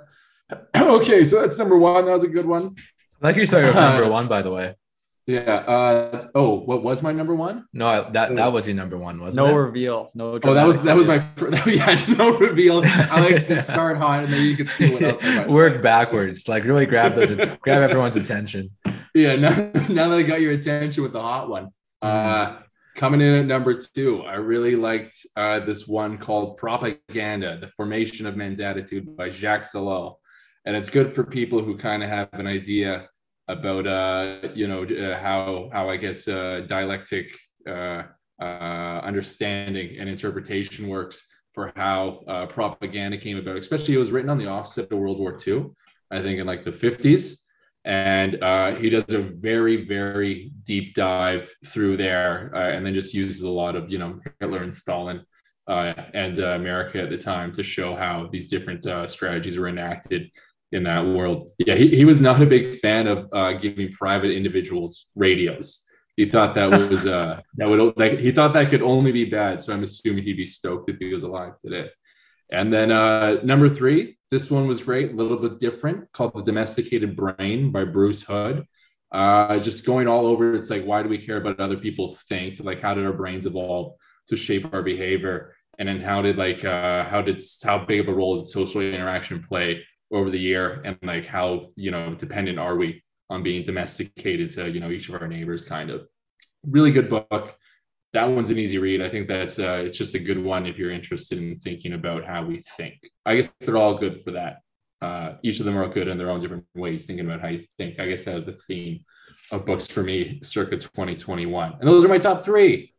Okay 0.75 1.25
so 1.25 1.41
that's 1.41 1.57
number 1.57 1.77
one. 1.77 2.05
That 2.05 2.13
was 2.13 2.23
a 2.23 2.27
good 2.27 2.45
one. 2.45 2.73
I 3.21 3.27
like 3.27 3.35
you 3.35 3.41
with 3.41 3.51
number 3.51 4.09
one, 4.09 4.27
by 4.27 4.41
the 4.41 4.51
way. 4.51 4.75
Yeah 5.27 5.41
uh, 5.41 6.27
oh 6.35 6.53
what 6.61 6.83
was 6.83 7.03
my 7.03 7.11
number 7.11 7.35
one 7.35 7.65
No, 7.73 7.87
I- 7.87 8.09
that 8.11 8.33
that 8.37 8.51
was 8.53 8.65
your 8.65 8.77
number 8.77 8.97
one, 8.97 9.19
wasn't 9.19 9.45
No 9.45 9.51
it? 9.51 9.51
No 9.51 9.57
reveal. 9.57 10.11
No. 10.15 10.39
Oh, 10.41 10.53
that 10.53 10.65
was 10.65 10.81
that 10.83 10.95
was 10.95 11.05
reveal. 11.05 11.21
my 11.21 11.61
fir- 11.63 11.69
yeah 11.69 12.15
no 12.17 12.37
reveal. 12.37 12.81
I 12.85 13.19
like 13.19 13.47
to 13.47 13.61
start 13.71 13.97
hot 13.97 14.23
and 14.23 14.31
then 14.33 14.41
you 14.43 14.55
can 14.55 14.67
see 14.67 14.89
what 14.93 15.01
else. 15.01 15.23
I 15.23 15.45
Work 15.61 15.83
backwards, 15.83 16.47
like 16.47 16.63
really 16.63 16.85
grab 16.85 17.13
those, 17.15 17.35
grab 17.35 17.81
everyone's 17.83 18.15
attention. 18.15 18.71
Yeah, 19.13 19.35
now, 19.35 19.49
now 19.89 20.09
that 20.09 20.19
I 20.19 20.23
got 20.23 20.41
your 20.41 20.53
attention 20.53 21.01
with 21.03 21.11
the 21.13 21.21
hot 21.21 21.49
one, 21.49 21.69
uh, 22.03 22.59
coming 22.95 23.19
in 23.19 23.33
at 23.35 23.45
number 23.45 23.73
two, 23.73 24.21
I 24.21 24.35
really 24.35 24.75
liked 24.75 25.15
uh, 25.35 25.59
this 25.65 25.87
one 25.87 26.19
called 26.19 26.57
"Propaganda: 26.57 27.57
The 27.59 27.67
Formation 27.69 28.27
of 28.27 28.35
Men's 28.37 28.59
Attitude" 28.59 29.17
by 29.17 29.29
Jacques 29.29 29.71
Ellul, 29.73 30.15
and 30.65 30.75
it's 30.75 30.89
good 30.89 31.15
for 31.15 31.23
people 31.23 31.63
who 31.63 31.77
kind 31.77 32.03
of 32.03 32.09
have 32.09 32.29
an 32.33 32.45
idea 32.47 33.09
about 33.47 33.87
uh, 33.87 34.49
you 34.53 34.67
know 34.67 34.83
uh, 34.83 35.19
how 35.19 35.69
how 35.71 35.89
I 35.89 35.97
guess 35.97 36.27
uh, 36.27 36.65
dialectic 36.67 37.31
uh, 37.67 38.03
uh, 38.41 39.01
understanding 39.03 39.97
and 39.99 40.07
interpretation 40.07 40.87
works 40.87 41.31
for 41.53 41.71
how 41.75 42.23
uh, 42.27 42.45
propaganda 42.45 43.17
came 43.17 43.37
about. 43.37 43.57
Especially, 43.57 43.95
it 43.95 43.97
was 43.97 44.11
written 44.11 44.29
on 44.29 44.37
the 44.37 44.47
offset 44.47 44.91
of 44.91 44.99
World 44.99 45.19
War 45.19 45.35
II, 45.45 45.67
I 46.11 46.21
think, 46.21 46.39
in 46.39 46.45
like 46.45 46.63
the 46.63 46.71
50s. 46.71 47.37
And 47.83 48.33
he 48.79 48.89
does 48.89 49.05
a 49.09 49.19
very, 49.21 49.85
very 49.85 50.51
deep 50.65 50.93
dive 50.93 51.49
through 51.65 51.95
there, 51.95 52.53
and 52.53 52.85
then 52.85 52.93
just 52.93 53.13
uses 53.13 53.43
a 53.43 53.49
lot 53.49 53.77
of, 53.77 53.89
you 53.89 53.97
know, 53.97 54.19
Hitler 54.41 54.61
and 54.61 54.73
Stalin 54.73 55.25
and 55.67 56.37
America 56.37 57.01
at 57.01 57.09
the 57.09 57.17
time 57.17 57.53
to 57.53 57.63
show 57.63 57.95
how 57.95 58.27
these 58.29 58.49
different 58.49 58.85
strategies 59.09 59.57
were 59.57 59.69
enacted 59.69 60.29
in 60.71 60.83
that 60.83 61.05
world. 61.05 61.51
Yeah, 61.57 61.75
he, 61.75 61.95
he 61.95 62.05
was 62.05 62.19
not 62.19 62.41
a 62.41 62.45
big 62.45 62.79
fan 62.79 63.07
of 63.07 63.27
uh, 63.31 63.53
giving 63.53 63.91
private 63.91 64.31
individuals 64.31 65.07
radios. 65.15 65.85
He 66.17 66.27
thought 66.27 66.55
that 66.55 66.71
was 66.71 67.05
uh 67.05 67.41
that 67.57 67.69
would 67.69 67.95
like 67.95 68.19
he 68.19 68.31
thought 68.31 68.53
that 68.53 68.69
could 68.69 68.81
only 68.81 69.11
be 69.11 69.25
bad. 69.25 69.61
So 69.61 69.73
I'm 69.73 69.83
assuming 69.83 70.23
he'd 70.23 70.33
be 70.37 70.45
stoked 70.45 70.89
if 70.89 70.97
he 70.97 71.13
was 71.13 71.23
alive 71.23 71.53
today. 71.63 71.89
And 72.51 72.73
then 72.73 72.91
uh 72.91 73.37
number 73.43 73.69
three, 73.69 74.17
this 74.31 74.49
one 74.49 74.67
was 74.67 74.81
great, 74.81 75.11
a 75.11 75.15
little 75.15 75.37
bit 75.37 75.59
different, 75.59 76.11
called 76.11 76.33
The 76.33 76.43
Domesticated 76.43 77.15
Brain 77.15 77.71
by 77.71 77.85
Bruce 77.85 78.23
Hood. 78.23 78.65
Uh 79.11 79.59
just 79.59 79.85
going 79.85 80.07
all 80.07 80.25
over. 80.25 80.55
It's 80.55 80.71
like, 80.71 80.83
why 80.83 81.03
do 81.03 81.09
we 81.09 81.19
care 81.19 81.37
about 81.37 81.59
other 81.59 81.77
people 81.77 82.17
think? 82.27 82.59
Like, 82.59 82.81
how 82.81 82.95
did 82.95 83.05
our 83.05 83.13
brains 83.13 83.45
evolve 83.45 83.93
to 84.29 84.35
shape 84.35 84.73
our 84.73 84.81
behavior? 84.81 85.53
And 85.77 85.87
then 85.87 86.01
how 86.01 86.23
did 86.23 86.35
like 86.37 86.65
uh 86.65 87.03
how 87.05 87.21
did 87.21 87.39
how 87.63 87.85
big 87.85 87.99
of 87.99 88.07
a 88.07 88.13
role 88.13 88.37
did 88.37 88.47
social 88.47 88.81
interaction 88.81 89.43
play 89.43 89.83
over 90.11 90.29
the 90.29 90.39
year 90.39 90.81
and 90.85 90.97
like 91.03 91.25
how 91.25 91.67
you 91.75 91.91
know 91.91 92.15
dependent 92.15 92.57
are 92.59 92.75
we 92.75 93.03
on 93.29 93.43
being 93.43 93.65
domesticated 93.65 94.49
to 94.51 94.69
you 94.69 94.79
know 94.79 94.89
each 94.89 95.09
of 95.09 95.21
our 95.21 95.27
neighbors 95.27 95.65
kind 95.65 95.89
of. 95.89 96.07
Really 96.65 96.91
good 96.91 97.09
book. 97.09 97.55
That 98.13 98.25
one's 98.25 98.49
an 98.49 98.57
easy 98.57 98.77
read. 98.77 99.01
I 99.01 99.09
think 99.09 99.27
that's 99.27 99.59
uh, 99.59 99.83
it's 99.85 99.97
just 99.97 100.15
a 100.15 100.19
good 100.19 100.41
one 100.41 100.65
if 100.65 100.77
you're 100.77 100.91
interested 100.91 101.37
in 101.37 101.59
thinking 101.59 101.93
about 101.93 102.25
how 102.25 102.43
we 102.45 102.59
think. 102.77 102.95
I 103.25 103.35
guess 103.35 103.53
they're 103.59 103.77
all 103.77 103.97
good 103.97 104.23
for 104.23 104.31
that. 104.31 104.59
Uh, 105.01 105.33
each 105.43 105.59
of 105.59 105.65
them 105.65 105.77
are 105.77 105.87
good 105.87 106.07
in 106.07 106.17
their 106.17 106.31
own 106.31 106.41
different 106.41 106.65
ways 106.73 107.05
thinking 107.05 107.25
about 107.25 107.41
how 107.41 107.49
you 107.49 107.63
think. 107.77 107.99
I 107.99 108.07
guess 108.07 108.23
that 108.23 108.33
was 108.33 108.45
the 108.47 108.53
theme 108.53 109.05
of 109.51 109.65
books 109.65 109.87
for 109.87 110.03
me 110.03 110.41
circa 110.43 110.77
2021 110.77 111.77
and 111.79 111.87
those 111.87 112.03
are 112.03 112.07
my 112.07 112.17
top 112.17 112.43
three. 112.43 112.93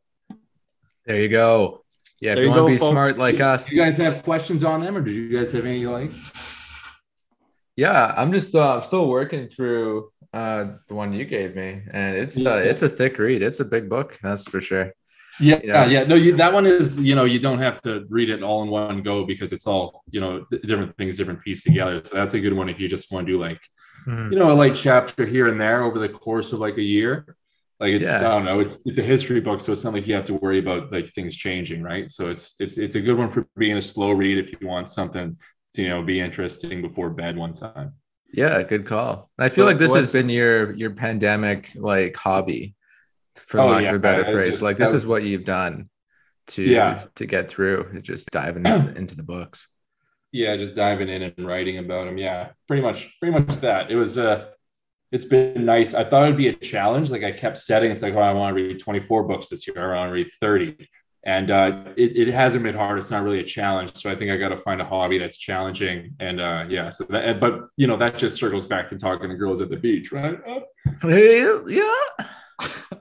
There 1.05 1.21
you 1.21 1.29
go. 1.29 1.85
Yeah, 2.21 2.33
if 2.33 2.39
you, 2.39 2.45
you 2.45 2.51
want 2.51 2.61
to 2.61 2.67
be 2.67 2.79
folks. 2.79 2.91
smart 2.91 3.19
like 3.19 3.41
us. 3.41 3.69
do 3.69 3.77
you 3.77 3.83
guys 3.83 3.97
have 3.99 4.23
questions 4.23 4.65
on 4.65 4.81
them 4.81 4.97
or 4.97 5.01
did 5.01 5.15
you 5.15 5.29
guys 5.29 5.53
have 5.53 5.67
any 5.67 5.87
like 5.87 6.13
Yeah, 7.79 8.13
I'm 8.17 8.33
just 8.33 8.55
uh, 8.57 8.75
I'm 8.77 8.83
still 8.83 9.07
working 9.09 9.49
through 9.49 10.11
uh 10.35 10.63
the 10.89 10.95
one 11.03 11.13
you 11.19 11.25
gave 11.25 11.55
me, 11.55 11.71
and 11.93 12.17
it's 12.17 12.37
uh, 12.37 12.57
it's 12.71 12.83
a 12.83 12.89
thick 12.89 13.15
read. 13.19 13.41
It's 13.41 13.61
a 13.61 13.65
big 13.65 13.89
book, 13.89 14.19
that's 14.21 14.45
for 14.53 14.61
sure. 14.61 14.87
Yeah, 15.41 15.61
Yeah. 15.63 15.87
yeah, 15.87 16.03
No, 16.11 16.17
you, 16.17 16.37
that 16.37 16.53
one 16.53 16.67
is, 16.67 16.99
you 16.99 17.15
know, 17.15 17.25
you 17.25 17.39
don't 17.39 17.61
have 17.61 17.81
to 17.83 18.05
read 18.11 18.29
it 18.31 18.43
all 18.43 18.65
in 18.65 18.69
one 18.71 19.03
go 19.11 19.25
because 19.25 19.53
it's 19.53 19.69
all, 19.69 20.03
you 20.11 20.21
know, 20.21 20.45
different 20.71 20.97
things, 20.99 21.17
different 21.17 21.41
pieces 21.45 21.63
together. 21.63 22.03
So 22.05 22.17
that's 22.17 22.35
a 22.35 22.41
good 22.41 22.53
one 22.61 22.69
if 22.69 22.81
you 22.81 22.89
just 22.89 23.13
want 23.13 23.29
to 23.29 23.33
do 23.35 23.39
like, 23.49 23.61
Mhm. 24.09 24.33
you 24.33 24.39
know, 24.41 24.51
a 24.51 24.59
light 24.63 24.75
chapter 24.75 25.25
here 25.25 25.47
and 25.47 25.61
there 25.61 25.85
over 25.85 26.01
the 26.01 26.09
course 26.09 26.53
of 26.53 26.59
like 26.59 26.79
a 26.79 26.83
year. 26.97 27.13
Like 27.79 27.93
it's, 27.99 28.07
Yeah. 28.09 28.19
I 28.27 28.31
don't 28.35 28.45
know, 28.45 28.59
it's 28.59 28.77
it's 28.89 28.99
a 28.99 29.07
history 29.15 29.41
book, 29.41 29.61
so 29.61 29.73
it's 29.73 29.85
not 29.85 29.95
like 29.95 30.09
you 30.09 30.17
have 30.17 30.25
to 30.33 30.35
worry 30.45 30.59
about 30.59 30.91
like 30.91 31.07
things 31.15 31.37
changing, 31.37 31.81
right? 31.93 32.11
So 32.11 32.23
it's 32.33 32.45
it's 32.63 32.77
it's 32.85 32.97
a 32.97 33.01
good 33.07 33.17
one 33.23 33.31
for 33.31 33.47
being 33.57 33.77
a 33.79 33.83
slow 33.93 34.11
read 34.23 34.37
if 34.43 34.49
you 34.53 34.67
want 34.67 34.89
something 34.89 35.29
to 35.75 35.83
you 35.83 35.89
know 35.89 36.03
be 36.03 36.21
interesting 36.21 36.83
before 36.83 37.11
bed 37.11 37.37
one 37.37 37.55
time. 37.55 37.95
Yeah, 38.33 38.63
good 38.63 38.87
call. 38.87 39.31
I 39.39 39.49
feel 39.49 39.65
What- 39.65 39.73
like 39.73 39.79
this 39.79 39.95
has 39.95 40.13
been 40.13 40.29
your 40.29 40.73
your 40.75 40.91
pandemic 40.91 41.71
like 41.75 42.17
hobby, 42.17 42.75
for 43.37 43.61
Oh, 43.61 43.69
lack 43.69 43.83
yeah, 43.85 43.91
of 43.91 43.97
a 43.97 43.99
better 43.99 44.25
I 44.25 44.33
phrase. 44.33 44.49
just- 44.55 44.63
like 44.63 44.77
this 44.77 44.93
was- 44.93 45.03
is 45.03 45.07
what 45.07 45.23
you've 45.25 45.45
done 45.45 45.89
to 46.49 46.63
Yeah. 46.63 47.05
to 47.17 47.27
get 47.27 47.49
through, 47.49 48.01
just 48.03 48.29
diving 48.31 48.65
into, 48.67 48.97
into 48.99 49.17
the 49.17 49.23
books. 49.23 49.69
yeah 50.31 50.57
just 50.59 50.75
diving 50.75 51.09
in 51.09 51.23
and 51.23 51.47
writing 51.47 51.79
about 51.79 52.05
them 52.05 52.19
yeah 52.19 52.51
pretty 52.67 52.83
much 52.83 52.99
pretty 53.19 53.33
much 53.39 53.57
that 53.63 53.91
it 53.91 53.97
was 53.97 54.19
uh 54.19 54.45
it's 55.11 55.25
been 55.25 55.65
nice 55.65 55.95
i 55.95 56.05
thought 56.05 56.25
it'd 56.25 56.37
be 56.37 56.49
a 56.49 56.53
challenge 56.53 57.09
like 57.11 57.25
i 57.25 57.33
kept 57.33 57.57
setting 57.57 57.91
it's 57.91 58.03
like 58.03 58.13
oh 58.15 58.19
i 58.21 58.31
want 58.31 58.55
to 58.55 58.63
read 58.63 58.79
24 58.79 59.23
books 59.25 59.49
this 59.49 59.67
year 59.67 59.95
i 59.95 59.97
want 59.97 60.11
to 60.11 60.13
read 60.13 60.29
30 60.39 60.77
and 61.25 61.51
uh 61.51 61.85
it, 61.97 62.17
it 62.17 62.29
hasn't 62.29 62.63
been 62.63 62.75
hard 62.75 62.99
it's 62.99 63.11
not 63.11 63.23
really 63.23 63.41
a 63.41 63.45
challenge 63.45 63.91
so 63.97 64.11
i 64.11 64.15
think 64.15 64.31
i 64.31 64.37
got 64.37 64.51
to 64.51 64.59
find 64.59 64.81
a 64.81 64.85
hobby 64.85 65.19
that's 65.19 65.37
challenging 65.37 66.15
and 66.21 66.41
uh 66.41 66.65
yeah 66.69 66.91
so 66.91 67.05
that 67.05 67.41
but 67.41 67.69
you 67.77 67.87
know 67.87 67.97
that 67.97 68.17
just 68.17 68.37
circles 68.37 68.65
back 68.67 68.89
to 68.89 68.97
talking 68.97 69.29
to 69.29 69.35
girls 69.35 69.61
at 69.61 69.69
the 69.69 69.77
beach 69.77 70.13
right 70.13 70.39
yeah. 71.69 72.27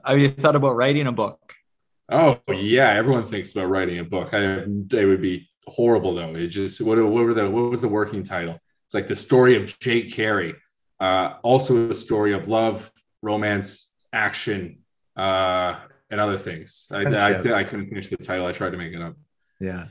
Have 0.04 0.18
you 0.18 0.28
thought 0.28 0.56
about 0.56 0.76
writing 0.76 1.06
a 1.06 1.12
book? 1.12 1.54
Oh 2.10 2.38
yeah, 2.48 2.90
everyone 2.90 3.28
thinks 3.28 3.52
about 3.52 3.68
writing 3.68 3.98
a 3.98 4.04
book. 4.04 4.32
I, 4.32 4.62
it 4.62 5.04
would 5.04 5.20
be 5.20 5.48
horrible 5.66 6.14
though. 6.14 6.34
It 6.34 6.48
just 6.48 6.80
what, 6.80 6.98
what 6.98 7.24
were 7.24 7.34
the 7.34 7.48
what 7.50 7.70
was 7.70 7.80
the 7.80 7.88
working 7.88 8.22
title? 8.22 8.58
It's 8.86 8.94
like 8.94 9.08
the 9.08 9.16
story 9.16 9.56
of 9.56 9.78
Jake 9.80 10.12
Carey. 10.12 10.54
Uh, 11.00 11.34
also 11.42 11.90
a 11.90 11.94
story 11.94 12.32
of 12.32 12.48
love, 12.48 12.90
romance, 13.22 13.92
action, 14.12 14.78
uh, 15.16 15.76
and 16.10 16.20
other 16.20 16.38
things. 16.38 16.86
I, 16.90 17.00
I, 17.00 17.02
Friendship. 17.02 17.52
I, 17.52 17.64
couldn't 17.64 17.88
finish 17.88 18.08
the 18.08 18.16
title. 18.16 18.46
I 18.46 18.52
tried 18.52 18.70
to 18.70 18.76
make 18.78 18.92
it 18.92 19.02
up. 19.02 19.14
Yeah. 19.60 19.86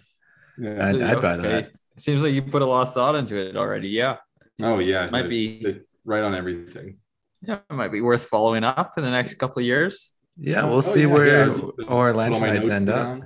Yeah. 0.57 0.87
I'd, 0.89 1.01
I'd 1.01 1.21
buy 1.21 1.33
Okay. 1.35 1.47
that. 1.47 1.67
It 1.67 2.01
seems 2.01 2.21
like 2.23 2.33
you 2.33 2.41
put 2.41 2.61
a 2.61 2.65
lot 2.65 2.87
of 2.87 2.93
thought 2.93 3.15
into 3.15 3.35
it 3.37 3.55
already. 3.55 3.89
Yeah. 3.89 4.17
Oh 4.61 4.79
yeah, 4.79 5.05
It 5.05 5.11
Might 5.11 5.25
it's- 5.25 5.29
be- 5.29 5.61
it's 5.65 5.95
right 6.05 6.23
on 6.23 6.33
everything. 6.33 6.97
Yeah. 7.43 7.59
It 7.69 7.73
might 7.73 7.91
be 7.91 8.01
worth 8.01 8.25
following 8.25 8.63
up 8.63 8.91
in 8.97 9.03
the 9.03 9.11
next 9.11 9.35
couple 9.35 9.59
of 9.59 9.65
years. 9.65 10.13
Yeah, 10.39 10.63
Oh, 10.63 10.69
we'll 10.69 10.81
see 10.81 11.01
yeah, 11.01 11.05
where 11.07 11.47
yeah. 11.47 11.53
Put 11.53 11.87
our 11.87 12.07
all 12.09 12.13
my 12.13 12.27
Atlantics 12.27 12.67
notes 12.67 12.69
end 12.69 12.89
up. 12.89 13.21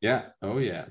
Yeah. 0.00 0.22
Oh 0.42 0.58
yeah. 0.58 0.86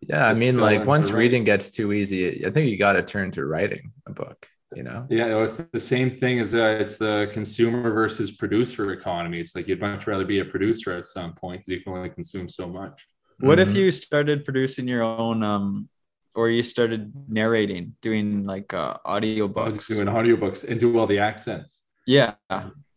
Yeah, 0.00 0.26
I 0.28 0.34
mean, 0.34 0.58
like 0.58 0.84
once 0.86 1.10
for 1.10 1.16
reading 1.16 1.42
gets 1.44 1.70
too 1.70 1.92
easy, 1.92 2.46
I 2.46 2.50
think 2.50 2.70
you 2.70 2.78
got 2.78 2.92
to 2.94 3.02
turn 3.02 3.32
to 3.32 3.44
writing 3.44 3.92
a 4.06 4.12
book. 4.12 4.46
You 4.74 4.82
know. 4.82 5.06
Yeah, 5.08 5.42
it's 5.42 5.56
the 5.56 5.80
same 5.80 6.10
thing 6.10 6.40
as 6.40 6.54
uh, 6.54 6.76
it's 6.80 6.96
the 6.96 7.30
consumer 7.32 7.90
versus 7.90 8.30
producer 8.32 8.92
economy. 8.92 9.40
It's 9.40 9.54
like 9.56 9.66
you'd 9.66 9.80
much 9.80 10.06
rather 10.06 10.24
be 10.26 10.40
a 10.40 10.44
producer 10.44 10.92
at 10.96 11.06
some 11.06 11.32
point 11.34 11.62
because 11.64 11.78
you 11.78 11.84
can 11.84 11.94
only 11.94 12.10
consume 12.10 12.48
so 12.48 12.68
much. 12.68 13.06
What 13.40 13.58
if 13.58 13.70
Mhm. 13.70 13.74
you 13.76 13.90
started 13.90 14.44
producing 14.44 14.86
your 14.86 15.02
own, 15.02 15.42
um, 15.42 15.88
or 16.34 16.50
you 16.50 16.62
started 16.62 17.12
narrating, 17.28 17.96
doing 18.02 18.44
like 18.44 18.74
uh, 18.74 18.98
audio 19.04 19.44
I'll 19.44 19.48
books? 19.48 19.86
just 19.86 19.98
doing 19.98 20.06
audiobooks 20.08 20.68
and 20.68 20.78
do 20.78 20.98
all 20.98 21.06
the 21.06 21.18
accents. 21.18 21.84
Yeah. 22.06 22.34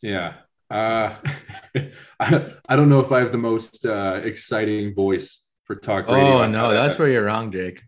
Yeah. 0.01 0.33
Uh, 0.69 1.15
I, 2.19 2.53
I 2.67 2.75
don't 2.75 2.89
know 2.89 2.99
if 2.99 3.11
I 3.11 3.19
have 3.19 3.31
the 3.31 3.37
most 3.37 3.85
uh, 3.85 4.19
exciting 4.23 4.93
voice 4.93 5.45
for 5.65 5.75
talk 5.75 6.07
radio. 6.07 6.41
Oh 6.43 6.47
no, 6.47 6.71
that's 6.71 6.97
where 6.99 7.07
you're 7.07 7.25
wrong, 7.25 7.51
Jake. 7.51 7.81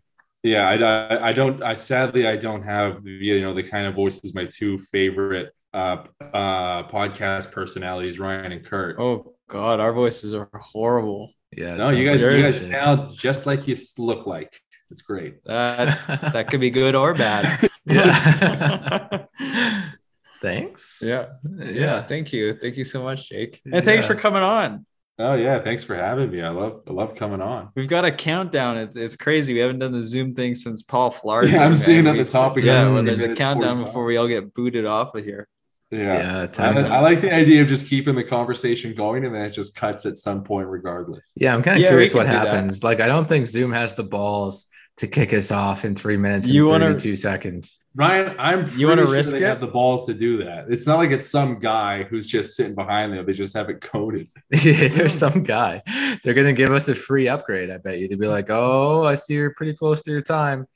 Yeah, 0.44 0.68
I, 0.68 0.74
I, 0.74 1.28
I 1.28 1.32
don't. 1.32 1.62
I 1.62 1.72
sadly 1.72 2.26
I 2.26 2.36
don't 2.36 2.62
have 2.62 3.06
you 3.06 3.40
know 3.40 3.54
the 3.54 3.62
kind 3.62 3.86
of 3.86 3.94
voices 3.94 4.34
my 4.34 4.44
two 4.44 4.78
favorite 4.78 5.54
uh, 5.72 6.04
uh, 6.20 6.82
podcast 6.88 7.50
personalities, 7.50 8.18
Ryan 8.18 8.52
and 8.52 8.64
Kurt. 8.64 9.00
Oh 9.00 9.34
God, 9.48 9.80
our 9.80 9.94
voices 9.94 10.34
are 10.34 10.50
horrible. 10.54 11.32
Yeah. 11.56 11.76
no, 11.76 11.90
you 11.90 12.06
guys, 12.06 12.20
you 12.20 12.42
guys 12.42 12.66
sound 12.66 13.16
just 13.16 13.46
like 13.46 13.66
you 13.66 13.74
look 13.96 14.26
like. 14.26 14.60
It's 14.90 15.00
great. 15.00 15.42
That 15.44 15.98
that 16.32 16.50
could 16.50 16.60
be 16.60 16.70
good 16.70 16.94
or 16.94 17.14
bad. 17.14 17.70
yeah. 17.86 19.24
Thanks. 20.42 21.02
Yeah. 21.02 21.28
Yeah. 21.58 21.70
yeah. 21.70 22.02
Thank 22.02 22.32
you. 22.34 22.58
Thank 22.58 22.76
you 22.76 22.84
so 22.84 23.02
much, 23.02 23.30
Jake. 23.30 23.62
And 23.72 23.82
thanks 23.82 24.06
for 24.06 24.14
coming 24.14 24.42
on. 24.42 24.84
Oh 25.18 25.34
yeah, 25.34 25.60
thanks 25.60 25.84
for 25.84 25.94
having 25.94 26.30
me. 26.30 26.42
I 26.42 26.48
love 26.48 26.82
I 26.88 26.92
love 26.92 27.14
coming 27.14 27.40
on. 27.40 27.70
We've 27.76 27.88
got 27.88 28.04
a 28.04 28.10
countdown. 28.10 28.78
It's 28.78 28.96
it's 28.96 29.14
crazy. 29.14 29.54
We 29.54 29.60
haven't 29.60 29.78
done 29.78 29.92
the 29.92 30.02
Zoom 30.02 30.34
thing 30.34 30.54
since 30.56 30.82
Paul 30.82 31.12
Flart. 31.12 31.48
Yeah, 31.50 31.58
I'm 31.64 31.70
man. 31.70 31.74
seeing 31.76 32.06
at 32.08 32.16
the 32.16 32.24
top 32.24 32.56
again. 32.56 32.88
Yeah, 32.88 32.94
when 32.94 33.04
there's 33.04 33.22
a 33.22 33.34
countdown 33.34 33.76
45. 33.76 33.84
before 33.86 34.04
we 34.06 34.16
all 34.16 34.26
get 34.28 34.52
booted 34.54 34.86
off 34.86 35.14
of 35.14 35.24
here. 35.24 35.48
Yeah. 35.90 35.98
Yeah. 36.18 36.42
I, 36.42 36.46
time 36.48 36.76
I 36.78 36.98
like 37.00 37.20
the 37.20 37.32
idea 37.32 37.62
of 37.62 37.68
just 37.68 37.86
keeping 37.88 38.16
the 38.16 38.24
conversation 38.24 38.94
going 38.94 39.24
and 39.24 39.32
then 39.34 39.44
it 39.44 39.50
just 39.50 39.76
cuts 39.76 40.04
at 40.06 40.16
some 40.18 40.42
point 40.42 40.66
regardless. 40.66 41.32
Yeah, 41.36 41.54
I'm 41.54 41.62
kind 41.62 41.76
of 41.76 41.82
Yeah, 41.82 41.90
curious 41.90 42.12
what 42.12 42.24
do 42.24 42.32
that. 42.32 42.46
happens. 42.48 42.82
Like, 42.82 42.98
I 43.00 43.06
don't 43.06 43.28
think 43.28 43.46
Zoom 43.46 43.72
has 43.72 43.94
the 43.94 44.02
balls 44.02 44.66
to 44.98 45.08
kick 45.08 45.32
us 45.32 45.50
off 45.50 45.84
in 45.84 45.94
three 45.96 46.16
minutes 46.16 46.46
and 46.46 46.54
You 46.54 46.68
wanna- 46.68 46.86
32 46.92 47.16
seconds. 47.16 47.78
Ryan, 47.96 48.34
I'm 48.38 48.78
You 48.78 48.86
wanna 48.86 49.02
pretty 49.02 49.10
sure 49.10 49.16
risk 49.16 49.30
they 49.32 49.38
it? 49.38 49.42
have 49.42 49.60
the 49.60 49.66
balls 49.66 50.06
to 50.06 50.14
do 50.14 50.44
that. 50.44 50.66
It's 50.68 50.86
not 50.86 50.98
like 50.98 51.10
it's 51.10 51.28
some 51.28 51.58
guy 51.58 52.04
who's 52.04 52.26
just 52.28 52.54
sitting 52.56 52.76
behind 52.76 53.12
there. 53.12 53.24
They 53.24 53.32
just 53.32 53.56
have 53.56 53.68
it 53.70 53.80
coded. 53.80 54.28
Yeah, 54.52 54.86
There's 54.88 55.14
some 55.18 55.42
guy. 55.42 55.82
They're 56.22 56.34
gonna 56.34 56.52
give 56.52 56.70
us 56.70 56.88
a 56.88 56.94
free 56.94 57.26
upgrade. 57.28 57.70
I 57.70 57.78
bet 57.78 57.98
you. 57.98 58.06
They'd 58.08 58.18
be 58.20 58.28
like, 58.28 58.46
"Oh, 58.50 59.04
I 59.04 59.16
see 59.16 59.34
you're 59.34 59.54
pretty 59.54 59.74
close 59.74 60.00
to 60.02 60.10
your 60.12 60.22
time. 60.22 60.66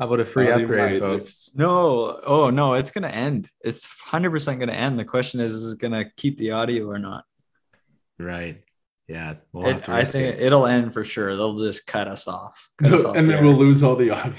How 0.00 0.06
about 0.06 0.20
a 0.20 0.24
free 0.24 0.48
Oh, 0.50 0.60
upgrade, 0.60 0.92
might. 0.94 0.98
folks?" 1.00 1.50
No, 1.54 2.20
oh 2.26 2.50
no, 2.50 2.74
it's 2.74 2.90
gonna 2.90 3.08
end. 3.08 3.48
It's 3.62 3.86
hundred 3.86 4.30
percent 4.30 4.58
gonna 4.58 4.72
end. 4.72 4.98
The 4.98 5.04
question 5.04 5.38
is, 5.40 5.54
is 5.54 5.72
it 5.74 5.78
gonna 5.78 6.04
keep 6.16 6.36
the 6.38 6.50
audio 6.50 6.86
or 6.88 6.98
not? 6.98 7.24
Right. 8.18 8.62
Yeah. 9.08 9.34
We'll 9.52 9.66
It, 9.66 9.88
I 9.88 10.04
think 10.04 10.36
it. 10.36 10.42
it'll 10.42 10.66
end 10.66 10.92
for 10.92 11.02
sure. 11.02 11.34
They'll 11.34 11.58
just 11.58 11.86
cut 11.86 12.08
us 12.08 12.28
off. 12.28 12.70
Cut 12.76 12.92
us 12.92 13.04
off 13.06 13.16
and 13.16 13.28
the 13.28 13.34
then 13.34 13.44
we'll 13.44 13.56
lose 13.56 13.82
all 13.82 13.96
the 13.96 14.10
audio. 14.10 14.34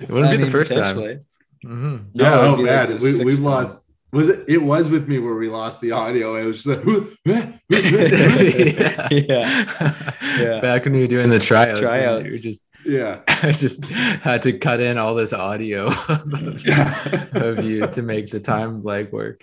it 0.00 0.10
wouldn't 0.10 0.32
I 0.32 0.36
be 0.36 0.44
the 0.44 0.50
first 0.50 0.72
time. 0.72 0.94
potentially. 0.96 1.18
Mhm. 1.64 2.06
No, 2.14 2.24
yeah, 2.24 2.40
oh 2.40 2.56
be 2.56 2.62
like 2.64 3.00
we, 3.00 3.24
we've 3.24 3.36
time. 3.36 3.44
lost 3.44 3.90
Was 4.12 4.28
it? 4.28 4.44
It 4.48 4.58
was 4.58 4.88
with 4.88 5.08
me 5.08 5.18
where 5.18 5.34
we 5.34 5.48
lost 5.48 5.80
the 5.80 5.92
audio. 5.92 6.36
It 6.36 6.44
was 6.44 6.62
just 6.62 6.66
like, 6.66 6.84
yeah. 7.24 9.08
Yeah. 9.10 10.04
Yeah. 10.38 10.60
Back 10.60 10.84
when 10.84 10.92
we 10.94 11.00
were 11.00 11.06
doing 11.06 11.30
the 11.30 11.38
tryouts, 11.38 11.80
Tryouts. 11.80 12.24
we 12.30 12.38
just 12.38 12.60
yeah, 12.86 13.20
I 13.28 13.52
just 13.52 13.84
had 13.86 14.42
to 14.42 14.52
cut 14.58 14.78
in 14.80 14.98
all 14.98 15.14
this 15.14 15.32
audio 15.32 15.86
of, 15.86 16.66
yeah, 16.66 17.26
of 17.32 17.64
you 17.64 17.86
to 17.86 18.02
make 18.02 18.30
the 18.30 18.40
time 18.40 18.82
lag 18.82 19.10
work. 19.10 19.42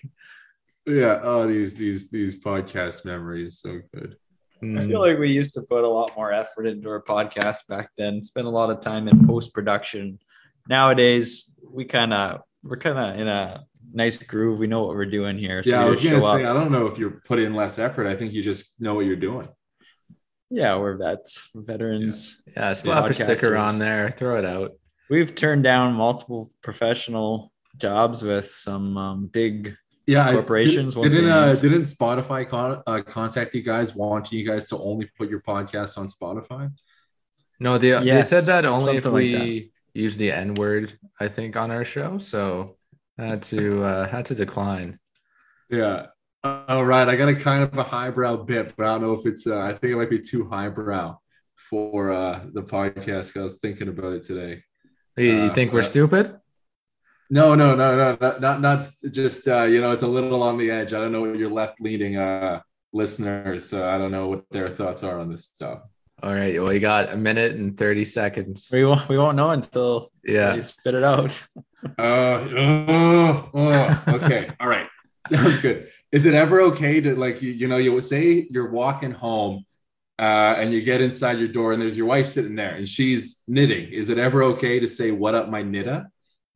Yeah. 0.86 1.20
Oh, 1.24 1.48
these 1.48 1.76
these 1.76 2.10
these 2.10 2.42
podcast 2.44 3.06
memories, 3.06 3.60
so 3.60 3.80
good. 3.94 4.18
I 4.62 4.66
Mm. 4.66 4.88
feel 4.88 5.00
like 5.00 5.18
we 5.18 5.32
used 5.32 5.56
to 5.56 5.64
put 5.64 5.84
a 5.84 5.90
lot 5.90 6.16
more 6.16 6.32
effort 6.32 6.68
into 6.68 6.88
our 6.90 7.02
podcast 7.02 7.68
back 7.68 7.90
then. 7.98 8.22
Spend 8.22 8.46
a 8.46 8.52
lot 8.52 8.70
of 8.70 8.80
time 8.80 9.08
in 9.08 9.26
post 9.26 9.54
production. 9.56 10.20
Nowadays, 10.70 11.56
we 11.68 11.86
kind 11.86 12.14
of 12.14 12.42
we're 12.64 12.78
kind 12.78 13.00
of 13.00 13.20
in 13.20 13.28
a 13.28 13.66
nice 13.92 14.20
groove. 14.22 14.60
We 14.60 14.68
know 14.68 14.86
what 14.86 14.96
we're 14.96 15.08
doing 15.08 15.38
here. 15.40 15.64
So 15.64 15.72
yeah, 15.72 15.82
I 15.82 15.86
was 15.86 15.98
gonna 15.98 16.20
show 16.22 16.38
say, 16.38 16.46
up. 16.46 16.52
I 16.52 16.54
don't 16.54 16.72
know 16.72 16.86
if 16.86 17.00
you're 17.00 17.22
putting 17.26 17.46
in 17.48 17.56
less 17.56 17.80
effort. 17.80 18.06
I 18.08 18.16
think 18.16 18.34
you 18.34 18.44
just 18.44 18.80
know 18.80 18.94
what 18.94 19.06
you're 19.08 19.16
doing. 19.16 19.48
Yeah, 20.52 20.78
we're 20.78 20.98
vets, 20.98 21.50
veterans. 21.56 22.44
Yeah, 22.56 22.74
slap 22.74 23.10
a 23.10 23.14
sticker 23.14 23.56
on 23.56 23.80
there, 23.80 24.12
throw 24.12 24.38
it 24.38 24.46
out. 24.46 24.74
We've 25.10 25.34
turned 25.34 25.64
down 25.64 25.94
multiple 25.96 26.52
professional 26.62 27.52
jobs 27.78 28.22
with 28.22 28.52
some 28.52 28.98
um, 28.98 29.28
big. 29.28 29.76
Yeah, 30.12 30.32
Corporations, 30.34 30.94
did- 30.94 31.00
once 31.02 31.14
Didn't 31.16 31.30
they 31.30 31.52
uh, 31.52 31.56
didn't 31.66 31.86
Spotify 31.96 32.42
con- 32.54 32.82
uh, 32.92 33.02
contact 33.18 33.50
you 33.58 33.64
guys, 33.74 33.88
wanting 33.96 34.38
you 34.40 34.46
guys 34.52 34.64
to 34.70 34.76
only 34.78 35.06
put 35.18 35.30
your 35.34 35.42
podcast 35.52 35.92
on 36.02 36.06
Spotify? 36.16 36.64
No, 37.66 37.78
they 37.78 37.92
they 37.92 38.24
said 38.24 38.46
that 38.52 38.64
only 38.66 38.98
if 38.98 39.04
something 39.04 39.14
like 39.34 39.42
we 39.44 39.72
use 39.94 40.18
the 40.18 40.30
N 40.32 40.50
word, 40.56 40.88
I 41.20 41.28
think, 41.36 41.52
on 41.64 41.70
our 41.72 41.86
show. 41.86 42.18
So 42.18 42.78
had 43.18 43.42
to 43.54 43.84
uh 43.84 44.08
had 44.14 44.26
to 44.30 44.36
decline. 44.36 45.00
Yeah. 45.70 46.08
All 46.44 46.84
right, 46.94 47.08
I 47.08 47.16
got 47.22 47.30
a 47.30 47.36
kind 47.36 47.62
of 47.64 47.78
a 47.78 47.84
highbrow 47.84 48.36
bit, 48.52 48.74
but 48.76 48.84
I 48.88 48.90
don't 48.94 49.02
know 49.04 49.14
if 49.14 49.26
it's. 49.32 49.46
Uh, 49.46 49.60
I 49.62 49.74
think 49.78 49.94
it 49.94 49.96
might 50.02 50.10
be 50.10 50.18
too 50.32 50.50
highbrow 50.50 51.06
for 51.70 52.12
uh, 52.12 52.42
the 52.58 52.64
podcast. 52.64 53.38
I 53.40 53.44
was 53.44 53.58
thinking 53.60 53.88
about 53.94 54.14
it 54.14 54.24
today. 54.24 54.64
You, 55.18 55.26
you 55.26 55.42
Uh, 55.52 55.54
think 55.54 55.72
we're 55.72 55.82
uh, 55.82 55.94
stupid? 55.96 56.26
No, 57.34 57.56
no, 57.56 57.74
no, 57.76 57.96
no, 57.96 58.18
not 58.20 58.42
not, 58.42 58.62
not 58.62 58.84
just. 59.10 59.48
Uh, 59.48 59.64
you 59.64 59.80
know, 59.80 59.92
it's 59.92 60.02
a 60.02 60.08
little 60.08 60.44
on 60.44 60.58
the 60.58 60.70
edge. 60.70 60.92
I 60.94 61.00
don't 61.00 61.14
know 61.14 61.22
what 61.22 61.38
your 61.38 61.50
left 61.50 61.80
leaning 61.80 62.18
uh, 62.18 62.60
listeners. 62.92 63.70
So 63.70 63.88
I 63.88 63.98
don't 63.98 64.12
know 64.12 64.28
what 64.28 64.44
their 64.52 64.70
thoughts 64.70 65.02
are 65.02 65.18
on 65.18 65.30
this 65.32 65.46
stuff. 65.46 65.80
All 66.22 66.36
right. 66.36 66.62
Well, 66.62 66.74
you 66.74 66.82
got 66.82 67.12
a 67.12 67.16
minute 67.18 67.56
and 67.56 67.76
30 67.78 68.04
seconds. 68.06 68.70
We 68.72 68.86
won't, 68.86 69.08
we 69.10 69.18
won't 69.18 69.38
know 69.38 69.52
until 69.52 70.12
Yeah. 70.26 70.54
you 70.56 70.62
spit 70.62 70.94
it 70.94 71.04
out. 71.06 71.42
Uh, 71.98 72.46
oh, 72.58 73.50
oh, 73.54 74.04
okay. 74.10 74.52
All 74.60 74.68
right. 74.68 74.88
Sounds 75.30 75.58
good. 75.58 75.88
Is 76.12 76.26
it 76.26 76.34
ever 76.34 76.62
okay 76.62 77.00
to 77.02 77.16
like 77.16 77.42
you, 77.42 77.52
you 77.52 77.68
know, 77.68 77.78
you 77.78 77.92
would 77.94 78.04
say 78.04 78.46
you're 78.50 78.70
walking 78.70 79.12
home 79.12 79.66
uh, 80.20 80.56
and 80.60 80.74
you 80.74 80.82
get 80.84 81.02
inside 81.02 81.40
your 81.40 81.48
door 81.48 81.72
and 81.74 81.82
there's 81.82 81.98
your 81.98 82.06
wife 82.08 82.28
sitting 82.30 82.56
there 82.56 82.76
and 82.76 82.88
she's 82.88 83.42
knitting. 83.48 83.92
Is 83.92 84.10
it 84.10 84.18
ever 84.18 84.44
okay 84.44 84.80
to 84.82 84.88
say 84.88 85.12
what 85.12 85.34
up 85.34 85.50
my 85.50 85.64
knitta? 85.64 86.08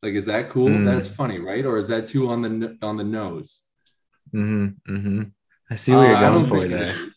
Like, 0.06 0.14
is 0.22 0.26
that 0.26 0.52
cool? 0.52 0.70
Mm. 0.70 0.86
That's 0.86 1.08
funny, 1.08 1.40
right? 1.40 1.66
Or 1.66 1.76
is 1.80 1.88
that 1.88 2.06
too 2.06 2.30
on 2.30 2.40
the 2.44 2.78
on 2.90 2.96
the 3.02 3.04
nose? 3.04 3.50
Mm-hmm. 4.34 4.94
Mm-hmm. 4.96 5.22
I 5.72 5.76
see 5.78 5.92
what 5.94 6.06
Uh, 6.06 6.10
you're 6.12 6.20
going 6.30 6.46
for 6.46 6.60
think 6.62 6.74
it 6.74 6.78
there. 6.78 6.90
is. 7.08 7.16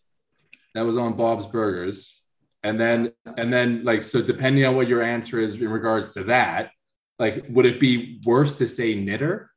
That 0.75 0.87
was 0.87 0.97
on 0.97 1.11
Bob's 1.23 1.47
Burgers. 1.47 2.23
And 2.63 2.81
then 2.81 3.13
and 3.41 3.53
then 3.53 3.85
like 3.85 4.03
so 4.03 4.23
depending 4.23 4.65
on 4.65 4.75
what 4.75 4.89
your 4.89 5.03
answer 5.03 5.37
is 5.45 5.51
in 5.55 5.69
regards 5.69 6.15
to 6.15 6.25
that, 6.33 6.71
like 7.19 7.45
would 7.51 7.67
it 7.67 7.79
be 7.79 8.21
worse 8.25 8.55
to 8.61 8.67
say 8.67 8.95
knitter? 8.95 9.51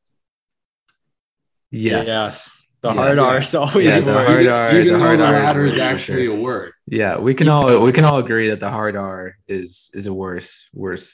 Yes. 1.71 2.07
Yes. 2.07 2.67
The 2.81 2.89
Yes. 2.89 2.97
hard 2.97 3.19
R 3.19 3.37
is 3.39 3.55
always 3.55 3.85
Yeah, 3.85 3.99
the 3.99 4.05
worse. 4.13 4.47
hard 4.47 4.47
R- 4.47 4.79
Even 4.81 4.93
the 4.93 4.99
hard 4.99 5.19
the 5.19 5.25
R 5.25 5.35
is 5.35 5.43
latter 5.45 5.65
is 5.65 5.77
actually 5.79 6.25
sure. 6.25 6.35
a 6.37 6.41
word. 6.41 6.71
Yeah, 6.87 7.13
we 7.19 7.33
can 7.33 7.47
all 7.47 7.79
we 7.81 7.91
can 7.91 8.05
all 8.05 8.17
agree 8.19 8.49
that 8.49 8.59
the 8.59 8.71
hard 8.71 8.95
R 8.97 9.35
is 9.47 9.89
is 9.93 10.05
a 10.07 10.13
worse 10.13 10.67
worse 10.73 11.07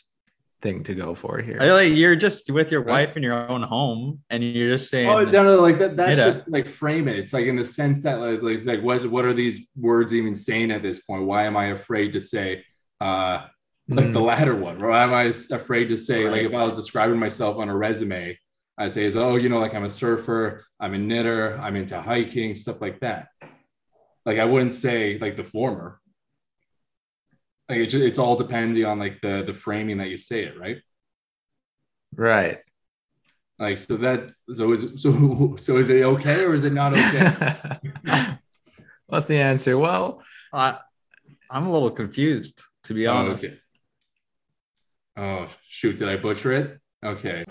thing 0.68 0.84
to 0.84 0.94
go 0.96 1.16
for 1.16 1.40
here. 1.42 1.58
I 1.62 1.66
feel 1.66 1.76
like 1.76 1.94
you're 1.96 2.16
just 2.16 2.50
with 2.52 2.72
your 2.72 2.82
wife 2.82 3.16
in 3.16 3.24
your 3.24 3.50
own 3.50 3.64
home 3.64 4.20
and 4.30 4.44
you're 4.44 4.76
just 4.76 4.90
saying, 4.90 5.10
Oh 5.10 5.24
no, 5.24 5.44
no, 5.44 5.62
like 5.62 5.80
that, 5.80 5.96
that's 5.96 6.20
Knitta. 6.20 6.34
just 6.34 6.50
like 6.50 6.68
frame 6.68 7.08
it. 7.08 7.18
It's 7.18 7.32
like 7.34 7.46
in 7.46 7.56
the 7.56 7.64
sense 7.66 8.04
that 8.04 8.20
like, 8.20 8.42
like 8.42 8.66
like 8.66 8.82
what 8.82 9.10
what 9.10 9.24
are 9.26 9.34
these 9.34 9.68
words 9.80 10.14
even 10.14 10.36
saying 10.36 10.72
at 10.72 10.82
this 10.82 11.00
point? 11.04 11.24
Why 11.24 11.44
am 11.46 11.56
I 11.56 11.68
afraid 11.68 12.12
to 12.14 12.20
say 12.20 12.64
uh 13.00 13.46
like 13.88 14.12
the 14.12 14.20
Mm. 14.20 14.26
latter 14.26 14.56
one? 14.56 14.78
Why 14.86 15.04
am 15.04 15.14
I 15.14 15.24
afraid 15.62 15.86
to 15.90 15.98
say 15.98 16.30
like 16.30 16.42
if 16.50 16.54
I 16.54 16.64
was 16.68 16.76
describing 16.78 17.18
myself 17.20 17.58
on 17.58 17.70
a 17.70 17.76
resume, 17.78 18.38
I 18.78 18.90
say 18.90 19.06
is 19.06 19.16
oh 19.16 19.36
you 19.38 19.48
know 19.50 19.60
like 19.60 19.74
I'm 19.74 19.86
a 19.86 19.90
surfer, 19.90 20.66
I'm 20.82 20.94
a 20.94 20.98
knitter, 20.98 21.58
I'm 21.62 21.78
into 21.78 22.00
hiking, 22.02 22.56
stuff 22.56 22.82
like 22.82 23.00
that. 23.00 23.28
Like 24.26 24.40
I 24.40 24.46
wouldn't 24.46 24.74
say 24.74 25.18
like 25.20 25.38
the 25.38 25.44
former. 25.46 26.02
Like 27.70 27.80
it, 27.80 27.88
ju- 27.88 28.04
it's 28.04 28.18
all 28.18 28.36
depending 28.38 28.86
on 28.86 29.00
like 29.00 29.20
the 29.22 29.44
the 29.46 29.54
framing 29.54 29.98
that 29.98 30.08
you 30.10 30.18
say 30.18 30.44
it, 30.44 30.58
right? 30.60 30.78
right. 32.16 32.60
Like 33.60 33.78
so 33.78 33.98
that 33.98 34.32
so 34.54 34.72
is 34.72 35.02
so 35.02 35.56
so 35.60 35.78
is 35.78 35.90
it 35.90 36.04
okay 36.04 36.46
or 36.46 36.54
is 36.54 36.64
it 36.64 36.74
not 36.74 36.94
okay? 36.98 37.80
What's 39.08 39.26
the 39.26 39.38
answer? 39.40 39.78
Well, 39.78 40.22
I, 40.54 40.78
I'm 41.50 41.66
a 41.68 41.72
little 41.72 41.92
confused, 41.92 42.62
to 42.84 42.94
be 42.94 43.08
Oh, 43.08 43.14
honest. 43.14 43.46
okay. 43.46 43.60
Oh 45.18 45.48
shoot! 45.68 45.98
Did 45.98 46.10
I 46.10 46.18
butcher 46.18 46.52
it? 46.54 46.80
Okay. 47.04 47.44